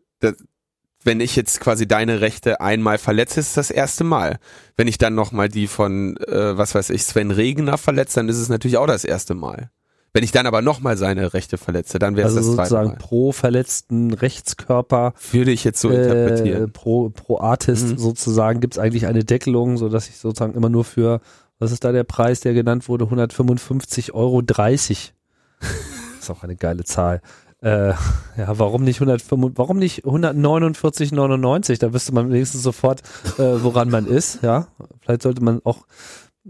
wenn 1.04 1.22
ich 1.22 1.36
jetzt 1.36 1.60
quasi 1.60 1.88
deine 1.88 2.22
Rechte 2.22 2.60
einmal 2.62 2.98
verletze, 2.98 3.40
ist 3.40 3.58
das 3.58 3.72
erste 3.72 4.04
Mal. 4.04 4.40
Wenn 4.76 4.88
ich 4.88 4.98
dann 4.98 5.16
nochmal 5.16 5.50
die 5.50 5.68
von, 5.68 6.18
äh, 6.18 6.58
was 6.58 6.76
weiß 6.76 6.90
ich, 6.90 7.04
Sven 7.04 7.32
Regener 7.32 7.78
verletze, 7.78 8.16
dann 8.16 8.30
ist 8.30 8.38
es 8.38 8.50
natürlich 8.50 8.78
auch 8.78 8.88
das 8.88 9.06
erste 9.06 9.34
Mal. 9.34 9.72
Wenn 10.14 10.24
ich 10.24 10.32
dann 10.32 10.48
aber 10.48 10.62
nochmal 10.62 10.98
seine 10.98 11.34
Rechte 11.34 11.58
verletze, 11.58 12.00
dann 12.00 12.16
wäre 12.16 12.28
es 12.28 12.36
also 12.36 12.56
das 12.56 12.70
sozusagen 12.70 12.98
pro 12.98 13.32
verletzten 13.32 14.14
Rechtskörper 14.14 15.14
würde 15.32 15.52
ich 15.52 15.64
jetzt 15.64 15.80
so 15.80 15.92
äh, 15.92 16.02
interpretieren. 16.02 16.72
Pro 16.72 17.10
pro 17.10 17.40
Artist 17.40 17.88
mhm. 17.90 17.98
sozusagen 17.98 18.60
gibt 18.60 18.76
es 18.76 18.80
eigentlich 18.80 19.06
eine 19.06 19.24
Deckelung, 19.24 19.78
so 19.78 19.90
dass 19.90 20.10
ich 20.10 20.18
sozusagen 20.18 20.56
immer 20.56 20.70
nur 20.70 20.86
für 20.86 21.22
was 21.60 21.72
ist 21.72 21.84
da 21.84 21.92
der 21.92 22.04
Preis, 22.04 22.40
der 22.42 22.54
genannt 22.54 22.88
wurde? 22.88 23.06
155,30 23.06 24.14
Euro. 24.14 24.42
ist 26.20 26.30
auch 26.30 26.44
eine 26.44 26.56
geile 26.56 26.84
Zahl. 26.84 27.22
Äh, 27.62 27.90
ja, 27.90 28.60
warum 28.60 28.84
nicht 28.84 28.98
105, 28.98 29.54
warum 29.56 29.78
nicht 29.78 30.06
149,99? 30.06 31.80
Da 31.80 31.92
wüsste 31.94 32.14
man 32.14 32.32
wenigstens 32.32 32.62
sofort, 32.62 33.02
äh, 33.40 33.64
woran 33.64 33.90
man 33.90 34.06
ist. 34.06 34.44
Ja, 34.44 34.68
vielleicht 35.02 35.24
sollte 35.24 35.44
man 35.44 35.62
auch 35.64 35.88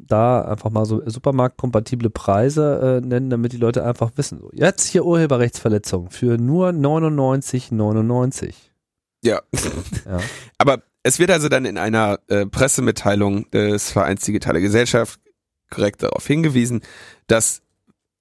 da 0.05 0.41
einfach 0.41 0.69
mal 0.69 0.85
so 0.85 1.01
supermarktkompatible 1.05 2.09
Preise 2.09 3.01
äh, 3.03 3.05
nennen, 3.05 3.29
damit 3.29 3.53
die 3.53 3.57
Leute 3.57 3.83
einfach 3.83 4.11
wissen. 4.15 4.39
So, 4.39 4.49
jetzt 4.53 4.87
hier 4.87 5.05
Urheberrechtsverletzung 5.05 6.09
für 6.11 6.37
nur 6.37 6.69
99,99. 6.69 8.53
Ja. 9.23 9.41
ja. 10.05 10.19
Aber 10.57 10.83
es 11.03 11.19
wird 11.19 11.31
also 11.31 11.49
dann 11.49 11.65
in 11.65 11.77
einer 11.77 12.19
äh, 12.27 12.45
Pressemitteilung 12.45 13.49
des 13.51 13.91
Vereins 13.91 14.21
Digitale 14.21 14.61
Gesellschaft 14.61 15.19
korrekt 15.69 16.03
darauf 16.03 16.25
hingewiesen, 16.25 16.81
dass 17.27 17.61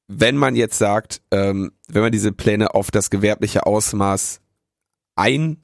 wenn 0.09 0.37
man 0.37 0.57
jetzt 0.57 0.79
sagt, 0.79 1.21
ähm, 1.31 1.73
wenn 1.89 2.03
man 2.03 2.13
diese 2.13 2.33
Pläne 2.33 2.75
auf 2.75 2.91
das 2.91 3.11
gewerbliche 3.11 3.67
Ausmaß 3.67 4.41
ein, 5.17 5.63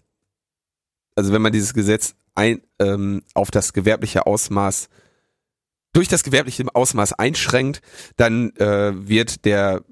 also 1.15 1.33
wenn 1.33 1.43
man 1.43 1.53
dieses 1.53 1.75
Gesetz 1.75 2.15
ein, 2.35 2.63
ähm, 2.79 3.23
auf 3.35 3.51
das 3.51 3.73
gewerbliche 3.73 4.27
Ausmaß 4.27 4.89
durch 5.93 6.09
das 6.09 6.23
gewerbliche 6.23 6.65
Ausmaß 6.75 7.15
einschränkt, 7.15 7.83
dann 8.17 8.55
äh, 8.57 8.93
wird 8.95 9.45
der 9.45 9.83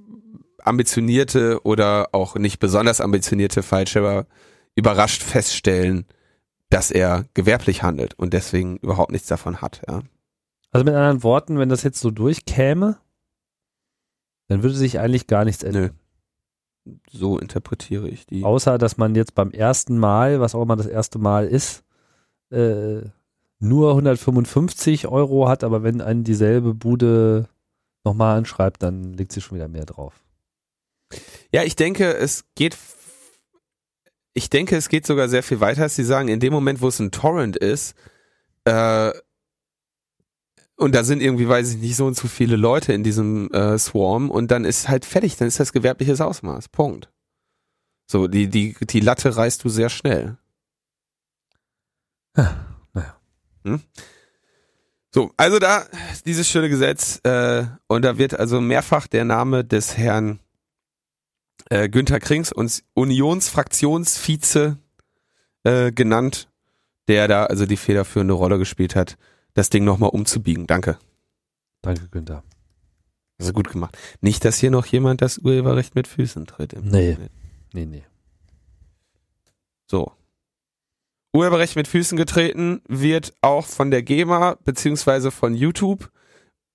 ambitionierte 0.62 1.60
oder 1.64 2.08
auch 2.12 2.36
nicht 2.36 2.58
besonders 2.58 3.00
ambitionierte 3.00 3.62
Fallschirmer 3.62 4.26
überrascht 4.74 5.22
feststellen, 5.22 6.06
dass 6.68 6.90
er 6.90 7.24
gewerblich 7.34 7.82
handelt 7.82 8.14
und 8.14 8.32
deswegen 8.32 8.76
überhaupt 8.78 9.10
nichts 9.10 9.28
davon 9.28 9.60
hat. 9.60 9.82
Ja. 9.88 10.00
Also 10.70 10.84
mit 10.84 10.94
anderen 10.94 11.22
Worten, 11.22 11.58
wenn 11.58 11.68
das 11.68 11.82
jetzt 11.82 12.00
so 12.00 12.10
durchkäme, 12.10 12.98
dann 14.48 14.62
würde 14.62 14.76
sich 14.76 14.98
eigentlich 14.98 15.26
gar 15.26 15.44
nichts 15.44 15.62
ändern. 15.62 15.90
Nö. 16.84 16.94
So 17.10 17.38
interpretiere 17.38 18.08
ich 18.08 18.26
die. 18.26 18.44
Außer, 18.44 18.78
dass 18.78 18.96
man 18.96 19.14
jetzt 19.14 19.34
beim 19.34 19.50
ersten 19.50 19.98
Mal, 19.98 20.40
was 20.40 20.54
auch 20.54 20.62
immer 20.62 20.76
das 20.76 20.86
erste 20.86 21.18
Mal 21.18 21.46
ist, 21.46 21.84
äh, 22.50 23.02
nur 23.60 23.90
155 23.90 25.06
Euro 25.06 25.48
hat, 25.48 25.62
aber 25.62 25.82
wenn 25.82 26.00
einen 26.00 26.24
dieselbe 26.24 26.74
Bude 26.74 27.48
nochmal 28.04 28.38
anschreibt, 28.38 28.82
dann 28.82 29.12
legt 29.12 29.32
sie 29.32 29.40
schon 29.40 29.56
wieder 29.56 29.68
mehr 29.68 29.84
drauf. 29.84 30.14
Ja, 31.52 31.62
ich 31.62 31.76
denke, 31.76 32.14
es 32.14 32.44
geht, 32.54 32.76
ich 34.32 34.48
denke, 34.50 34.76
es 34.76 34.88
geht 34.88 35.06
sogar 35.06 35.28
sehr 35.28 35.42
viel 35.42 35.60
weiter, 35.60 35.82
als 35.82 35.96
sie 35.96 36.04
sagen, 36.04 36.28
in 36.28 36.40
dem 36.40 36.52
Moment, 36.52 36.80
wo 36.80 36.88
es 36.88 36.98
ein 36.98 37.10
Torrent 37.10 37.56
ist, 37.56 37.94
äh, 38.64 39.12
und 40.76 40.94
da 40.94 41.04
sind 41.04 41.20
irgendwie, 41.20 41.46
weiß 41.46 41.74
ich 41.74 41.76
nicht, 41.76 41.96
so 41.96 42.06
und 42.06 42.16
so 42.16 42.26
viele 42.26 42.56
Leute 42.56 42.94
in 42.94 43.04
diesem 43.04 43.50
äh, 43.52 43.76
Swarm 43.76 44.30
und 44.30 44.50
dann 44.50 44.64
ist 44.64 44.88
halt 44.88 45.04
fertig, 45.04 45.36
dann 45.36 45.46
ist 45.46 45.60
das 45.60 45.74
gewerbliches 45.74 46.22
Ausmaß. 46.22 46.70
Punkt. 46.70 47.10
So, 48.06 48.28
die, 48.28 48.48
die, 48.48 48.74
die 48.80 49.00
Latte 49.00 49.36
reißt 49.36 49.62
du 49.62 49.68
sehr 49.68 49.90
schnell. 49.90 50.38
Hm? 53.64 53.80
So, 55.12 55.32
also 55.36 55.58
da 55.58 55.86
dieses 56.24 56.48
schöne 56.48 56.68
Gesetz 56.68 57.20
äh, 57.24 57.64
und 57.88 58.02
da 58.02 58.16
wird 58.16 58.38
also 58.38 58.60
mehrfach 58.60 59.06
der 59.08 59.24
Name 59.24 59.64
des 59.64 59.96
Herrn 59.96 60.38
äh, 61.68 61.88
Günther 61.88 62.20
Krings, 62.20 62.52
uns 62.52 62.84
Unionsfraktionsvize 62.94 64.78
äh, 65.64 65.92
genannt, 65.92 66.48
der 67.08 67.26
da 67.26 67.46
also 67.46 67.66
die 67.66 67.76
federführende 67.76 68.34
Rolle 68.34 68.58
gespielt 68.58 68.94
hat, 68.94 69.16
das 69.54 69.68
Ding 69.68 69.84
nochmal 69.84 70.10
umzubiegen. 70.10 70.66
Danke. 70.66 70.98
Danke, 71.82 72.08
Günther. 72.08 72.44
Also 73.38 73.52
gut 73.52 73.70
gemacht. 73.70 73.96
Nicht, 74.20 74.44
dass 74.44 74.58
hier 74.58 74.70
noch 74.70 74.86
jemand 74.86 75.22
das 75.22 75.38
Urheberrecht 75.38 75.94
mit 75.94 76.06
Füßen 76.06 76.46
tritt. 76.46 76.74
nee. 76.84 77.16
Nee, 77.72 77.86
nee. 77.86 78.04
So. 79.86 80.12
Urheberrecht 81.32 81.76
mit 81.76 81.88
Füßen 81.88 82.16
getreten 82.16 82.82
wird 82.88 83.34
auch 83.40 83.66
von 83.66 83.90
der 83.90 84.02
GEMA 84.02 84.58
beziehungsweise 84.64 85.30
von 85.30 85.54
YouTube. 85.54 86.10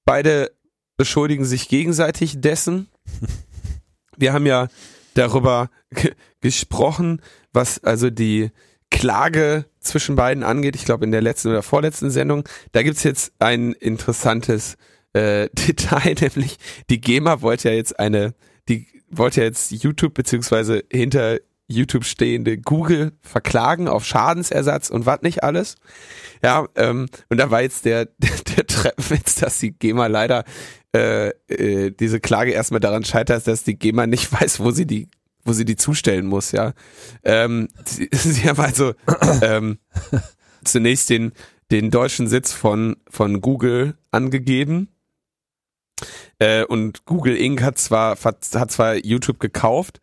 Beide 0.06 0.51
beschuldigen 0.97 1.45
sich 1.45 1.68
gegenseitig 1.68 2.39
dessen. 2.39 2.88
Wir 4.18 4.32
haben 4.32 4.45
ja 4.45 4.68
darüber 5.14 5.70
gesprochen, 6.41 7.22
was 7.51 7.84
also 7.84 8.10
die 8.10 8.51
Klage 8.91 9.66
zwischen 9.80 10.16
beiden 10.16 10.43
angeht. 10.43 10.76
Ich 10.76 10.86
glaube 10.86 11.06
in 11.06 11.12
der 11.12 11.22
letzten 11.22 11.49
oder 11.49 11.64
vorletzten 11.64 12.12
Sendung. 12.12 12.47
Da 12.72 12.84
gibt's 12.84 13.03
jetzt 13.03 13.34
ein 13.39 13.74
interessantes 13.74 14.78
äh, 15.14 15.49
Detail, 15.68 16.16
nämlich 16.22 16.58
die 16.89 17.01
GEMA 17.01 17.41
wollte 17.41 17.70
ja 17.70 17.76
jetzt 17.76 17.99
eine, 17.99 18.36
die 18.70 18.88
wollte 19.10 19.41
ja 19.41 19.47
jetzt 19.47 19.72
YouTube 19.72 20.14
beziehungsweise 20.14 20.84
hinter 20.91 21.39
YouTube 21.68 22.05
stehende 22.05 22.57
Google 22.57 23.13
verklagen 23.22 23.88
auf 23.88 24.05
Schadensersatz 24.05 24.89
und 24.89 25.05
was 25.05 25.22
nicht 25.22 25.43
alles. 25.43 25.76
Ja, 26.43 26.68
ähm, 26.76 27.07
und 27.30 27.38
da 27.38 27.49
war 27.51 27.61
jetzt 27.61 27.86
der, 27.86 28.05
der, 28.05 28.32
der 28.55 28.68
Treppenwitz, 28.68 29.36
dass 29.36 29.59
die 29.59 29.72
GEMA 29.72 30.07
leider 30.07 30.43
äh, 30.95 31.30
äh, 31.47 31.91
diese 31.91 32.20
Klage 32.20 32.51
erstmal 32.51 32.80
daran 32.80 33.03
scheitert, 33.03 33.47
dass 33.47 33.63
die 33.63 33.78
GEMA 33.78 34.07
nicht 34.07 34.32
weiß, 34.41 34.59
wo 34.59 34.72
sie 34.72 34.86
die 34.86 35.09
wo 35.47 35.53
sie 35.53 35.63
die 35.66 35.76
zustellen 35.76 36.26
muss, 36.26 36.51
ja. 36.51 36.74
Ähm, 37.24 37.68
sie, 37.86 38.09
sie 38.11 38.49
haben 38.49 38.59
also 38.59 38.95
ähm, 39.43 39.78
zunächst 40.63 41.11
den, 41.11 41.34
den 41.72 41.91
deutschen 41.91 42.28
Sitz 42.28 42.51
von, 42.51 42.97
von 43.07 43.41
Google 43.41 43.95
angegeben. 44.09 44.89
Äh, 46.39 46.66
und 46.66 47.05
Google 47.05 47.38
Inc. 47.38 47.61
hat 47.61 47.78
zwar, 47.78 48.18
hat 48.18 48.43
zwar 48.43 48.95
YouTube 48.95 49.39
gekauft, 49.39 50.01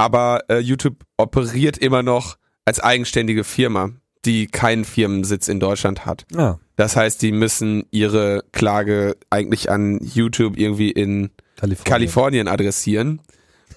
aber 0.00 0.40
äh, 0.48 0.58
YouTube 0.58 0.96
operiert 1.18 1.76
immer 1.76 2.02
noch 2.02 2.36
als 2.64 2.80
eigenständige 2.80 3.44
Firma, 3.44 3.90
die 4.24 4.46
keinen 4.46 4.84
Firmensitz 4.84 5.48
in 5.48 5.60
Deutschland 5.60 6.06
hat. 6.06 6.24
Ja. 6.32 6.58
Das 6.76 6.96
heißt, 6.96 7.20
die 7.20 7.32
müssen 7.32 7.84
ihre 7.90 8.42
Klage 8.52 9.16
eigentlich 9.28 9.70
an 9.70 9.98
YouTube 10.02 10.56
irgendwie 10.56 10.90
in 10.90 11.30
Kalifornien. 11.56 11.84
Kalifornien 11.84 12.48
adressieren. 12.48 13.20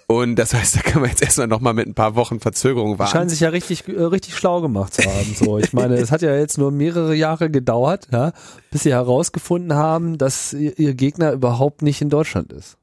Und 0.07 0.35
das 0.35 0.53
heißt, 0.53 0.75
da 0.77 0.81
kann 0.81 1.01
man 1.01 1.09
jetzt 1.09 1.23
erstmal 1.23 1.47
nochmal 1.47 1.73
mit 1.73 1.87
ein 1.87 1.93
paar 1.93 2.15
Wochen 2.15 2.39
Verzögerung 2.39 2.93
Die 2.93 2.99
warten. 2.99 3.11
scheinen 3.11 3.29
sich 3.29 3.39
ja 3.41 3.49
richtig, 3.49 3.87
äh, 3.87 4.01
richtig 4.03 4.35
schlau 4.35 4.61
gemacht 4.61 4.93
zu 4.93 5.03
haben. 5.03 5.33
So, 5.35 5.57
ich 5.57 5.73
meine, 5.73 5.95
es 5.95 6.11
hat 6.11 6.21
ja 6.21 6.35
jetzt 6.37 6.57
nur 6.57 6.71
mehrere 6.71 7.15
Jahre 7.15 7.49
gedauert, 7.49 8.07
ja, 8.11 8.31
bis 8.71 8.83
sie 8.83 8.91
herausgefunden 8.91 9.73
haben, 9.73 10.17
dass 10.17 10.53
ihr, 10.53 10.77
ihr 10.77 10.93
Gegner 10.93 11.31
überhaupt 11.31 11.81
nicht 11.81 12.01
in 12.01 12.09
Deutschland 12.09 12.53
ist. 12.53 12.77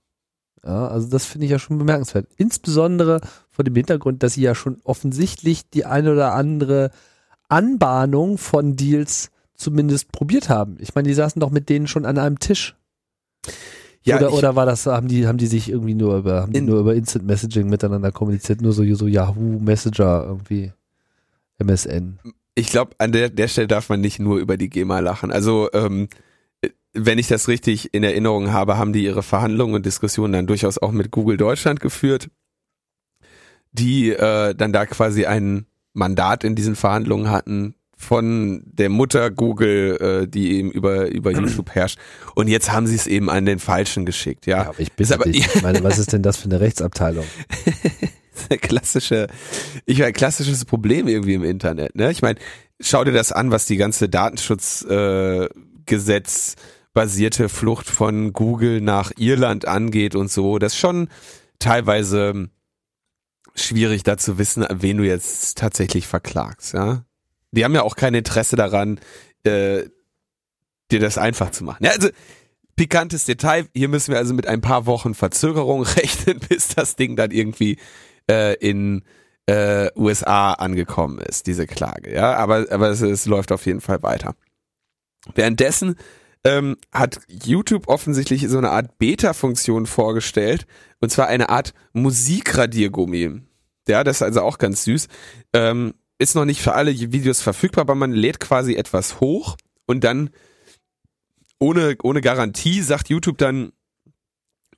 Ja, 0.65 0.89
also 0.89 1.09
das 1.09 1.25
finde 1.25 1.47
ich 1.47 1.51
ja 1.53 1.59
schon 1.59 1.79
bemerkenswert. 1.79 2.27
Insbesondere 2.37 3.21
vor 3.51 3.65
dem 3.65 3.75
Hintergrund, 3.75 4.23
dass 4.23 4.35
sie 4.35 4.43
ja 4.43 4.55
schon 4.55 4.79
offensichtlich 4.85 5.69
die 5.71 5.87
eine 5.87 6.13
oder 6.13 6.35
andere 6.35 6.91
Anbahnung 7.49 8.39
von 8.39 8.77
Deals 8.77 9.31
zumindest 9.55 10.13
probiert 10.13 10.49
haben. 10.49 10.77
Ich 10.79 10.95
meine, 10.95 11.09
die 11.09 11.15
saßen 11.15 11.41
doch 11.41 11.51
mit 11.51 11.69
denen 11.69 11.87
schon 11.87 12.05
an 12.07 12.19
einem 12.19 12.39
Tisch. 12.39 12.77
Ja, 14.03 14.17
oder, 14.17 14.29
ich- 14.29 14.35
oder 14.35 14.57
war 14.57 14.67
das, 14.67 14.87
haben 14.87 15.09
die, 15.09 15.27
haben 15.27 15.37
die 15.39 15.47
sich 15.47 15.69
irgendwie 15.71 15.95
nur 15.95 16.17
über, 16.19 16.43
haben 16.43 16.53
die 16.53 16.59
In- 16.61 16.67
nur 16.67 16.81
über 16.81 16.95
Instant 16.95 17.27
Messaging 17.27 17.69
miteinander 17.69 18.13
kommuniziert, 18.13 18.63
nur 18.63 18.73
so, 18.73 18.83
so 18.95 19.07
Yahoo 19.07 19.59
Messenger 19.61 20.25
irgendwie, 20.27 20.73
MSN. 21.59 22.19
ich 22.55 22.69
glaube, 22.71 22.93
an 22.99 23.13
der, 23.13 23.29
der 23.29 23.49
Stelle 23.49 23.67
darf 23.69 23.89
man 23.91 24.01
nicht 24.01 24.19
nur 24.19 24.39
über 24.39 24.57
die 24.57 24.71
GEMA 24.71 25.01
lachen. 25.01 25.31
Also, 25.33 25.69
ähm, 25.75 26.09
wenn 26.93 27.19
ich 27.19 27.29
das 27.29 27.49
richtig 27.49 27.95
in 27.95 28.03
Erinnerung 28.03 28.53
habe, 28.53 28.77
haben 28.77 28.93
die 28.93 29.05
ihre 29.05 29.23
Verhandlungen 29.23 29.75
und 29.75 29.87
Diskussionen 29.87 30.33
dann 30.33 30.47
durchaus 30.47 30.79
auch 30.79 30.93
mit 30.93 31.11
Google 31.11 31.37
Deutschland 31.37 31.81
geführt, 31.81 32.31
die 33.73 34.11
äh, 34.11 34.55
dann 34.55 34.73
da 34.73 34.87
quasi 34.87 35.27
ein 35.27 35.67
Mandat 35.93 36.45
in 36.45 36.55
diesen 36.55 36.77
Verhandlungen 36.77 37.31
hatten 37.31 37.75
von 37.97 38.63
der 38.65 38.89
Mutter 38.89 39.31
Google, 39.31 40.23
äh, 40.25 40.29
die 40.29 40.53
eben 40.55 40.71
über, 40.71 41.09
über 41.09 41.33
YouTube 41.33 41.71
herrscht. 41.71 41.99
Und 42.35 42.49
jetzt 42.49 42.73
haben 42.73 42.87
sie 42.87 42.95
es 42.95 43.07
eben 43.07 43.29
an 43.29 43.45
den 43.45 43.59
Falschen 43.59 44.07
geschickt, 44.07 44.47
ja. 44.47 44.69
aber 44.69 44.81
ich 44.81 44.93
bitte 44.93 45.15
aber- 45.15 45.25
dich. 45.25 45.47
Ich 45.55 45.63
meine, 45.63 45.85
was 45.85 45.99
ist 45.99 46.13
denn 46.13 46.23
das 46.23 46.39
für 46.39 46.47
eine 46.47 46.61
Rechtsabteilung? 46.61 47.27
klassische, 48.63 49.27
ich 49.85 49.99
meine, 49.99 50.13
klassisches 50.13 50.65
Problem 50.65 51.09
irgendwie 51.09 51.35
im 51.35 51.45
Internet. 51.45 51.95
Ne? 51.95 52.11
Ich 52.11 52.23
meine, 52.23 52.39
schau 52.81 53.05
dir 53.05 53.13
das 53.13 53.33
an, 53.33 53.51
was 53.51 53.67
die 53.67 53.77
ganze 53.77 54.09
Datenschutzgesetz 54.09 54.91
äh, 54.91 55.49
Gesetz 55.85 56.57
basierte 56.93 57.49
Flucht 57.49 57.89
von 57.89 58.33
Google 58.33 58.81
nach 58.81 59.13
Irland 59.17 59.67
angeht 59.67 60.15
und 60.15 60.31
so. 60.31 60.59
Das 60.59 60.73
ist 60.73 60.79
schon 60.79 61.09
teilweise 61.59 62.51
schwierig, 63.55 64.03
da 64.03 64.17
zu 64.17 64.39
wissen, 64.39 64.67
wen 64.71 64.99
du 64.99 65.05
jetzt 65.05 65.59
tatsächlich 65.59 66.07
verklagst. 66.07 66.75
Ja, 66.75 67.05
die 67.53 67.65
haben 67.65 67.75
ja 67.75 67.83
auch 67.83 67.97
kein 67.97 68.15
Interesse 68.15 68.57
daran, 68.57 69.01
äh, 69.45 69.85
dir 70.91 71.01
das 71.01 71.19
einfach 71.19 71.51
zu 71.51 71.65
machen. 71.65 71.85
Ja, 71.85 71.93
also 71.93 72.09
pikantes 72.77 73.25
Detail. 73.25 73.67
Hier 73.75 73.89
müssen 73.89 74.13
wir 74.13 74.19
also 74.19 74.35
mit 74.35 74.47
ein 74.47 74.61
paar 74.61 74.87
Wochen 74.87 75.15
Verzögerung 75.15 75.83
rechnen, 75.97 76.41
bis 76.49 76.69
das 76.69 76.97
Ding 76.97 77.17
dann 77.17 77.31
irgendwie 77.31 77.79
äh, 78.29 78.55
in 78.55 79.03
äh, 79.47 79.91
USA 79.97 80.53
angekommen 80.53 81.19
ist, 81.19 81.47
diese 81.47 81.67
Klage. 81.67 82.15
Ja, 82.15 82.35
aber 82.35 82.67
aber 82.71 82.91
es, 82.91 83.01
es 83.01 83.27
läuft 83.27 83.53
auf 83.53 83.67
jeden 83.67 83.81
Fall 83.81 84.03
weiter. 84.03 84.35
Währenddessen 85.35 85.97
ähm, 86.45 86.77
hat 86.93 87.21
YouTube 87.29 87.89
offensichtlich 87.89 88.49
so 88.49 88.59
eine 88.59 88.71
Art 88.71 88.99
Beta-Funktion 88.99 89.87
vorgestellt, 89.87 90.67
und 91.01 91.11
zwar 91.11 91.27
eine 91.27 91.49
Art 91.49 91.75
Musikradiergummi. 91.93 93.43
Ja, 93.89 94.05
das 94.05 94.19
ist 94.19 94.23
also 94.23 94.43
auch 94.43 94.59
ganz 94.59 94.85
süß. 94.85 95.09
Ähm, 95.53 95.95
ist 96.19 96.35
noch 96.35 96.45
nicht 96.45 96.61
für 96.61 96.75
alle 96.75 96.93
Videos 96.95 97.41
verfügbar, 97.41 97.83
aber 97.83 97.95
man 97.95 98.13
lädt 98.13 98.41
quasi 98.41 98.75
etwas 98.75 99.21
hoch 99.21 99.57
und 99.87 100.05
dann 100.05 100.31
ohne, 101.59 101.97
ohne 102.03 102.21
Garantie 102.21 102.83
sagt 102.83 103.09
YouTube 103.09 103.39
dann, 103.39 103.73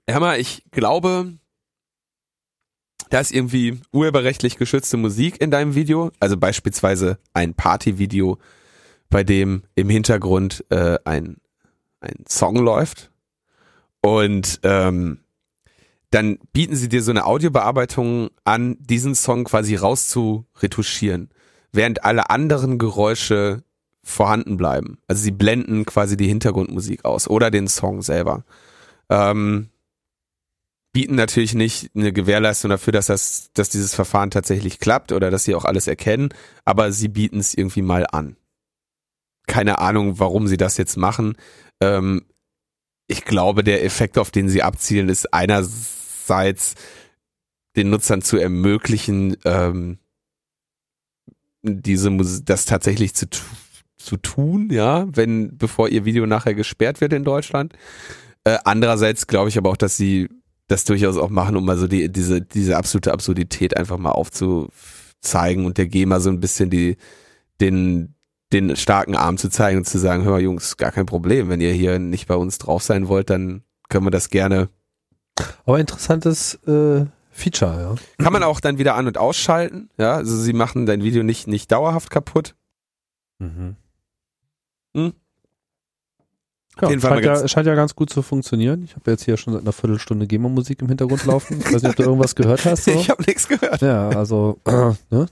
hör 0.08 0.20
mal, 0.20 0.40
ich 0.40 0.64
glaube, 0.70 1.32
da 3.10 3.20
ist 3.20 3.32
irgendwie 3.32 3.80
urheberrechtlich 3.92 4.56
geschützte 4.56 4.96
Musik 4.96 5.40
in 5.40 5.50
deinem 5.50 5.74
Video, 5.74 6.10
also 6.18 6.36
beispielsweise 6.36 7.18
ein 7.34 7.54
Partyvideo, 7.54 8.38
bei 9.10 9.22
dem 9.22 9.64
im 9.74 9.90
Hintergrund 9.90 10.64
äh, 10.70 10.98
ein, 11.04 11.36
ein 12.02 12.24
Song 12.28 12.56
läuft 12.56 13.10
und 14.00 14.60
ähm, 14.62 15.20
dann 16.10 16.38
bieten 16.52 16.76
sie 16.76 16.88
dir 16.88 17.02
so 17.02 17.10
eine 17.10 17.24
Audiobearbeitung 17.24 18.30
an, 18.44 18.76
diesen 18.80 19.14
Song 19.14 19.44
quasi 19.44 19.76
rauszuretuschieren, 19.76 21.30
während 21.72 22.04
alle 22.04 22.28
anderen 22.28 22.78
Geräusche 22.78 23.64
vorhanden 24.04 24.56
bleiben. 24.56 24.98
Also 25.08 25.22
sie 25.22 25.30
blenden 25.30 25.86
quasi 25.86 26.16
die 26.16 26.28
Hintergrundmusik 26.28 27.04
aus 27.04 27.28
oder 27.28 27.50
den 27.50 27.66
Song 27.68 28.02
selber. 28.02 28.44
Ähm, 29.08 29.70
bieten 30.92 31.14
natürlich 31.14 31.54
nicht 31.54 31.90
eine 31.94 32.12
Gewährleistung 32.12 32.70
dafür, 32.70 32.92
dass 32.92 33.06
das, 33.06 33.50
dass 33.54 33.70
dieses 33.70 33.94
Verfahren 33.94 34.30
tatsächlich 34.30 34.80
klappt 34.80 35.12
oder 35.12 35.30
dass 35.30 35.44
sie 35.44 35.54
auch 35.54 35.64
alles 35.64 35.86
erkennen, 35.86 36.28
aber 36.64 36.92
sie 36.92 37.08
bieten 37.08 37.38
es 37.38 37.54
irgendwie 37.54 37.82
mal 37.82 38.06
an. 38.10 38.36
Keine 39.46 39.78
Ahnung, 39.78 40.18
warum 40.18 40.46
sie 40.46 40.56
das 40.56 40.76
jetzt 40.76 40.96
machen. 40.96 41.36
Ähm, 41.80 42.24
ich 43.08 43.24
glaube, 43.24 43.64
der 43.64 43.84
Effekt, 43.84 44.18
auf 44.18 44.30
den 44.30 44.48
sie 44.48 44.62
abzielen, 44.62 45.08
ist 45.08 45.34
einerseits 45.34 46.74
den 47.76 47.90
Nutzern 47.90 48.22
zu 48.22 48.36
ermöglichen, 48.36 49.36
ähm, 49.44 49.98
diese 51.62 52.10
das 52.44 52.64
tatsächlich 52.64 53.14
zu, 53.14 53.26
zu 53.96 54.16
tun, 54.16 54.68
ja, 54.70 55.06
wenn 55.08 55.56
bevor 55.56 55.88
ihr 55.88 56.04
Video 56.04 56.26
nachher 56.26 56.54
gesperrt 56.54 57.00
wird 57.00 57.12
in 57.12 57.24
Deutschland. 57.24 57.74
Äh, 58.44 58.58
andererseits 58.64 59.26
glaube 59.26 59.48
ich 59.48 59.58
aber 59.58 59.70
auch, 59.70 59.76
dass 59.76 59.96
sie 59.96 60.28
das 60.68 60.84
durchaus 60.84 61.16
auch 61.16 61.30
machen, 61.30 61.56
um 61.56 61.64
mal 61.64 61.76
so 61.76 61.86
die, 61.86 62.10
diese, 62.10 62.40
diese 62.40 62.76
absolute 62.76 63.12
Absurdität 63.12 63.76
einfach 63.76 63.98
mal 63.98 64.10
aufzuzeigen 64.10 65.66
und 65.66 65.78
der 65.78 65.86
GEMA 65.86 66.18
so 66.20 66.30
ein 66.30 66.40
bisschen 66.40 66.70
die, 66.70 66.96
den, 67.60 68.14
den 68.52 68.76
starken 68.76 69.16
Arm 69.16 69.38
zu 69.38 69.48
zeigen 69.48 69.78
und 69.78 69.84
zu 69.86 69.98
sagen, 69.98 70.24
hör 70.24 70.32
mal 70.32 70.40
Jungs, 70.40 70.76
gar 70.76 70.92
kein 70.92 71.06
Problem, 71.06 71.48
wenn 71.48 71.60
ihr 71.60 71.72
hier 71.72 71.98
nicht 71.98 72.26
bei 72.28 72.34
uns 72.36 72.58
drauf 72.58 72.82
sein 72.82 73.08
wollt, 73.08 73.30
dann 73.30 73.62
können 73.88 74.06
wir 74.06 74.10
das 74.10 74.30
gerne. 74.30 74.68
Aber 75.64 75.78
interessantes 75.80 76.54
äh, 76.66 77.06
Feature, 77.30 77.80
ja. 77.80 78.22
Kann 78.22 78.32
man 78.32 78.42
auch 78.42 78.60
dann 78.60 78.78
wieder 78.78 78.94
an- 78.94 79.06
und 79.06 79.16
ausschalten, 79.18 79.88
ja, 79.96 80.14
also 80.14 80.36
sie 80.36 80.52
machen 80.52 80.84
dein 80.86 81.02
Video 81.02 81.22
nicht, 81.22 81.46
nicht 81.46 81.72
dauerhaft 81.72 82.10
kaputt. 82.10 82.54
Mhm. 83.38 83.76
Hm. 84.94 85.12
Ja, 86.80 86.88
jeden 86.88 87.00
Fall 87.00 87.10
scheint, 87.12 87.24
ja, 87.24 87.34
ganz- 87.34 87.50
scheint 87.50 87.66
ja 87.66 87.74
ganz 87.74 87.94
gut 87.94 88.10
zu 88.10 88.22
funktionieren. 88.22 88.82
Ich 88.84 88.94
habe 88.96 89.10
jetzt 89.10 89.24
hier 89.24 89.36
schon 89.36 89.52
seit 89.52 89.62
einer 89.62 89.72
Viertelstunde 89.72 90.26
GEMA-Musik 90.26 90.80
im 90.82 90.88
Hintergrund 90.88 91.24
laufen. 91.26 91.58
Ich 91.60 91.66
weiß 91.66 91.82
nicht, 91.82 91.90
ob 91.90 91.96
du 91.96 92.02
irgendwas 92.02 92.34
gehört 92.34 92.64
hast. 92.64 92.84
So. 92.84 92.90
Ich 92.98 93.10
habe 93.10 93.22
nichts 93.24 93.46
gehört. 93.48 93.80
Ja, 93.82 94.08
also, 94.10 94.58
äh, 94.66 94.92
ne? 95.10 95.26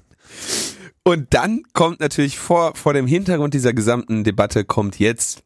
Und 1.05 1.33
dann 1.35 1.63
kommt 1.73 2.01
natürlich 2.01 2.39
vor, 2.39 2.75
vor 2.77 2.93
dem 2.93 3.07
Hintergrund 3.07 3.55
dieser 3.55 3.73
gesamten 3.73 4.23
Debatte 4.25 4.65
kommt 4.65 4.99
jetzt 4.99 5.43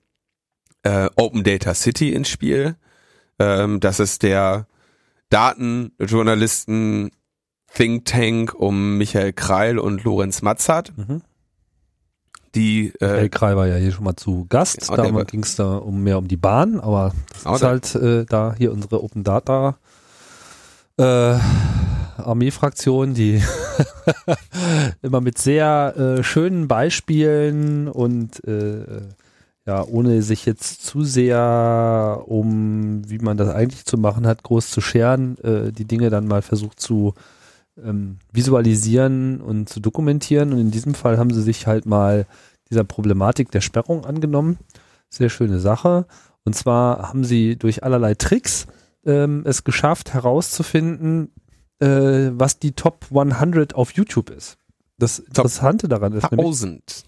äh, 0.82 1.08
Open 1.16 1.44
Data 1.44 1.74
City 1.74 2.12
ins 2.12 2.28
Spiel. 2.28 2.76
Ähm, 3.38 3.80
das 3.80 4.00
ist 4.00 4.22
der 4.22 4.66
Datenjournalisten 5.30 7.10
Think 7.72 8.04
Tank 8.04 8.54
um 8.54 8.98
Michael 8.98 9.32
Kreil 9.32 9.78
und 9.78 10.04
Lorenz 10.04 10.42
Matzart. 10.42 10.92
Mhm. 10.96 11.22
die 12.54 12.92
äh, 13.00 13.06
Michael 13.06 13.28
Krei 13.30 13.56
war 13.56 13.66
ja 13.66 13.76
hier 13.76 13.90
schon 13.92 14.04
mal 14.04 14.14
zu 14.16 14.46
Gast. 14.48 14.88
Ja, 14.88 14.96
der 14.96 15.04
da 15.06 15.14
war- 15.14 15.24
ging 15.24 15.42
es 15.42 15.56
da 15.56 15.76
um 15.76 16.02
mehr 16.02 16.18
um 16.18 16.28
die 16.28 16.36
Bahn, 16.36 16.78
aber 16.78 17.12
das 17.32 17.46
Aber 17.46 17.56
ist 17.56 17.62
halt 17.62 17.94
äh, 17.96 18.24
da 18.26 18.54
hier 18.56 18.72
unsere 18.72 19.02
Open 19.02 19.24
Data 19.24 19.76
äh, 20.98 21.36
Armeefraktion, 22.16 23.14
die 23.14 23.42
immer 25.02 25.20
mit 25.20 25.38
sehr 25.38 25.94
äh, 25.96 26.22
schönen 26.22 26.68
Beispielen 26.68 27.88
und 27.88 28.44
äh, 28.46 29.02
ja, 29.66 29.82
ohne 29.84 30.22
sich 30.22 30.44
jetzt 30.44 30.84
zu 30.84 31.04
sehr 31.04 32.22
um, 32.26 33.08
wie 33.08 33.18
man 33.18 33.36
das 33.36 33.48
eigentlich 33.48 33.86
zu 33.86 33.96
machen 33.96 34.26
hat, 34.26 34.42
groß 34.42 34.70
zu 34.70 34.80
scheren, 34.80 35.38
äh, 35.38 35.72
die 35.72 35.86
Dinge 35.86 36.10
dann 36.10 36.26
mal 36.26 36.42
versucht 36.42 36.80
zu 36.80 37.14
ähm, 37.82 38.18
visualisieren 38.32 39.40
und 39.40 39.68
zu 39.68 39.80
dokumentieren. 39.80 40.52
Und 40.52 40.58
in 40.58 40.70
diesem 40.70 40.94
Fall 40.94 41.18
haben 41.18 41.32
sie 41.32 41.42
sich 41.42 41.66
halt 41.66 41.86
mal 41.86 42.26
dieser 42.70 42.84
Problematik 42.84 43.50
der 43.50 43.62
Sperrung 43.62 44.04
angenommen. 44.04 44.58
Sehr 45.08 45.30
schöne 45.30 45.60
Sache. 45.60 46.06
Und 46.44 46.54
zwar 46.54 47.08
haben 47.08 47.24
sie 47.24 47.56
durch 47.56 47.82
allerlei 47.82 48.14
Tricks 48.14 48.66
ähm, 49.06 49.42
es 49.46 49.64
geschafft 49.64 50.12
herauszufinden, 50.12 51.30
äh, 51.84 52.32
was 52.34 52.58
die 52.58 52.72
Top 52.72 53.06
100 53.14 53.74
auf 53.74 53.92
YouTube 53.92 54.30
ist. 54.30 54.58
Das 54.98 55.18
Interessante 55.18 55.88
daran 55.88 56.12
ist 56.12 56.30
nämlich, 56.30 56.46
1000. 56.46 57.04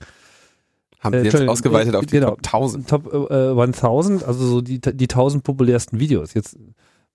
Haben 1.00 1.14
Äh, 1.14 1.18
sie 1.20 1.38
jetzt 1.38 1.48
ausgeweitet 1.48 1.94
äh, 1.94 1.96
auf 1.96 2.06
die 2.06 2.16
genau. 2.16 2.30
Top 2.30 2.46
1000. 2.46 2.88
Top 2.88 3.30
äh, 3.30 3.60
1000, 3.60 4.24
also 4.24 4.46
so 4.46 4.60
die, 4.60 4.80
die 4.80 5.04
1000 5.04 5.44
populärsten 5.44 6.00
Videos. 6.00 6.34
Jetzt 6.34 6.58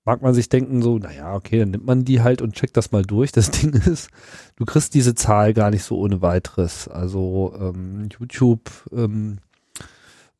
mag 0.06 0.22
man 0.22 0.34
sich 0.34 0.50
denken 0.50 0.82
so, 0.82 0.98
naja, 0.98 1.36
okay, 1.36 1.60
dann 1.60 1.72
nimmt 1.72 1.86
man 1.86 2.06
die 2.06 2.22
halt 2.22 2.42
und 2.42 2.56
checkt 2.56 2.78
das 2.78 2.92
mal 2.92 3.04
durch. 3.04 3.32
Das 3.32 3.52
Ding 3.52 3.74
ist, 3.74 4.10
du 4.56 4.66
kriegst 4.66 4.94
diese 4.94 5.16
Zahl 5.16 5.54
gar 5.54 5.70
nicht 5.70 5.84
so 5.84 5.98
ohne 5.98 6.22
weiteres. 6.22 6.88
Also 6.88 7.54
ähm, 7.60 8.10
YouTube 8.20 8.70
ähm, 8.92 9.40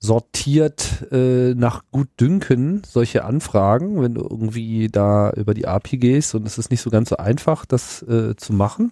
sortiert 0.02 1.06
äh, 1.12 1.54
nach 1.54 1.84
Gutdünken 1.92 2.82
solche 2.88 3.24
Anfragen, 3.24 4.02
wenn 4.02 4.16
du 4.16 4.22
irgendwie 4.22 4.90
da 4.90 5.32
über 5.32 5.54
die 5.54 5.68
API 5.68 5.98
gehst 5.98 6.34
und 6.34 6.48
es 6.48 6.58
ist 6.58 6.72
nicht 6.72 6.82
so 6.82 6.90
ganz 6.90 7.10
so 7.10 7.18
einfach, 7.18 7.66
das 7.66 8.02
äh, 8.04 8.36
zu 8.36 8.52
machen. 8.52 8.92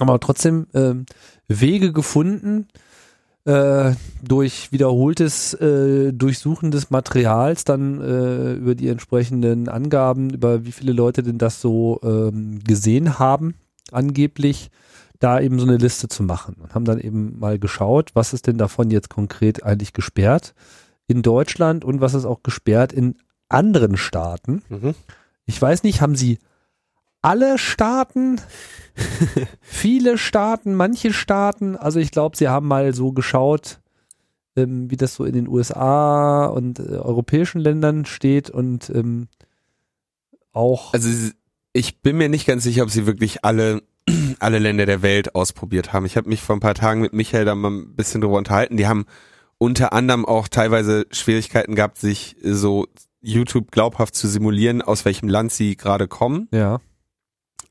Aber 0.00 0.18
trotzdem 0.18 0.66
ähm, 0.74 1.06
Wege 1.46 1.92
gefunden, 1.92 2.66
äh, 3.44 3.92
durch 4.22 4.72
wiederholtes 4.72 5.54
äh, 5.54 6.12
Durchsuchen 6.12 6.72
des 6.72 6.90
Materials 6.90 7.62
dann 7.62 8.00
äh, 8.00 8.54
über 8.54 8.74
die 8.74 8.88
entsprechenden 8.88 9.68
Angaben, 9.68 10.30
über 10.30 10.64
wie 10.64 10.72
viele 10.72 10.92
Leute 10.92 11.22
denn 11.22 11.38
das 11.38 11.60
so 11.60 12.00
ähm, 12.02 12.58
gesehen 12.64 13.20
haben, 13.20 13.54
angeblich, 13.92 14.70
da 15.18 15.40
eben 15.40 15.58
so 15.58 15.66
eine 15.66 15.76
Liste 15.76 16.08
zu 16.08 16.22
machen. 16.22 16.56
Und 16.60 16.74
haben 16.74 16.84
dann 16.84 17.00
eben 17.00 17.38
mal 17.38 17.58
geschaut, 17.58 18.10
was 18.14 18.32
ist 18.32 18.46
denn 18.46 18.58
davon 18.58 18.90
jetzt 18.90 19.10
konkret 19.10 19.62
eigentlich 19.62 19.92
gesperrt 19.92 20.54
in 21.06 21.22
Deutschland 21.22 21.84
und 21.84 22.00
was 22.00 22.14
ist 22.14 22.24
auch 22.24 22.42
gesperrt 22.42 22.92
in 22.92 23.16
anderen 23.48 23.96
Staaten. 23.96 24.62
Mhm. 24.68 24.94
Ich 25.44 25.60
weiß 25.60 25.84
nicht, 25.84 26.00
haben 26.00 26.16
sie 26.16 26.38
alle 27.22 27.58
Staaten, 27.58 28.40
viele 29.60 30.18
Staaten, 30.18 30.74
manche 30.74 31.12
Staaten, 31.12 31.76
also 31.76 31.98
ich 31.98 32.10
glaube, 32.10 32.36
sie 32.36 32.48
haben 32.48 32.68
mal 32.68 32.94
so 32.94 33.12
geschaut, 33.12 33.80
ähm, 34.56 34.90
wie 34.90 34.96
das 34.96 35.14
so 35.14 35.24
in 35.24 35.34
den 35.34 35.48
USA 35.48 36.46
und 36.46 36.78
äh, 36.78 36.82
europäischen 36.82 37.60
Ländern 37.60 38.04
steht 38.04 38.50
und 38.50 38.90
ähm, 38.90 39.28
auch 40.52 40.94
Also 40.94 41.08
ich 41.72 42.00
bin 42.00 42.16
mir 42.16 42.28
nicht 42.28 42.46
ganz 42.46 42.62
sicher, 42.64 42.82
ob 42.82 42.90
sie 42.90 43.06
wirklich 43.06 43.44
alle 43.44 43.82
alle 44.40 44.58
Länder 44.58 44.86
der 44.86 45.02
Welt 45.02 45.34
ausprobiert 45.34 45.92
haben. 45.92 46.06
Ich 46.06 46.16
habe 46.16 46.28
mich 46.28 46.42
vor 46.42 46.56
ein 46.56 46.60
paar 46.60 46.74
Tagen 46.74 47.00
mit 47.00 47.12
Michael 47.12 47.44
da 47.44 47.54
mal 47.54 47.70
ein 47.70 47.94
bisschen 47.94 48.20
drüber 48.20 48.36
unterhalten. 48.38 48.76
Die 48.76 48.86
haben 48.86 49.06
unter 49.58 49.92
anderem 49.92 50.24
auch 50.24 50.48
teilweise 50.48 51.06
Schwierigkeiten 51.10 51.74
gehabt, 51.74 51.98
sich 51.98 52.36
so 52.42 52.86
YouTube 53.20 53.70
glaubhaft 53.70 54.14
zu 54.14 54.28
simulieren, 54.28 54.82
aus 54.82 55.04
welchem 55.04 55.28
Land 55.28 55.52
sie 55.52 55.76
gerade 55.76 56.08
kommen. 56.08 56.48
ja, 56.52 56.80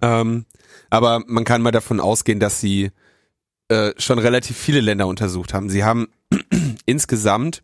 Ähm, 0.02 0.46
aber 0.90 1.24
man 1.28 1.46
kann 1.46 1.62
mal 1.62 1.72
davon 1.72 2.00
ausgehen, 2.00 2.40
dass 2.40 2.60
sie 2.60 2.92
äh, 3.70 3.94
schon 3.98 4.20
relativ 4.20 4.58
viele 4.58 4.82
Länder 4.82 5.08
untersucht 5.08 5.54
haben. 5.54 5.70
Sie 5.70 5.84
haben 5.84 6.08
insgesamt 6.86 7.64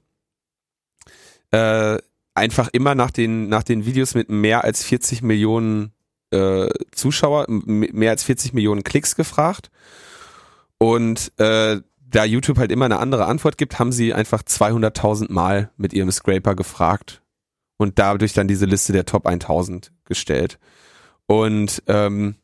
äh, 1.51 1.97
einfach 2.33 2.69
immer 2.71 2.95
nach 2.95 3.11
den, 3.11 3.49
nach 3.49 3.63
den 3.63 3.85
Videos 3.85 4.15
mit 4.15 4.29
mehr 4.29 4.63
als 4.63 4.83
40 4.83 5.21
Millionen 5.21 5.91
äh, 6.31 6.69
Zuschauer, 6.91 7.45
mehr 7.47 8.11
als 8.11 8.23
40 8.23 8.53
Millionen 8.53 8.83
Klicks 8.83 9.15
gefragt. 9.15 9.69
Und 10.77 11.31
äh, 11.37 11.79
da 11.99 12.25
YouTube 12.25 12.57
halt 12.57 12.71
immer 12.71 12.85
eine 12.85 12.99
andere 12.99 13.25
Antwort 13.25 13.57
gibt, 13.57 13.79
haben 13.79 13.91
sie 13.91 14.13
einfach 14.13 14.41
200.000 14.41 15.31
Mal 15.31 15.71
mit 15.77 15.93
ihrem 15.93 16.11
Scraper 16.11 16.55
gefragt 16.55 17.21
und 17.77 17.99
dadurch 17.99 18.33
dann 18.33 18.47
diese 18.47 18.65
Liste 18.65 18.93
der 18.93 19.05
Top 19.05 19.25
1000 19.25 19.91
gestellt. 20.05 20.59
Und 21.25 21.83
ähm, 21.87 22.35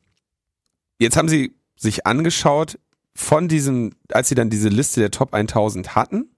jetzt 0.99 1.17
haben 1.17 1.29
sie 1.29 1.55
sich 1.75 2.05
angeschaut, 2.05 2.79
von 3.13 3.47
diesem, 3.47 3.93
als 4.11 4.29
sie 4.29 4.35
dann 4.35 4.49
diese 4.49 4.69
Liste 4.69 4.99
der 4.99 5.11
Top 5.11 5.33
1000 5.33 5.95
hatten, 5.95 6.36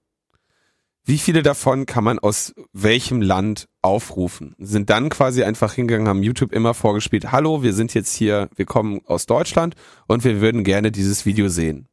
wie 1.04 1.18
viele 1.18 1.42
davon 1.42 1.86
kann 1.86 2.04
man 2.04 2.18
aus 2.18 2.54
welchem 2.72 3.22
Land 3.22 3.68
aufrufen? 3.82 4.54
Sind 4.58 4.90
dann 4.90 5.08
quasi 5.08 5.42
einfach 5.42 5.72
hingegangen, 5.72 6.08
haben 6.08 6.22
YouTube 6.22 6.52
immer 6.52 6.74
vorgespielt, 6.74 7.32
hallo, 7.32 7.62
wir 7.62 7.72
sind 7.72 7.94
jetzt 7.94 8.14
hier, 8.14 8.48
wir 8.54 8.66
kommen 8.66 9.00
aus 9.06 9.26
Deutschland 9.26 9.74
und 10.06 10.24
wir 10.24 10.40
würden 10.40 10.62
gerne 10.62 10.92
dieses 10.92 11.26
Video 11.26 11.48
sehen. 11.48 11.88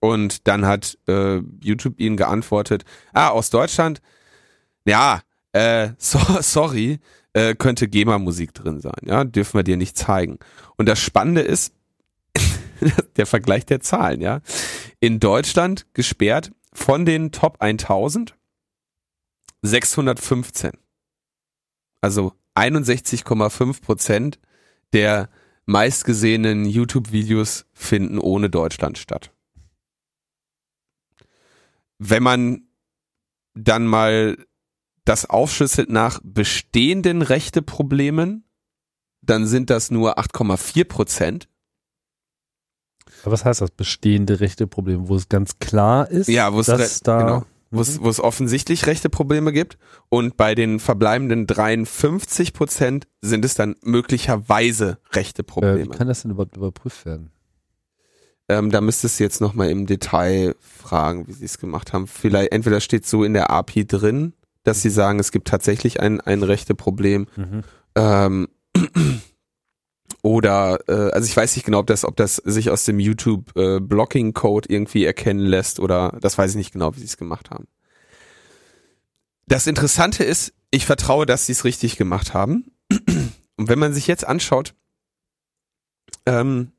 Und 0.00 0.46
dann 0.46 0.66
hat 0.66 0.98
äh, 1.08 1.40
YouTube 1.62 1.98
ihnen 1.98 2.16
geantwortet, 2.16 2.84
ah, 3.12 3.28
aus 3.28 3.50
Deutschland, 3.50 4.00
ja, 4.84 5.22
äh, 5.52 5.90
so, 5.98 6.18
sorry, 6.40 6.98
äh, 7.32 7.54
könnte 7.54 7.88
GEMA-Musik 7.88 8.54
drin 8.54 8.80
sein, 8.80 9.00
ja, 9.04 9.24
dürfen 9.24 9.58
wir 9.58 9.64
dir 9.64 9.76
nicht 9.76 9.96
zeigen. 9.96 10.38
Und 10.76 10.88
das 10.88 11.00
Spannende 11.00 11.42
ist, 11.42 11.72
der 13.16 13.26
Vergleich 13.26 13.66
der 13.66 13.80
Zahlen, 13.80 14.20
ja. 14.20 14.40
In 15.00 15.20
Deutschland 15.20 15.86
gesperrt 15.94 16.50
von 16.78 17.04
den 17.04 17.32
Top 17.32 17.60
1000 17.60 18.34
615. 19.62 20.70
Also 22.00 22.32
61,5 22.54 23.82
Prozent 23.82 24.38
der 24.92 25.28
meistgesehenen 25.66 26.64
YouTube-Videos 26.64 27.66
finden 27.72 28.18
ohne 28.18 28.48
Deutschland 28.48 28.96
statt. 28.96 29.32
Wenn 31.98 32.22
man 32.22 32.68
dann 33.54 33.84
mal 33.84 34.38
das 35.04 35.26
aufschlüsselt 35.26 35.90
nach 35.90 36.20
bestehenden 36.22 37.22
Rechteproblemen, 37.22 38.44
dann 39.20 39.46
sind 39.46 39.68
das 39.68 39.90
nur 39.90 40.18
8,4 40.18 40.84
Prozent. 40.84 41.48
Aber 43.22 43.32
was 43.32 43.44
heißt 43.44 43.60
das 43.60 43.70
bestehende 43.70 44.40
Rechteproblem, 44.40 45.08
wo 45.08 45.16
es 45.16 45.28
ganz 45.28 45.58
klar 45.58 46.10
ist, 46.10 46.28
Ja, 46.28 46.52
wo 46.52 46.60
es 46.60 46.66
dass 46.66 46.80
re- 46.80 47.04
da 47.04 47.18
genau. 47.22 47.44
wo 47.70 47.80
es, 47.80 48.00
wo 48.00 48.08
es 48.08 48.20
offensichtlich 48.20 48.86
rechte 48.86 49.10
Probleme 49.10 49.52
gibt. 49.52 49.76
Und 50.08 50.36
bei 50.36 50.54
den 50.54 50.80
verbleibenden 50.80 51.46
53 51.46 52.52
Prozent 52.54 53.06
sind 53.20 53.44
es 53.44 53.54
dann 53.54 53.76
möglicherweise 53.82 54.98
rechte 55.12 55.42
äh, 55.42 55.44
wie 55.44 55.46
Probleme. 55.50 55.88
kann 55.90 56.08
das 56.08 56.22
denn 56.22 56.30
überhaupt 56.30 56.56
überprüft 56.56 57.04
werden? 57.04 57.30
ähm, 58.50 58.70
da 58.70 58.80
müsstest 58.80 59.20
du 59.20 59.24
jetzt 59.24 59.42
nochmal 59.42 59.68
im 59.70 59.84
Detail 59.86 60.54
fragen, 60.60 61.26
wie 61.28 61.32
sie 61.32 61.44
es 61.44 61.58
gemacht 61.58 61.92
haben. 61.92 62.06
Vielleicht, 62.06 62.52
entweder 62.52 62.80
steht 62.80 63.04
so 63.06 63.22
in 63.22 63.34
der 63.34 63.50
API 63.50 63.86
drin, 63.86 64.32
dass 64.64 64.80
sie 64.80 64.88
sagen, 64.90 65.18
es 65.18 65.32
gibt 65.32 65.48
tatsächlich 65.48 66.00
ein, 66.00 66.20
ein 66.22 66.42
rechte 66.42 66.74
Problem. 66.74 67.26
Ähm, 67.94 68.48
oder, 70.22 70.80
äh, 70.88 71.12
also 71.12 71.26
ich 71.26 71.36
weiß 71.36 71.54
nicht 71.56 71.64
genau, 71.64 71.78
ob 71.78 71.86
das, 71.86 72.04
ob 72.04 72.16
das 72.16 72.36
sich 72.36 72.70
aus 72.70 72.84
dem 72.84 72.98
YouTube 72.98 73.56
äh, 73.56 73.80
Blocking 73.80 74.34
Code 74.34 74.68
irgendwie 74.68 75.04
erkennen 75.04 75.46
lässt 75.46 75.80
oder 75.80 76.18
das 76.20 76.36
weiß 76.36 76.50
ich 76.50 76.56
nicht 76.56 76.72
genau, 76.72 76.94
wie 76.94 77.00
sie 77.00 77.06
es 77.06 77.16
gemacht 77.16 77.50
haben. 77.50 77.66
Das 79.46 79.66
Interessante 79.66 80.24
ist, 80.24 80.52
ich 80.70 80.86
vertraue, 80.86 81.24
dass 81.24 81.46
sie 81.46 81.52
es 81.52 81.64
richtig 81.64 81.96
gemacht 81.96 82.34
haben. 82.34 82.70
Und 83.56 83.68
wenn 83.68 83.78
man 83.78 83.94
sich 83.94 84.06
jetzt 84.06 84.26
anschaut, 84.26 84.74
ähm, 86.26 86.72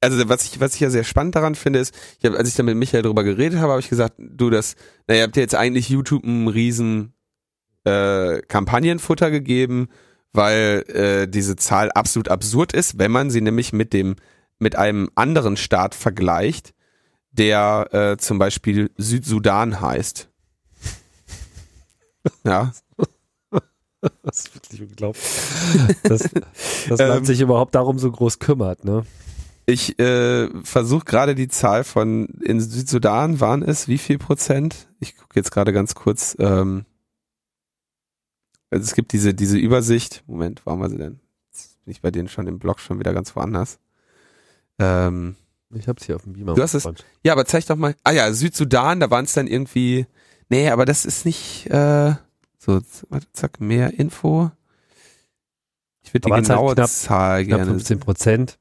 also 0.00 0.28
was 0.28 0.44
ich, 0.44 0.60
was 0.60 0.74
ich 0.74 0.80
ja 0.80 0.90
sehr 0.90 1.04
spannend 1.04 1.34
daran 1.34 1.54
finde, 1.54 1.78
ist, 1.78 1.94
ich 2.18 2.26
hab, 2.26 2.36
als 2.36 2.48
ich 2.48 2.54
da 2.54 2.62
mit 2.62 2.76
Michael 2.76 3.02
drüber 3.02 3.24
geredet 3.24 3.58
habe, 3.58 3.72
habe 3.72 3.80
ich 3.80 3.88
gesagt, 3.88 4.14
du, 4.18 4.50
das, 4.50 4.76
naja, 5.06 5.20
ihr 5.20 5.26
habt 5.26 5.36
ja 5.36 5.42
jetzt 5.42 5.54
eigentlich 5.54 5.88
YouTube 5.88 6.24
einen 6.24 6.48
riesen 6.48 7.14
äh, 7.84 8.40
Kampagnenfutter 8.42 9.30
gegeben, 9.30 9.88
weil 10.34 10.84
äh, 10.88 11.28
diese 11.28 11.56
Zahl 11.56 11.90
absolut 11.92 12.28
absurd 12.28 12.72
ist, 12.72 12.98
wenn 12.98 13.10
man 13.10 13.30
sie 13.30 13.40
nämlich 13.40 13.72
mit 13.72 13.92
dem 13.92 14.16
mit 14.58 14.76
einem 14.76 15.10
anderen 15.14 15.56
Staat 15.56 15.94
vergleicht, 15.94 16.74
der 17.32 17.88
äh, 17.92 18.16
zum 18.18 18.38
Beispiel 18.38 18.90
Südsudan 18.96 19.80
heißt. 19.80 20.28
Ja, 22.44 22.72
Das 24.22 24.38
ist 24.40 24.54
wirklich 24.54 24.82
unglaublich. 24.82 25.24
Dass 26.02 26.28
das 26.88 26.98
Land 27.00 27.18
Ähm, 27.20 27.24
sich 27.24 27.40
überhaupt 27.40 27.74
darum 27.74 27.98
so 27.98 28.10
groß 28.10 28.38
kümmert, 28.38 28.84
ne? 28.84 29.04
Ich 29.66 29.98
äh, 29.98 30.48
versuche 30.62 31.04
gerade 31.04 31.34
die 31.34 31.48
Zahl 31.48 31.84
von 31.84 32.26
in 32.44 32.60
Südsudan 32.60 33.40
waren 33.40 33.62
es 33.62 33.88
wie 33.88 33.96
viel 33.98 34.18
Prozent? 34.18 34.88
Ich 35.00 35.16
gucke 35.16 35.36
jetzt 35.36 35.50
gerade 35.52 35.72
ganz 35.72 35.94
kurz. 35.94 36.36
Ähm, 36.38 36.84
also 38.70 38.82
es 38.84 38.94
gibt 38.94 39.12
diese 39.12 39.34
diese 39.34 39.58
Übersicht. 39.58 40.22
Moment, 40.26 40.62
warum 40.64 40.80
war 40.80 40.90
sie 40.90 40.98
denn? 40.98 41.20
Jetzt 41.52 41.82
bin 41.84 41.92
ich 41.92 42.00
bei 42.00 42.10
denen 42.10 42.28
schon 42.28 42.46
im 42.46 42.58
Blog 42.58 42.80
schon 42.80 42.98
wieder 42.98 43.12
ganz 43.14 43.34
woanders. 43.36 43.78
Ähm, 44.78 45.36
Ich 45.74 45.88
hab's 45.88 46.04
hier 46.06 46.16
auf 46.16 46.22
dem 46.22 46.32
Beamer. 46.34 46.54
Du 46.54 46.62
hast 46.62 46.74
es- 46.74 46.88
ja, 47.22 47.32
aber 47.32 47.44
zeig 47.46 47.66
doch 47.66 47.76
mal. 47.76 47.94
Ah 48.04 48.10
ja, 48.12 48.32
Südsudan, 48.32 49.00
da 49.00 49.10
waren 49.10 49.24
es 49.24 49.32
dann 49.32 49.46
irgendwie. 49.46 50.06
Nee, 50.48 50.68
aber 50.70 50.84
das 50.84 51.04
ist 51.04 51.24
nicht. 51.24 51.66
Äh, 51.70 52.14
so, 52.58 52.80
warte, 53.08 53.26
zack, 53.32 53.60
mehr 53.60 53.94
Info. 53.98 54.50
Ich 56.02 56.12
würde 56.14 56.26
die 56.28 56.32
halt 56.32 56.46
genaue 56.46 56.74
knapp- 56.74 56.90
Zahl 56.90 57.44
Knapp 57.44 57.58
gerne. 57.58 57.70
15 57.72 57.98
Prozent. 58.00 58.58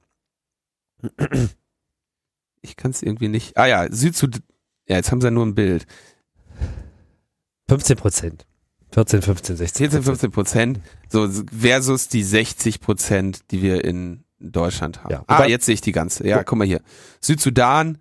Ich 2.61 2.75
kann 2.77 2.91
es 2.91 3.01
irgendwie 3.03 3.27
nicht. 3.27 3.57
Ah 3.57 3.65
ja, 3.65 3.91
Südsudan. 3.91 4.41
Ja, 4.87 4.95
jetzt 4.97 5.11
haben 5.11 5.21
sie 5.21 5.27
ja 5.27 5.31
nur 5.31 5.45
ein 5.45 5.55
Bild. 5.55 5.85
15 7.69 7.97
Prozent. 7.97 8.45
14, 8.93 9.21
15, 9.23 9.55
16. 9.57 9.89
14, 9.89 10.03
15 10.03 10.31
Prozent. 10.31 10.79
So 11.09 11.27
versus 11.27 12.09
die 12.09 12.23
60 12.23 12.79
Prozent, 12.79 13.51
die 13.51 13.61
wir 13.61 13.83
in 13.83 14.23
Deutschland 14.39 15.03
haben. 15.03 15.11
Ja, 15.11 15.23
ah, 15.27 15.45
jetzt 15.45 15.65
sehe 15.65 15.73
ich 15.73 15.81
die 15.81 15.91
ganze. 15.91 16.27
Ja, 16.27 16.43
guck 16.43 16.57
mal 16.57 16.67
hier. 16.67 16.81
Südsudan 17.19 17.97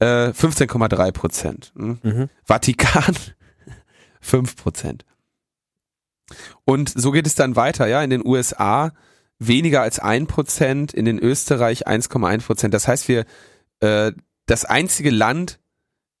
äh, 0.00 0.28
15,3 0.28 1.12
Prozent. 1.12 1.72
Hm? 1.76 1.98
Mhm. 2.02 2.28
Vatikan 2.42 3.16
5 4.20 4.56
Prozent. 4.56 5.04
Und 6.64 6.92
so 6.94 7.10
geht 7.10 7.26
es 7.26 7.34
dann 7.34 7.56
weiter, 7.56 7.86
ja, 7.86 8.02
in 8.02 8.10
den 8.10 8.26
USA 8.26 8.92
weniger 9.38 9.82
als 9.82 9.98
1 9.98 10.28
Prozent, 10.28 10.92
in 10.92 11.04
den 11.04 11.18
Österreich 11.18 11.86
1,1 11.86 12.42
Prozent. 12.42 12.74
Das 12.74 12.88
heißt, 12.88 13.08
wir, 13.08 13.24
äh, 13.80 14.12
das 14.46 14.64
einzige 14.64 15.10
Land 15.10 15.58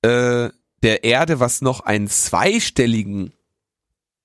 äh, 0.02 0.48
der 0.82 1.04
Erde, 1.04 1.40
was 1.40 1.60
noch 1.62 1.80
einen 1.80 2.08
zweistelligen 2.08 3.32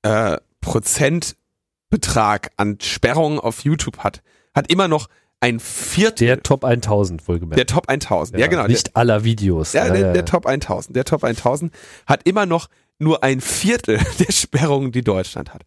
äh, 0.02 0.38
Prozentbetrag 0.62 2.52
an 2.58 2.78
Sperrungen 2.82 3.40
auf 3.40 3.64
YouTube 3.64 4.00
hat, 4.00 4.22
hat 4.54 4.72
immer 4.72 4.88
noch 4.88 5.08
ein 5.42 5.60
Viertel 5.60 6.28
Der 6.28 6.44
Top 6.44 6.66
1000 6.66 7.28
wohlgemerkt. 7.28 7.58
der 7.58 7.66
Top 7.66 7.88
1000. 7.88 8.40
Ja, 8.40 8.48
genau. 8.48 8.64
Der, 8.64 8.72
Nicht 8.72 8.96
aller 8.96 9.24
Videos. 9.24 9.74
ja, 9.74 9.88
Ja, 9.88 9.94
der, 9.94 10.02
ja, 10.02 10.14
der 10.14 10.26
Top 10.26 10.46
1000. 10.46 10.96
Der 10.96 11.06
Top 11.06 11.24
1000 11.24 11.74
hat 12.06 12.28
immer 12.28 12.46
noch 12.46 12.68
nur 12.98 13.24
ein 13.24 13.40
Viertel 13.40 14.00
der 14.20 14.32
Sperrungen, 14.32 14.92
die 14.92 15.04
Deutschland 15.04 15.54
hat. 15.54 15.64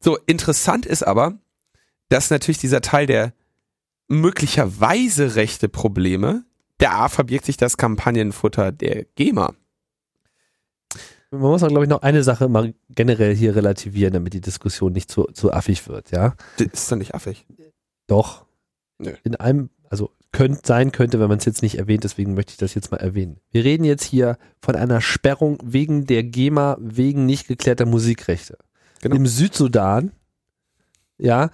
So, 0.00 0.16
interessant 0.26 0.86
ist 0.86 1.02
aber, 1.02 1.34
dass 2.08 2.30
natürlich 2.30 2.58
dieser 2.58 2.80
Teil 2.80 3.06
der 3.06 3.34
möglicherweise 4.08 5.34
rechte 5.34 5.68
Probleme, 5.68 6.44
da 6.78 7.08
verbirgt 7.08 7.44
sich 7.44 7.56
das 7.56 7.76
Kampagnenfutter 7.76 8.72
der 8.72 9.04
GEMA. 9.16 9.54
Man 11.30 11.40
muss 11.40 11.62
auch, 11.62 11.68
glaube 11.68 11.84
ich, 11.84 11.90
noch 11.90 12.02
eine 12.02 12.22
Sache 12.22 12.48
mal 12.48 12.74
generell 12.90 13.34
hier 13.34 13.56
relativieren, 13.56 14.12
damit 14.12 14.32
die 14.32 14.40
Diskussion 14.40 14.92
nicht 14.92 15.10
zu, 15.10 15.24
zu 15.32 15.52
affig 15.52 15.88
wird, 15.88 16.10
ja. 16.10 16.34
Das 16.58 16.68
ist 16.72 16.92
doch 16.92 16.96
nicht 16.96 17.14
affig. 17.14 17.46
Doch. 18.06 18.46
Nö. 18.98 19.12
In 19.24 19.34
einem, 19.36 19.70
also 19.90 20.12
könnte 20.32 20.60
sein 20.64 20.92
könnte, 20.92 21.18
wenn 21.18 21.28
man 21.28 21.38
es 21.38 21.44
jetzt 21.44 21.62
nicht 21.62 21.78
erwähnt, 21.78 22.04
deswegen 22.04 22.34
möchte 22.34 22.52
ich 22.52 22.58
das 22.58 22.74
jetzt 22.74 22.90
mal 22.90 22.98
erwähnen. 22.98 23.40
Wir 23.50 23.64
reden 23.64 23.84
jetzt 23.84 24.04
hier 24.04 24.38
von 24.60 24.76
einer 24.76 25.00
Sperrung 25.00 25.58
wegen 25.64 26.06
der 26.06 26.24
GEMA, 26.24 26.76
wegen 26.78 27.26
nicht 27.26 27.48
geklärter 27.48 27.86
Musikrechte. 27.86 28.58
Genau. 29.00 29.16
Im 29.16 29.26
Südsudan, 29.26 30.12
ja, 31.18 31.50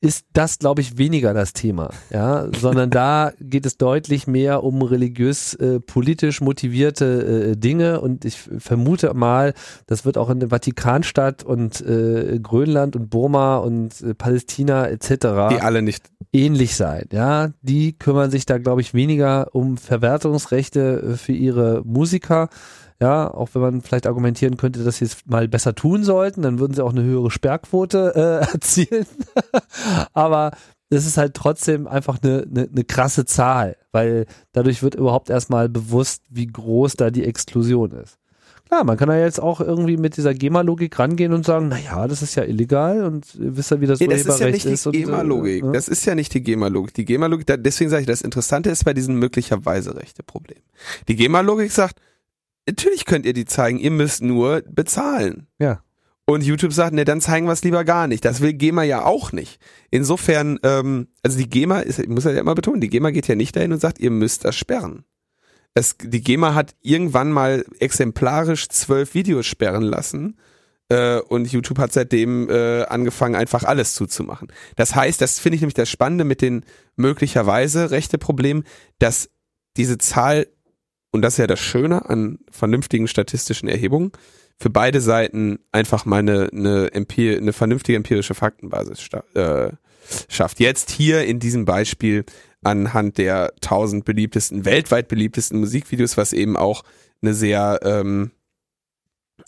ist 0.00 0.26
das, 0.32 0.58
glaube 0.58 0.82
ich, 0.82 0.98
weniger 0.98 1.32
das 1.32 1.52
Thema, 1.52 1.90
ja, 2.10 2.46
sondern 2.60 2.90
da 2.90 3.32
geht 3.40 3.66
es 3.66 3.78
deutlich 3.78 4.26
mehr 4.26 4.62
um 4.62 4.82
religiös, 4.82 5.54
äh, 5.54 5.80
politisch 5.80 6.40
motivierte 6.40 7.52
äh, 7.52 7.56
Dinge 7.56 8.00
und 8.00 8.24
ich 8.24 8.38
vermute 8.58 9.14
mal, 9.14 9.54
das 9.86 10.04
wird 10.04 10.18
auch 10.18 10.30
in 10.30 10.40
der 10.40 10.50
Vatikanstadt 10.50 11.42
und 11.44 11.80
äh, 11.80 12.38
Grönland 12.42 12.94
und 12.96 13.10
Burma 13.10 13.56
und 13.56 14.00
äh, 14.02 14.14
Palästina 14.14 14.86
etc 14.88 15.50
Die 15.50 15.60
alle 15.60 15.82
nicht. 15.82 16.10
ähnlich 16.32 16.76
sein. 16.76 17.06
Ja, 17.12 17.50
die 17.62 17.98
kümmern 17.98 18.30
sich 18.30 18.46
da, 18.46 18.58
glaube 18.58 18.82
ich, 18.82 18.92
weniger 18.94 19.54
um 19.54 19.76
Verwertungsrechte 19.78 21.12
äh, 21.12 21.16
für 21.16 21.32
ihre 21.32 21.82
Musiker. 21.84 22.48
Ja, 23.00 23.32
auch 23.32 23.50
wenn 23.52 23.62
man 23.62 23.80
vielleicht 23.82 24.06
argumentieren 24.06 24.56
könnte, 24.56 24.82
dass 24.82 24.98
sie 24.98 25.04
es 25.04 25.18
mal 25.26 25.48
besser 25.48 25.74
tun 25.74 26.02
sollten, 26.02 26.42
dann 26.42 26.58
würden 26.58 26.72
sie 26.72 26.82
auch 26.82 26.92
eine 26.92 27.02
höhere 27.02 27.30
Sperrquote 27.30 28.12
äh, 28.14 28.46
erzielen. 28.54 29.06
Aber 30.14 30.52
es 30.88 31.06
ist 31.06 31.18
halt 31.18 31.34
trotzdem 31.34 31.86
einfach 31.86 32.18
eine, 32.22 32.46
eine, 32.50 32.68
eine 32.70 32.84
krasse 32.84 33.24
Zahl, 33.24 33.76
weil 33.92 34.26
dadurch 34.52 34.82
wird 34.82 34.94
überhaupt 34.94 35.30
erstmal 35.30 35.68
bewusst, 35.68 36.22
wie 36.30 36.46
groß 36.46 36.94
da 36.94 37.10
die 37.10 37.24
Exklusion 37.24 37.90
ist. 37.92 38.18
Klar, 38.68 38.82
man 38.82 38.96
kann 38.96 39.08
ja 39.08 39.18
jetzt 39.18 39.40
auch 39.40 39.60
irgendwie 39.60 39.96
mit 39.96 40.16
dieser 40.16 40.34
GEMA-Logik 40.34 40.98
rangehen 40.98 41.32
und 41.32 41.46
sagen, 41.46 41.68
na 41.68 41.78
ja, 41.78 42.08
das 42.08 42.22
ist 42.22 42.34
ja 42.34 42.42
illegal 42.42 43.04
und 43.04 43.32
ihr 43.36 43.56
wisst 43.56 43.70
ja, 43.70 43.80
wie 43.80 43.86
das 43.86 44.00
Nee, 44.00 44.08
das 44.08 44.26
ist 44.26 44.40
ja 44.40 44.50
nicht 44.50 44.64
die 44.64 44.70
ist 44.70 44.86
äh, 44.86 44.90
GEMA-Logik. 44.90 45.64
ne? 45.64 45.72
Das 45.72 45.86
ist 45.86 46.04
ja 46.04 46.16
nicht 46.16 46.34
die 46.34 46.42
GEMA-Logik. 46.42 46.92
Die 46.94 47.04
GEMA-Logik, 47.04 47.46
deswegen 47.62 47.90
sage 47.90 48.00
ich, 48.00 48.06
das 48.08 48.22
Interessante 48.22 48.70
ist 48.70 48.84
bei 48.84 48.92
diesem 48.92 49.20
möglicherweise 49.20 49.94
rechte 49.94 50.24
Problem. 50.24 50.58
Die 51.06 51.14
GEMA-Logik 51.14 51.70
sagt, 51.70 52.00
natürlich 52.66 53.04
könnt 53.04 53.26
ihr 53.26 53.32
die 53.32 53.44
zeigen, 53.44 53.78
ihr 53.78 53.90
müsst 53.90 54.22
nur 54.22 54.62
bezahlen. 54.68 55.46
Ja. 55.58 55.82
Und 56.28 56.42
YouTube 56.42 56.72
sagt, 56.72 56.92
ne, 56.92 57.04
dann 57.04 57.20
zeigen 57.20 57.46
wir 57.46 57.52
es 57.52 57.62
lieber 57.62 57.84
gar 57.84 58.08
nicht. 58.08 58.24
Das 58.24 58.40
will 58.40 58.52
GEMA 58.52 58.82
ja 58.82 59.04
auch 59.04 59.30
nicht. 59.30 59.60
Insofern, 59.90 60.58
ähm, 60.64 61.06
also 61.22 61.38
die 61.38 61.48
GEMA 61.48 61.80
ist, 61.80 62.00
ich 62.00 62.08
muss 62.08 62.24
ja 62.24 62.32
immer 62.32 62.56
betonen, 62.56 62.80
die 62.80 62.88
GEMA 62.88 63.10
geht 63.10 63.28
ja 63.28 63.36
nicht 63.36 63.54
dahin 63.54 63.72
und 63.72 63.80
sagt, 63.80 64.00
ihr 64.00 64.10
müsst 64.10 64.44
das 64.44 64.56
sperren. 64.56 65.04
Es, 65.74 65.96
die 66.02 66.22
GEMA 66.22 66.54
hat 66.54 66.74
irgendwann 66.82 67.30
mal 67.30 67.64
exemplarisch 67.78 68.68
zwölf 68.68 69.14
Videos 69.14 69.46
sperren 69.46 69.82
lassen 69.82 70.36
äh, 70.88 71.18
und 71.18 71.50
YouTube 71.52 71.78
hat 71.78 71.92
seitdem 71.92 72.48
äh, 72.50 72.82
angefangen, 72.84 73.36
einfach 73.36 73.62
alles 73.62 73.94
zuzumachen. 73.94 74.48
Das 74.74 74.94
heißt, 74.94 75.20
das 75.20 75.38
finde 75.38 75.56
ich 75.56 75.60
nämlich 75.60 75.74
das 75.74 75.90
Spannende 75.90 76.24
mit 76.24 76.42
den 76.42 76.64
möglicherweise 76.96 77.90
rechte 77.90 78.18
Problemen, 78.18 78.64
dass 78.98 79.30
diese 79.76 79.98
Zahl, 79.98 80.48
und 81.16 81.22
das 81.22 81.34
ist 81.34 81.38
ja 81.38 81.46
das 81.46 81.60
Schöne 81.60 82.08
an 82.08 82.38
vernünftigen 82.50 83.08
statistischen 83.08 83.68
Erhebungen, 83.68 84.12
für 84.58 84.70
beide 84.70 85.00
Seiten 85.00 85.58
einfach 85.72 86.04
mal 86.04 86.18
eine, 86.18 86.50
eine, 86.52 86.92
empir 86.92 87.38
eine 87.38 87.54
vernünftige 87.54 87.96
empirische 87.96 88.34
Faktenbasis 88.34 89.08
äh, 89.34 89.70
schafft. 90.28 90.60
Jetzt 90.60 90.90
hier 90.90 91.24
in 91.24 91.40
diesem 91.40 91.64
Beispiel 91.64 92.24
anhand 92.62 93.16
der 93.16 93.52
1000 93.62 94.04
beliebtesten, 94.04 94.64
weltweit 94.66 95.08
beliebtesten 95.08 95.58
Musikvideos, 95.58 96.18
was 96.18 96.34
eben 96.34 96.56
auch 96.56 96.84
eine 97.22 97.32
sehr, 97.32 97.80
ähm, 97.82 98.30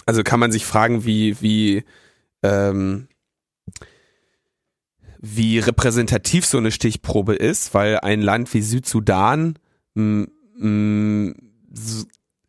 also 0.07 0.23
kann 0.23 0.41
man 0.41 0.53
sich 0.53 0.65
fragen, 0.65 1.05
wie, 1.05 1.41
wie, 1.43 1.85
ähm, 2.43 3.09
wie 5.21 5.59
repräsentativ 5.59 6.47
so 6.47 6.57
eine 6.57 6.71
Stichprobe 6.71 7.35
ist, 7.35 7.75
weil 7.75 7.99
ein 7.99 8.23
Land 8.23 8.55
wie 8.55 8.63
Südsudan 8.63 9.59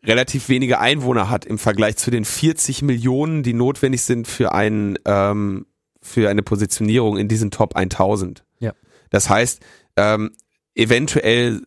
relativ 0.03 0.49
wenige 0.49 0.79
Einwohner 0.79 1.29
hat 1.29 1.45
im 1.45 1.57
Vergleich 1.57 1.97
zu 1.97 2.11
den 2.11 2.25
40 2.25 2.81
Millionen, 2.81 3.43
die 3.43 3.53
notwendig 3.53 4.01
sind 4.03 4.27
für 4.27 4.53
einen 4.53 4.97
ähm, 5.05 5.65
für 6.01 6.29
eine 6.29 6.43
Positionierung 6.43 7.17
in 7.17 7.27
diesen 7.27 7.51
Top 7.51 7.75
1000. 7.75 8.45
Ja. 8.59 8.73
Das 9.09 9.29
heißt, 9.29 9.61
ähm, 9.97 10.31
eventuell 10.75 11.61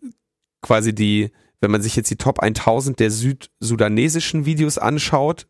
quasi 0.62 0.94
die, 0.94 1.30
wenn 1.60 1.70
man 1.70 1.82
sich 1.82 1.96
jetzt 1.96 2.10
die 2.10 2.16
Top 2.16 2.40
1000 2.40 2.98
der 2.98 3.10
südsudanesischen 3.10 4.46
Videos 4.46 4.78
anschaut 4.78 5.46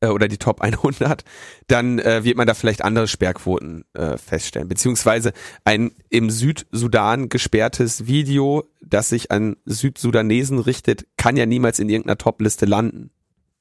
äh, 0.00 0.08
oder 0.08 0.28
die 0.28 0.38
Top 0.38 0.60
100, 0.60 1.24
dann 1.68 1.98
äh, 1.98 2.24
wird 2.24 2.36
man 2.36 2.46
da 2.46 2.54
vielleicht 2.54 2.82
andere 2.82 3.08
Sperrquoten 3.08 3.84
äh, 3.94 4.18
feststellen. 4.18 4.68
Beziehungsweise 4.68 5.32
ein 5.64 5.92
im 6.10 6.30
Südsudan 6.30 7.28
gesperrtes 7.28 8.06
Video, 8.06 8.64
das 8.80 9.08
sich 9.08 9.30
an 9.30 9.56
Südsudanesen 9.64 10.58
richtet, 10.58 11.06
kann 11.16 11.36
ja 11.36 11.46
niemals 11.46 11.78
in 11.78 11.88
irgendeiner 11.88 12.18
Top-Liste 12.18 12.66
landen, 12.66 13.10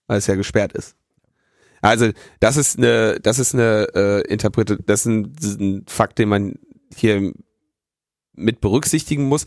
weil 0.08 0.18
es 0.18 0.28
ja 0.28 0.36
gesperrt 0.36 0.74
ist. 0.74 0.96
Also 1.82 2.12
das 2.40 2.58
ist 2.58 2.78
eine, 2.78 3.20
das 3.22 3.38
ist 3.38 3.54
eine 3.54 3.88
äh, 3.94 4.22
Interprete, 4.28 4.78
das 4.84 5.02
ist 5.02 5.06
ein, 5.06 5.34
das 5.36 5.46
ist 5.52 5.60
ein 5.60 5.86
Fakt, 5.88 6.18
den 6.18 6.30
man 6.30 6.56
hier 6.96 7.32
mit 8.34 8.60
berücksichtigen 8.60 9.26
muss. 9.26 9.46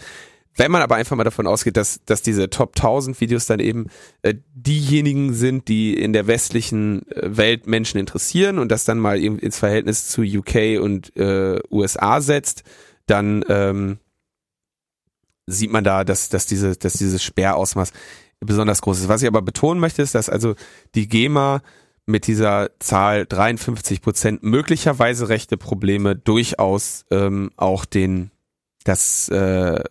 Wenn 0.56 0.72
man 0.72 0.82
aber 0.82 0.96
einfach 0.96 1.16
mal 1.16 1.24
davon 1.24 1.46
ausgeht, 1.46 1.76
dass, 1.76 2.00
dass 2.04 2.22
diese 2.22 2.50
Top 2.50 2.74
1000 2.76 3.20
Videos 3.20 3.46
dann 3.46 3.60
eben 3.60 3.86
äh, 4.22 4.34
diejenigen 4.54 5.32
sind, 5.32 5.68
die 5.68 5.94
in 5.94 6.12
der 6.12 6.26
westlichen 6.26 7.08
äh, 7.10 7.36
Welt 7.36 7.66
Menschen 7.66 7.98
interessieren 7.98 8.58
und 8.58 8.72
das 8.72 8.84
dann 8.84 8.98
mal 8.98 9.18
eben 9.18 9.38
ins 9.38 9.58
Verhältnis 9.58 10.08
zu 10.08 10.22
UK 10.22 10.80
und 10.80 11.16
äh, 11.16 11.60
USA 11.70 12.20
setzt, 12.20 12.64
dann 13.06 13.44
ähm, 13.48 13.98
sieht 15.46 15.70
man 15.70 15.84
da, 15.84 16.04
dass, 16.04 16.28
dass, 16.28 16.46
diese, 16.46 16.76
dass 16.76 16.94
dieses 16.94 17.22
Sperrausmaß 17.22 17.92
besonders 18.40 18.82
groß 18.82 19.00
ist. 19.00 19.08
Was 19.08 19.22
ich 19.22 19.28
aber 19.28 19.42
betonen 19.42 19.80
möchte, 19.80 20.02
ist, 20.02 20.14
dass 20.14 20.28
also 20.28 20.54
die 20.94 21.08
GEMA 21.08 21.62
mit 22.06 22.26
dieser 22.26 22.70
Zahl 22.78 23.26
53 23.26 24.00
Prozent 24.00 24.42
möglicherweise 24.42 25.28
rechte 25.28 25.56
Probleme 25.56 26.16
durchaus 26.16 27.04
ähm, 27.10 27.50
auch 27.56 27.84
den 27.84 28.30
das 28.88 29.28
äh, 29.28 29.82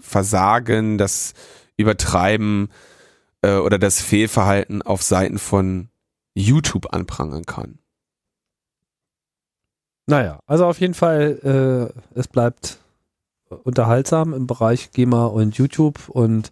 Versagen, 0.00 0.98
das 0.98 1.34
Übertreiben 1.76 2.70
äh, 3.42 3.56
oder 3.56 3.78
das 3.78 4.00
Fehlverhalten 4.00 4.82
auf 4.82 5.02
Seiten 5.02 5.38
von 5.38 5.88
YouTube 6.34 6.92
anprangern 6.92 7.44
kann. 7.44 7.78
Naja, 10.06 10.40
also 10.46 10.66
auf 10.66 10.80
jeden 10.80 10.94
Fall, 10.94 11.92
äh, 12.14 12.18
es 12.18 12.28
bleibt 12.28 12.78
unterhaltsam 13.64 14.32
im 14.32 14.46
Bereich 14.46 14.90
GEMA 14.92 15.26
und 15.26 15.56
YouTube 15.56 16.08
und 16.08 16.50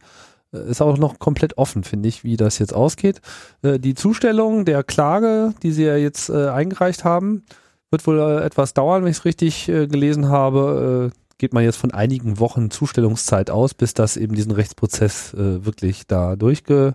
äh, 0.52 0.70
ist 0.70 0.82
auch 0.82 0.98
noch 0.98 1.18
komplett 1.18 1.56
offen, 1.58 1.84
finde 1.84 2.08
ich, 2.08 2.24
wie 2.24 2.36
das 2.36 2.58
jetzt 2.58 2.74
ausgeht. 2.74 3.20
Äh, 3.62 3.78
die 3.78 3.94
Zustellung 3.94 4.64
der 4.64 4.82
Klage, 4.82 5.54
die 5.62 5.72
sie 5.72 5.84
ja 5.84 5.96
jetzt 5.96 6.30
äh, 6.30 6.48
eingereicht 6.48 7.04
haben, 7.04 7.44
wird 7.90 8.06
wohl 8.06 8.18
etwas 8.42 8.74
dauern, 8.74 9.04
wenn 9.04 9.10
ich 9.10 9.18
es 9.18 9.24
richtig 9.24 9.66
gelesen 9.66 10.28
habe. 10.28 11.12
Äh, 11.34 11.38
geht 11.38 11.52
man 11.52 11.64
jetzt 11.64 11.76
von 11.76 11.92
einigen 11.92 12.38
Wochen 12.38 12.70
Zustellungszeit 12.70 13.50
aus, 13.50 13.74
bis 13.74 13.94
das 13.94 14.16
eben 14.16 14.34
diesen 14.34 14.52
Rechtsprozess 14.52 15.34
wirklich 15.34 16.06
da 16.06 16.36
durchge 16.36 16.94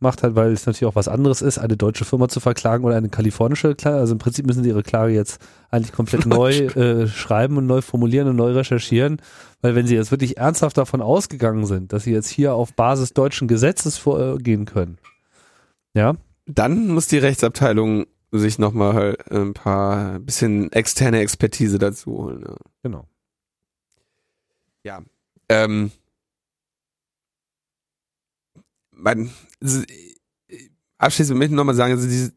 macht 0.00 0.22
hat, 0.22 0.34
weil 0.34 0.52
es 0.52 0.66
natürlich 0.66 0.86
auch 0.86 0.96
was 0.96 1.08
anderes 1.08 1.42
ist, 1.42 1.58
eine 1.58 1.76
deutsche 1.76 2.04
Firma 2.04 2.28
zu 2.28 2.40
verklagen 2.40 2.84
oder 2.84 2.96
eine 2.96 3.10
kalifornische 3.10 3.74
Klage. 3.74 3.98
Also 3.98 4.14
im 4.14 4.18
Prinzip 4.18 4.46
müssen 4.46 4.64
sie 4.64 4.70
ihre 4.70 4.82
Klage 4.82 5.12
jetzt 5.12 5.40
eigentlich 5.70 5.92
komplett 5.92 6.26
neu 6.26 6.50
äh, 6.50 7.06
schreiben 7.06 7.58
und 7.58 7.66
neu 7.66 7.82
formulieren 7.82 8.28
und 8.28 8.36
neu 8.36 8.52
recherchieren, 8.52 9.20
weil 9.60 9.74
wenn 9.74 9.86
sie 9.86 9.94
jetzt 9.94 10.10
wirklich 10.10 10.38
ernsthaft 10.38 10.78
davon 10.78 11.02
ausgegangen 11.02 11.66
sind, 11.66 11.92
dass 11.92 12.04
sie 12.04 12.12
jetzt 12.12 12.28
hier 12.28 12.54
auf 12.54 12.72
Basis 12.72 13.12
deutschen 13.12 13.46
Gesetzes 13.46 13.98
vorgehen 13.98 14.64
können, 14.64 14.98
ja. 15.94 16.14
Dann 16.46 16.88
muss 16.88 17.06
die 17.06 17.18
Rechtsabteilung 17.18 18.06
sich 18.32 18.58
nochmal 18.58 19.16
ein 19.30 19.54
paar 19.54 20.20
bisschen 20.20 20.70
externe 20.72 21.20
Expertise 21.20 21.78
dazu 21.78 22.12
holen. 22.12 22.44
Ja. 22.46 22.56
Genau. 22.82 23.08
Ja. 24.84 25.02
Ähm, 25.48 25.90
man, 28.92 29.30
abschließend 30.98 31.38
möchte 31.38 31.52
ich 31.52 31.56
nochmal 31.56 31.74
sagen, 31.74 31.92
also 31.92 32.06
diese, 32.06 32.32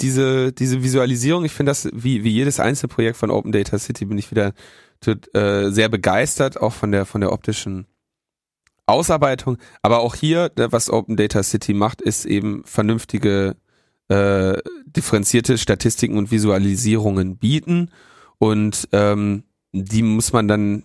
diese, 0.00 0.52
diese 0.52 0.82
Visualisierung, 0.82 1.44
ich 1.44 1.52
finde 1.52 1.70
das, 1.70 1.88
wie, 1.92 2.24
wie 2.24 2.30
jedes 2.30 2.60
Einzelprojekt 2.60 3.16
von 3.16 3.30
Open 3.30 3.52
Data 3.52 3.78
City, 3.78 4.04
bin 4.06 4.18
ich 4.18 4.30
wieder 4.30 4.54
tut, 5.00 5.34
äh, 5.34 5.70
sehr 5.70 5.88
begeistert, 5.88 6.60
auch 6.60 6.72
von 6.72 6.92
der, 6.92 7.06
von 7.06 7.20
der 7.20 7.32
optischen 7.32 7.86
Ausarbeitung. 8.86 9.58
Aber 9.82 10.00
auch 10.00 10.14
hier, 10.14 10.50
was 10.56 10.90
Open 10.90 11.16
Data 11.16 11.42
City 11.42 11.74
macht, 11.74 12.00
ist 12.00 12.24
eben 12.24 12.62
vernünftige, 12.64 13.56
äh, 14.10 14.58
differenzierte 14.84 15.56
Statistiken 15.56 16.18
und 16.18 16.30
Visualisierungen 16.30 17.36
bieten. 17.36 17.90
Und 18.38 18.88
ähm, 18.92 19.44
die 19.72 20.02
muss 20.02 20.32
man 20.32 20.48
dann 20.48 20.84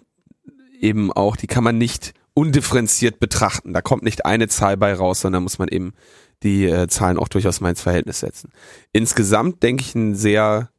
eben 0.80 1.12
auch, 1.12 1.36
die 1.36 1.48
kann 1.48 1.64
man 1.64 1.78
nicht 1.78 2.14
undifferenziert 2.36 3.20
betrachten. 3.20 3.74
Da 3.74 3.82
kommt 3.82 4.04
nicht 4.04 4.26
eine 4.26 4.48
Zahl 4.48 4.78
bei 4.78 4.94
raus, 4.94 5.22
sondern 5.22 5.44
muss 5.44 5.58
man 5.58 5.70
eben 5.70 5.94
die 6.44 6.66
äh, 6.66 6.88
Zahlen 6.88 7.18
auch 7.18 7.28
durchaus 7.28 7.62
mal 7.62 7.70
ins 7.70 7.82
Verhältnis 7.82 8.20
setzen. 8.20 8.52
Insgesamt 8.94 9.64
denke 9.64 9.82
ich 9.84 9.96
ein 9.96 10.16
sehr 10.16 10.70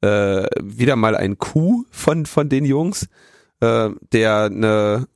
äh, 0.00 0.46
wieder 0.60 0.96
mal 0.96 1.14
ein 1.14 1.38
Coup 1.38 1.86
von 1.90 2.26
von 2.26 2.48
den 2.48 2.64
Jungs, 2.64 3.08
äh, 3.60 3.90
der 4.12 4.44
eine 4.44 5.06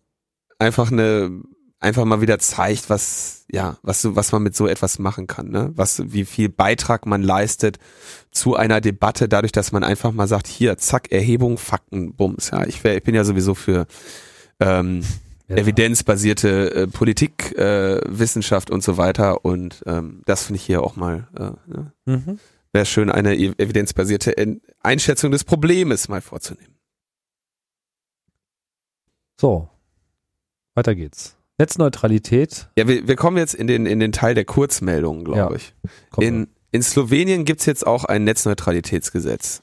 einfach 0.59 0.93
eine 0.93 1.43
einfach 1.83 2.05
mal 2.05 2.21
wieder 2.21 2.39
zeigt, 2.39 2.91
was 2.91 3.45
ja 3.51 3.77
was 3.83 4.15
was 4.15 4.33
man 4.33 4.43
mit 4.43 4.57
so 4.57 4.67
etwas 4.67 4.99
machen 4.99 5.27
kann, 5.27 5.51
ne? 5.51 5.73
Was 5.75 6.13
wie 6.13 6.25
viel 6.25 6.49
Beitrag 6.49 7.07
man 7.07 7.23
leistet 7.23 7.79
zu 8.31 8.57
einer 8.57 8.81
Debatte, 8.81 9.29
dadurch, 9.29 9.53
dass 9.53 9.73
man 9.73 9.85
einfach 9.85 10.13
mal 10.13 10.27
sagt, 10.27 10.47
hier 10.47 10.79
zack 10.79 11.13
Erhebung, 11.13 11.59
Fakten, 11.59 12.15
Bums. 12.15 12.51
Ja, 12.51 12.65
ich, 12.67 12.83
wär, 12.83 12.97
ich 12.97 13.03
bin 13.03 13.15
ja 13.15 13.25
sowieso 13.25 13.55
für 13.55 13.87
ähm, 14.59 15.03
ja. 15.49 15.57
evidenzbasierte 15.57 16.75
äh, 16.75 16.87
Politik, 16.87 17.57
äh, 17.59 18.01
Wissenschaft 18.07 18.71
und 18.71 18.83
so 18.83 18.97
weiter. 18.97 19.45
Und 19.45 19.83
ähm, 19.87 20.23
das 20.25 20.45
finde 20.45 20.57
ich 20.57 20.65
hier 20.65 20.83
auch 20.83 20.97
mal. 20.97 21.29
Äh, 21.37 21.71
ne? 21.71 21.93
mhm. 22.07 22.39
Wäre 22.73 22.87
schön, 22.87 23.11
eine 23.11 23.35
e-, 23.37 23.53
evidenzbasierte 23.59 24.35
Einschätzung 24.81 25.31
des 25.31 25.45
Problems 25.45 26.09
mal 26.09 26.23
vorzunehmen. 26.23 26.79
So, 29.39 29.69
weiter 30.75 30.95
geht's. 30.95 31.37
Netzneutralität. 31.63 32.69
Ja, 32.77 32.89
wir, 32.89 33.07
wir 33.07 33.15
kommen 33.15 33.37
jetzt 33.37 33.55
in 33.55 33.69
den, 33.69 33.87
in 33.87 34.01
den 34.01 34.11
Teil 34.11 34.35
der 34.35 34.45
Kurzmeldungen, 34.45 35.25
glaube 35.25 35.39
ja, 35.39 35.51
ich. 35.53 35.75
In, 36.19 36.49
in 36.73 36.83
Slowenien 36.83 37.45
gibt's 37.45 37.67
jetzt 37.67 37.87
auch 37.87 38.05
ein 38.05 38.25
Netzneutralitätsgesetz. 38.25 39.63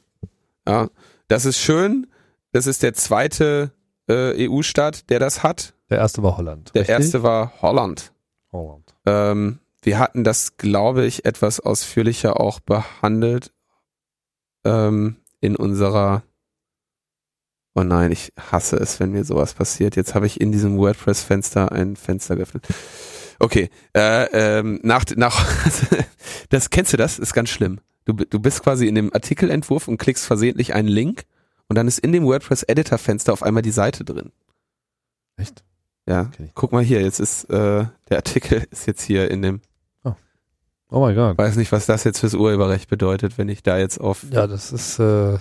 Ja, 0.66 0.90
das 1.28 1.44
ist 1.44 1.60
schön. 1.60 2.08
Das 2.54 2.68
ist 2.68 2.84
der 2.84 2.94
zweite 2.94 3.72
äh, 4.08 4.48
EU-Staat, 4.48 5.10
der 5.10 5.20
das 5.20 5.44
hat. 5.44 5.74
Der 5.90 5.98
erste 5.98 6.24
war 6.24 6.38
Holland. 6.38 6.74
Der 6.74 6.84
richtig? 6.84 6.96
erste 6.96 7.24
war 7.24 7.62
Holland. 7.62 8.14
Holland. 8.54 8.96
Ähm, 9.06 9.60
wir 9.82 10.00
hatten 10.00 10.24
das, 10.24 10.56
glaube 10.56 11.06
ich, 11.06 11.26
etwas 11.26 11.60
ausführlicher 11.60 12.40
auch 12.40 12.62
behandelt 12.62 13.52
ähm, 14.64 15.18
in 15.42 15.58
unserer. 15.58 16.24
Oh 17.80 17.84
nein, 17.84 18.12
ich 18.12 18.34
hasse 18.52 18.76
es, 18.76 19.00
wenn 19.00 19.14
mir 19.14 19.24
sowas 19.24 19.54
passiert. 19.54 19.96
Jetzt 19.96 20.14
habe 20.14 20.26
ich 20.26 20.42
in 20.42 20.52
diesem 20.52 20.78
WordPress-Fenster 20.78 21.72
ein 21.72 21.96
Fenster 21.96 22.36
geöffnet. 22.36 22.68
Okay, 23.40 23.70
äh, 23.96 24.26
ähm, 24.34 24.82
nach, 24.84 25.06
nach 25.16 25.46
das 26.50 26.72
kennst 26.72 26.92
du 26.92 26.98
das? 26.98 27.20
Ist 27.20 27.34
ganz 27.34 27.48
schlimm. 27.48 27.80
Du, 28.04 28.12
du 28.12 28.40
bist 28.40 28.64
quasi 28.64 28.86
in 28.86 28.96
dem 28.96 29.14
Artikelentwurf 29.14 29.88
und 29.88 29.98
klickst 29.98 30.26
versehentlich 30.26 30.74
einen 30.74 30.90
Link 30.90 31.24
und 31.70 31.78
dann 31.78 31.88
ist 31.88 32.00
in 32.00 32.12
dem 32.12 32.26
WordPress 32.26 32.64
Editor 32.64 32.98
Fenster 32.98 33.32
auf 33.32 33.44
einmal 33.44 33.64
die 33.64 33.72
Seite 33.72 34.04
drin. 34.04 34.34
Echt? 35.38 35.64
Ja. 36.06 36.30
Okay. 36.34 36.52
Guck 36.56 36.74
mal 36.74 36.84
hier, 36.84 37.02
jetzt 37.02 37.22
ist 37.22 37.46
äh, 37.46 37.86
der 38.10 38.18
Artikel 38.18 38.68
ist 38.72 38.88
jetzt 38.88 39.04
hier 39.04 39.32
in 39.32 39.42
dem 39.42 39.62
Oh, 40.04 40.16
oh 40.90 41.00
mein 41.00 41.16
Gott. 41.16 41.38
Weiß 41.38 41.56
nicht, 41.56 41.72
was 41.72 41.86
das 41.86 42.04
jetzt 42.04 42.20
fürs 42.20 42.34
Urheberrecht 42.34 42.90
bedeutet, 42.90 43.38
wenn 43.38 43.48
ich 43.48 43.64
da 43.64 43.78
jetzt 43.78 44.02
auf 44.02 44.26
Ja, 44.32 44.48
das 44.48 44.74
ist 44.74 45.00
äh 45.00 45.38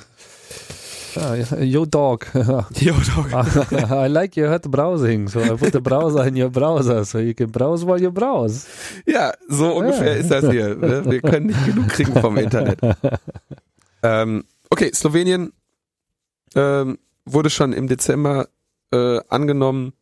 Ah, 1.21 1.35
yo 1.61 1.85
dog. 1.85 2.27
yo 2.35 2.95
dog. 2.95 3.33
I 3.91 4.09
like 4.09 4.37
your 4.37 4.49
hot 4.51 4.63
browsing, 4.71 5.29
so 5.29 5.41
I 5.41 5.57
put 5.57 5.73
the 5.73 5.81
browser 5.81 6.27
in 6.27 6.37
your 6.37 6.51
browser, 6.51 7.05
so 7.05 7.19
you 7.19 7.35
can 7.35 7.51
browse 7.51 7.85
while 7.85 8.01
you 8.01 8.11
browse. 8.11 8.67
Ja, 9.07 9.33
so 9.49 9.73
ungefähr 9.73 10.15
ja. 10.15 10.21
ist 10.21 10.31
das 10.31 10.51
hier. 10.51 10.77
Ne? 10.77 11.05
Wir 11.05 11.21
können 11.21 11.47
nicht 11.47 11.67
genug 11.67 11.89
kriegen 11.89 12.13
vom 12.21 12.37
Internet. 12.37 12.81
ähm, 14.03 14.45
okay, 14.71 14.91
Slowenien 14.95 15.53
ähm, 16.55 16.99
wurde 17.25 17.51
schon 17.51 17.73
im 17.73 17.89
Dezember 17.89 18.49
äh, 18.93 19.21
angenommen. 19.29 19.93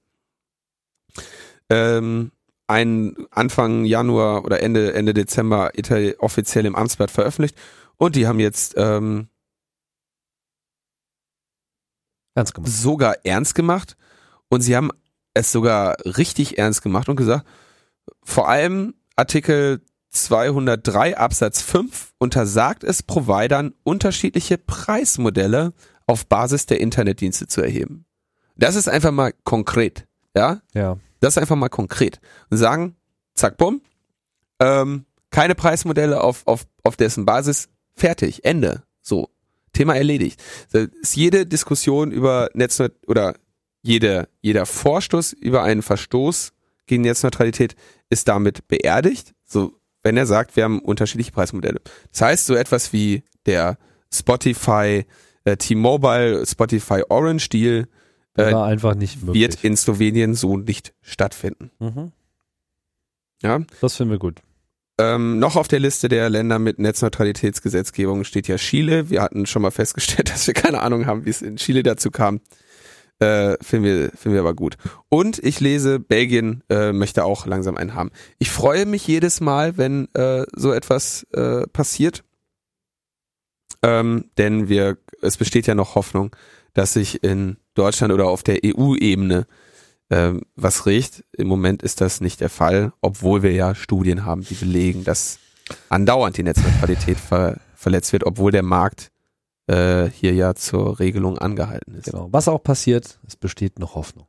Ähm, 1.70 2.30
ein 2.66 3.16
Anfang 3.30 3.84
Januar 3.84 4.44
oder 4.44 4.60
Ende 4.60 4.92
Ende 4.92 5.14
Dezember 5.14 5.70
offiziell 6.18 6.66
im 6.66 6.74
Amtsblatt 6.74 7.10
veröffentlicht 7.10 7.56
und 7.96 8.16
die 8.16 8.26
haben 8.26 8.40
jetzt 8.40 8.74
ähm, 8.76 9.28
ernst 12.37 12.55
gemacht. 12.55 12.72
sogar 12.72 13.16
ernst 13.24 13.55
gemacht 13.55 13.97
und 14.49 14.61
sie 14.61 14.76
haben 14.76 14.91
es 15.34 15.51
sogar 15.53 15.97
richtig 16.05 16.59
ernst 16.59 16.82
gemacht 16.82 17.09
und 17.09 17.16
gesagt, 17.16 17.47
vor 18.22 18.49
allem 18.49 18.95
Artikel 19.16 19.80
203 20.11 21.18
Absatz 21.18 21.62
5 21.62 22.12
untersagt 22.18 22.84
es 22.84 23.03
Providern 23.03 23.74
unterschiedliche 23.82 24.59
Preismodelle 24.59 25.72
auf 26.07 26.26
Basis 26.26 26.66
der 26.66 26.80
Internetdienste 26.80 27.47
zu 27.49 27.61
erheben. 27.61 28.07
Das 28.57 28.76
ist 28.76 28.89
einfach 28.89 29.11
mal 29.11 29.32
konkret, 29.45 30.07
ja? 30.34 30.61
Ja. 30.72 30.97
Das 31.20 31.34
ist 31.34 31.39
einfach 31.39 31.57
mal 31.57 31.68
konkret. 31.68 32.20
Und 32.51 32.57
sagen, 32.57 32.97
zack, 33.34 33.57
bumm, 33.59 33.82
ähm, 34.61 35.05
keine 35.30 35.55
Preismodelle 35.55 36.22
auf, 36.22 36.47
auf, 36.47 36.66
auf 36.82 36.97
dessen 36.97 37.26
Basis, 37.26 37.68
fertig, 37.95 38.45
Ende. 38.45 38.84
So, 39.03 39.28
Thema 39.76 39.94
erledigt. 39.94 40.42
Ist 40.72 41.16
jede 41.16 41.46
Diskussion 41.46 42.10
über 42.10 42.48
Netzneutralität 42.54 43.08
oder 43.08 43.34
jede, 43.82 44.28
jeder 44.40 44.66
Vorstoß 44.66 45.32
über 45.32 45.62
einen 45.62 45.82
Verstoß 45.82 46.52
gegen 46.86 47.02
Netzneutralität 47.02 47.76
ist 48.10 48.28
damit 48.28 48.66
beerdigt. 48.68 49.34
So, 49.44 49.74
wenn 50.02 50.16
er 50.16 50.26
sagt, 50.26 50.56
wir 50.56 50.64
haben 50.64 50.80
unterschiedliche 50.80 51.32
Preismodelle. 51.32 51.80
Das 52.12 52.20
heißt, 52.20 52.46
so 52.46 52.54
etwas 52.54 52.92
wie 52.92 53.22
der 53.46 53.78
Spotify 54.12 55.04
äh, 55.44 55.56
T-Mobile, 55.56 56.44
Spotify 56.46 57.02
Orange 57.08 57.48
Deal 57.48 57.88
äh, 58.36 58.54
einfach 58.54 58.94
nicht 58.94 59.22
möglich. 59.22 59.42
wird 59.42 59.64
in 59.64 59.76
Slowenien 59.76 60.34
so 60.34 60.56
nicht 60.56 60.92
stattfinden. 61.00 61.70
Mhm. 61.78 62.12
Ja. 63.42 63.60
Das 63.80 63.96
finden 63.96 64.12
wir 64.12 64.18
gut. 64.18 64.40
Ähm, 64.99 65.38
noch 65.38 65.57
auf 65.57 65.68
der 65.68 65.80
Liste 65.80 66.09
der 66.09 66.30
Länder 66.30 66.59
mit 66.59 66.78
Netzneutralitätsgesetzgebung 66.78 68.24
steht 68.24 68.49
ja 68.49 68.57
Chile. 68.57 69.11
Wir 69.11 69.22
hatten 69.22 69.47
schon 69.47 69.62
mal 69.62 69.70
festgestellt, 69.70 70.30
dass 70.32 70.47
wir 70.47 70.55
keine 70.55 70.82
Ahnung 70.82 71.07
haben, 71.07 71.24
wie 71.26 71.30
es 71.30 71.42
in 71.42 71.57
Chile 71.57 71.82
dazu 71.82 72.11
kam. 72.11 72.40
Äh, 73.18 73.57
finden, 73.62 73.84
wir, 73.84 74.11
finden 74.11 74.34
wir 74.34 74.40
aber 74.40 74.55
gut. 74.55 74.76
Und 75.09 75.38
ich 75.38 75.61
lese, 75.61 75.99
Belgien 75.99 76.62
äh, 76.68 76.92
möchte 76.92 77.24
auch 77.24 77.47
langsam 77.47 77.76
einen 77.76 77.94
haben. 77.94 78.11
Ich 78.38 78.51
freue 78.51 78.84
mich 78.84 79.07
jedes 79.07 79.40
Mal, 79.40 79.78
wenn 79.78 80.09
äh, 80.14 80.44
so 80.55 80.72
etwas 80.72 81.26
äh, 81.32 81.66
passiert 81.68 82.24
ähm, 83.82 84.30
denn 84.36 84.68
wir, 84.68 84.99
es 85.22 85.36
besteht 85.36 85.66
ja 85.66 85.74
noch 85.74 85.94
Hoffnung, 85.94 86.34
dass 86.74 86.92
sich 86.92 87.22
in 87.22 87.57
Deutschland 87.74 88.12
oder 88.12 88.26
auf 88.26 88.42
der 88.42 88.61
EU-Ebene 88.64 89.47
ähm, 90.11 90.42
was 90.54 90.86
riecht. 90.86 91.24
Im 91.32 91.48
Moment 91.48 91.82
ist 91.82 92.00
das 92.00 92.20
nicht 92.20 92.40
der 92.40 92.50
Fall, 92.50 92.92
obwohl 93.00 93.42
wir 93.42 93.52
ja 93.52 93.74
Studien 93.74 94.24
haben, 94.24 94.42
die 94.42 94.54
belegen, 94.54 95.04
dass 95.04 95.38
andauernd 95.88 96.36
die 96.36 96.42
Netzneutralität 96.42 97.18
ver 97.18 97.59
verletzt 97.74 98.12
wird, 98.12 98.24
obwohl 98.24 98.50
der 98.50 98.62
Markt 98.62 99.12
äh, 99.66 100.09
hier 100.09 100.34
ja 100.34 100.54
zur 100.54 100.98
Regelung 100.98 101.38
angehalten 101.38 101.94
ist. 101.94 102.07
Genau. 102.07 102.28
Was 102.32 102.48
auch 102.48 102.62
passiert, 102.62 103.20
es 103.26 103.36
besteht 103.36 103.78
noch 103.78 103.94
Hoffnung. 103.94 104.26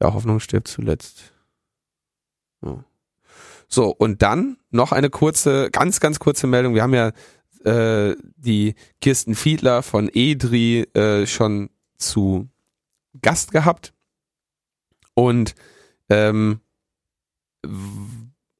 Ja, 0.00 0.14
Hoffnung 0.14 0.40
stirbt 0.40 0.68
zuletzt. 0.68 1.32
Ja. 2.64 2.82
So, 3.68 3.90
und 3.90 4.22
dann 4.22 4.56
noch 4.70 4.92
eine 4.92 5.10
kurze, 5.10 5.70
ganz, 5.70 6.00
ganz 6.00 6.18
kurze 6.18 6.46
Meldung. 6.46 6.74
Wir 6.74 6.82
haben 6.82 6.94
ja 6.94 7.12
äh, 7.64 8.16
die 8.36 8.74
Kirsten 9.00 9.34
Fiedler 9.34 9.82
von 9.82 10.10
EDRI 10.12 10.88
äh, 10.94 11.26
schon 11.26 11.70
zu 11.98 12.48
Gast 13.20 13.52
gehabt. 13.52 13.92
Und 15.14 15.54
ähm, 16.08 16.60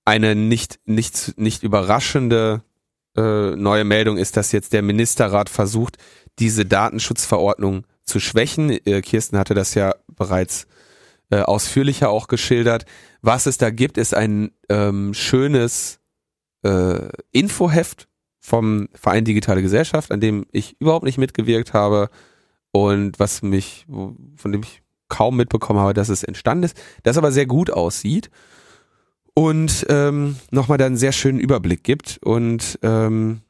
eine 0.04 0.34
nicht, 0.34 0.80
nicht, 0.84 1.38
nicht 1.38 1.62
überraschende 1.62 2.62
äh, 3.16 3.56
neue 3.56 3.84
Meldung 3.84 4.18
ist, 4.18 4.36
dass 4.36 4.52
jetzt 4.52 4.72
der 4.72 4.82
Ministerrat 4.82 5.48
versucht, 5.48 5.96
diese 6.38 6.64
Datenschutzverordnung 6.64 7.86
zu 8.04 8.20
schwächen. 8.20 8.70
Äh, 8.70 9.02
Kirsten 9.02 9.38
hatte 9.38 9.54
das 9.54 9.74
ja 9.74 9.94
bereits 10.08 10.66
äh, 11.30 11.40
ausführlicher 11.40 12.10
auch 12.10 12.28
geschildert. 12.28 12.84
Was 13.22 13.46
es 13.46 13.58
da 13.58 13.70
gibt, 13.70 13.98
ist 13.98 14.14
ein 14.14 14.50
ähm, 14.68 15.14
schönes 15.14 16.00
äh, 16.62 17.08
Infoheft 17.30 18.08
vom 18.40 18.88
Verein 18.94 19.24
Digitale 19.24 19.62
Gesellschaft, 19.62 20.10
an 20.10 20.20
dem 20.20 20.46
ich 20.50 20.80
überhaupt 20.80 21.04
nicht 21.04 21.18
mitgewirkt 21.18 21.72
habe 21.72 22.10
und 22.72 23.18
was 23.18 23.42
mich, 23.42 23.86
von 23.88 24.52
dem 24.52 24.62
ich 24.62 24.82
kaum 25.08 25.36
mitbekommen 25.36 25.80
habe, 25.80 25.94
dass 25.94 26.08
es 26.08 26.22
entstanden 26.22 26.64
ist, 26.64 26.80
das 27.02 27.18
aber 27.18 27.32
sehr 27.32 27.46
gut 27.46 27.70
aussieht 27.70 28.30
und 29.34 29.86
ähm, 29.88 30.36
nochmal 30.50 30.78
da 30.78 30.86
einen 30.86 30.96
sehr 30.96 31.12
schönen 31.12 31.40
Überblick 31.40 31.84
gibt 31.84 32.18
und 32.22 32.78
ähm, 32.82 33.40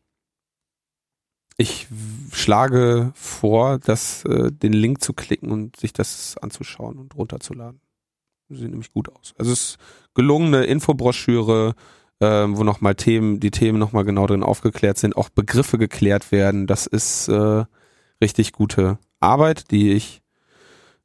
ich 1.57 1.89
schlage 2.33 3.13
vor, 3.15 3.79
das, 3.79 4.25
äh, 4.25 4.51
den 4.51 4.73
Link 4.73 5.03
zu 5.03 5.13
klicken 5.13 5.51
und 5.51 5.77
sich 5.77 5.93
das 5.93 6.39
anzuschauen 6.39 6.99
und 6.99 7.15
runterzuladen. 7.15 7.83
Sieht 8.49 8.71
nämlich 8.71 8.93
gut 8.93 9.11
aus. 9.11 9.35
Also 9.37 9.53
es 9.53 9.61
ist 9.61 9.79
gelungene 10.15 10.65
Infobroschüre, 10.65 11.75
ähm, 12.21 12.57
wo 12.57 12.65
nochmal 12.65 12.95
Themen, 12.95 13.41
die 13.41 13.51
Themen 13.51 13.79
nochmal 13.79 14.05
genau 14.05 14.27
drin 14.27 14.43
aufgeklärt 14.43 14.97
sind, 14.97 15.17
auch 15.17 15.29
Begriffe 15.29 15.77
geklärt 15.77 16.33
werden. 16.33 16.67
Das 16.67 16.87
ist 16.87 17.29
äh, 17.29 17.65
richtig 18.23 18.53
gute 18.53 18.99
Arbeit, 19.21 19.71
die 19.71 19.93
ich, 19.93 20.23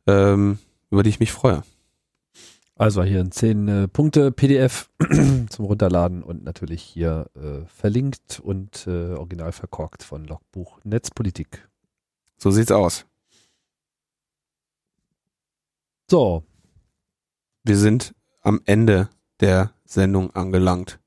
ähm, 0.07 0.59
über 0.89 1.03
die 1.03 1.09
ich 1.09 1.19
mich 1.19 1.31
freue. 1.31 1.63
Also 2.77 3.03
hier 3.03 3.21
ein 3.21 3.31
10 3.31 3.67
äh, 3.67 3.87
Punkte 3.87 4.31
PDF 4.31 4.89
zum 5.49 5.65
Runterladen 5.65 6.23
und 6.23 6.43
natürlich 6.43 6.81
hier 6.81 7.29
äh, 7.35 7.65
verlinkt 7.67 8.41
und 8.41 8.85
äh, 8.87 9.13
original 9.13 9.53
verkorkt 9.53 10.03
von 10.03 10.25
Logbuch 10.25 10.79
Netzpolitik. 10.83 11.69
So 12.37 12.51
sieht's 12.51 12.71
aus. 12.71 13.05
So. 16.09 16.43
Wir 17.63 17.77
sind 17.77 18.13
am 18.41 18.61
Ende 18.65 19.09
der 19.39 19.71
Sendung 19.85 20.35
angelangt. 20.35 20.99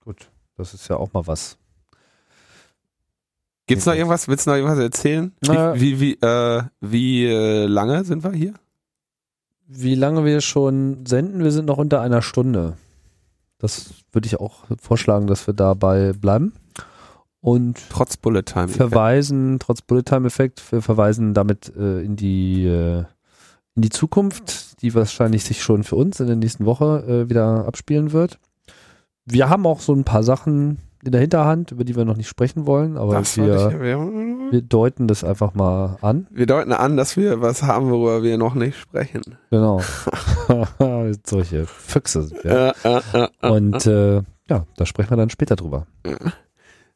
Gut, 0.00 0.30
das 0.56 0.74
ist 0.74 0.88
ja 0.88 0.96
auch 0.96 1.12
mal 1.12 1.26
was. 1.26 1.56
Gibt's 3.66 3.86
noch 3.86 3.94
irgendwas? 3.94 4.28
Willst 4.28 4.46
du 4.46 4.50
noch 4.50 4.56
irgendwas 4.56 4.78
erzählen? 4.78 5.32
Wie, 5.40 5.80
wie, 5.80 6.00
wie, 6.00 6.12
äh, 6.14 6.62
wie 6.80 7.26
äh, 7.26 7.66
lange 7.66 8.04
sind 8.04 8.22
wir 8.22 8.32
hier? 8.32 8.54
wie 9.66 9.94
lange 9.94 10.24
wir 10.24 10.40
schon 10.40 11.06
senden. 11.06 11.42
Wir 11.42 11.50
sind 11.50 11.66
noch 11.66 11.78
unter 11.78 12.00
einer 12.00 12.22
Stunde. 12.22 12.76
Das 13.58 13.94
würde 14.12 14.26
ich 14.26 14.38
auch 14.38 14.64
vorschlagen, 14.80 15.26
dass 15.26 15.46
wir 15.46 15.54
dabei 15.54 16.12
bleiben. 16.12 16.52
Und 17.40 17.78
trotz 17.90 18.16
Bullet 18.16 18.42
Time 18.42 18.68
verweisen, 18.68 19.58
trotz 19.58 19.82
Bullet 19.82 20.02
Time 20.02 20.26
Effekt, 20.26 20.72
wir 20.72 20.82
verweisen 20.82 21.32
damit 21.32 21.72
äh, 21.76 22.00
in 22.00 22.16
die 22.16 22.66
äh, 22.66 23.04
in 23.74 23.82
die 23.82 23.90
Zukunft, 23.90 24.80
die 24.80 24.94
wahrscheinlich 24.94 25.44
sich 25.44 25.62
schon 25.62 25.84
für 25.84 25.96
uns 25.96 26.18
in 26.18 26.26
der 26.28 26.36
nächsten 26.36 26.64
Woche 26.64 27.04
äh, 27.06 27.28
wieder 27.28 27.66
abspielen 27.66 28.12
wird. 28.12 28.38
Wir 29.26 29.50
haben 29.50 29.66
auch 29.66 29.80
so 29.80 29.92
ein 29.92 30.04
paar 30.04 30.22
Sachen 30.22 30.78
in 31.06 31.12
der 31.12 31.20
Hinterhand, 31.20 31.72
über 31.72 31.84
die 31.84 31.96
wir 31.96 32.04
noch 32.04 32.16
nicht 32.16 32.28
sprechen 32.28 32.66
wollen, 32.66 32.96
aber 32.96 33.12
wir, 33.12 34.50
wir 34.50 34.62
deuten 34.62 35.08
das 35.08 35.24
einfach 35.24 35.54
mal 35.54 35.98
an. 36.02 36.26
Wir 36.30 36.46
deuten 36.46 36.72
an, 36.72 36.96
dass 36.96 37.16
wir 37.16 37.40
was 37.40 37.62
haben, 37.62 37.90
worüber 37.90 38.22
wir 38.22 38.38
noch 38.38 38.54
nicht 38.54 38.78
sprechen. 38.78 39.22
Genau. 39.50 39.80
Solche 41.26 41.66
Füchse 41.66 42.22
sind 42.22 42.44
wir. 42.44 42.74
Und 43.40 43.86
äh, 43.86 44.22
ja, 44.48 44.66
da 44.76 44.86
sprechen 44.86 45.10
wir 45.10 45.16
dann 45.16 45.30
später 45.30 45.56
drüber. 45.56 45.86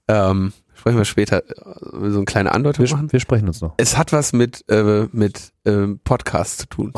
Ähm, 0.08 0.52
sprechen 0.74 0.98
wir 0.98 1.04
später 1.04 1.42
äh, 1.48 2.10
so 2.10 2.18
eine 2.18 2.24
kleine 2.24 2.52
Andeutung 2.52 2.84
wir, 2.84 2.92
machen. 2.92 3.12
Wir 3.12 3.20
sprechen 3.20 3.46
uns 3.46 3.60
noch. 3.60 3.74
Es 3.76 3.96
hat 3.96 4.12
was 4.12 4.32
mit 4.32 4.64
äh, 4.68 5.06
mit 5.12 5.52
ähm, 5.64 6.00
Podcast 6.02 6.58
zu 6.58 6.66
tun. 6.66 6.92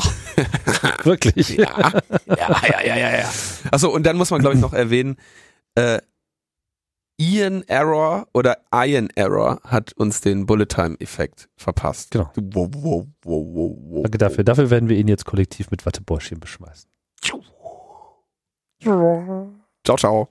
Wirklich? 1.03 1.49
ja. 1.49 1.91
ja, 2.25 2.35
ja, 2.37 2.81
ja, 2.85 2.97
ja, 2.97 3.17
ja. 3.17 3.29
Achso, 3.71 3.89
und 3.89 4.05
dann 4.05 4.17
muss 4.17 4.31
man 4.31 4.41
glaube 4.41 4.55
ich 4.55 4.61
noch 4.61 4.73
erwähnen, 4.73 5.17
äh, 5.75 5.99
Ian 7.17 7.63
Error 7.67 8.27
oder 8.33 8.57
Ian 8.73 9.09
Error 9.15 9.59
hat 9.63 9.93
uns 9.93 10.21
den 10.21 10.45
Bullet 10.45 10.65
Time 10.65 10.95
Effekt 10.99 11.49
verpasst. 11.55 12.11
Genau. 12.11 12.31
Wow, 12.35 12.69
wow, 13.23 13.45
wow, 13.53 14.03
Danke 14.03 14.17
dafür. 14.17 14.43
Dafür 14.43 14.69
werden 14.69 14.89
wir 14.89 14.97
ihn 14.97 15.07
jetzt 15.07 15.25
kollektiv 15.25 15.69
mit 15.71 15.85
Wattebäuschen 15.85 16.39
beschmeißen. 16.39 16.89
Ciao, 19.85 19.97
ciao. 19.97 20.29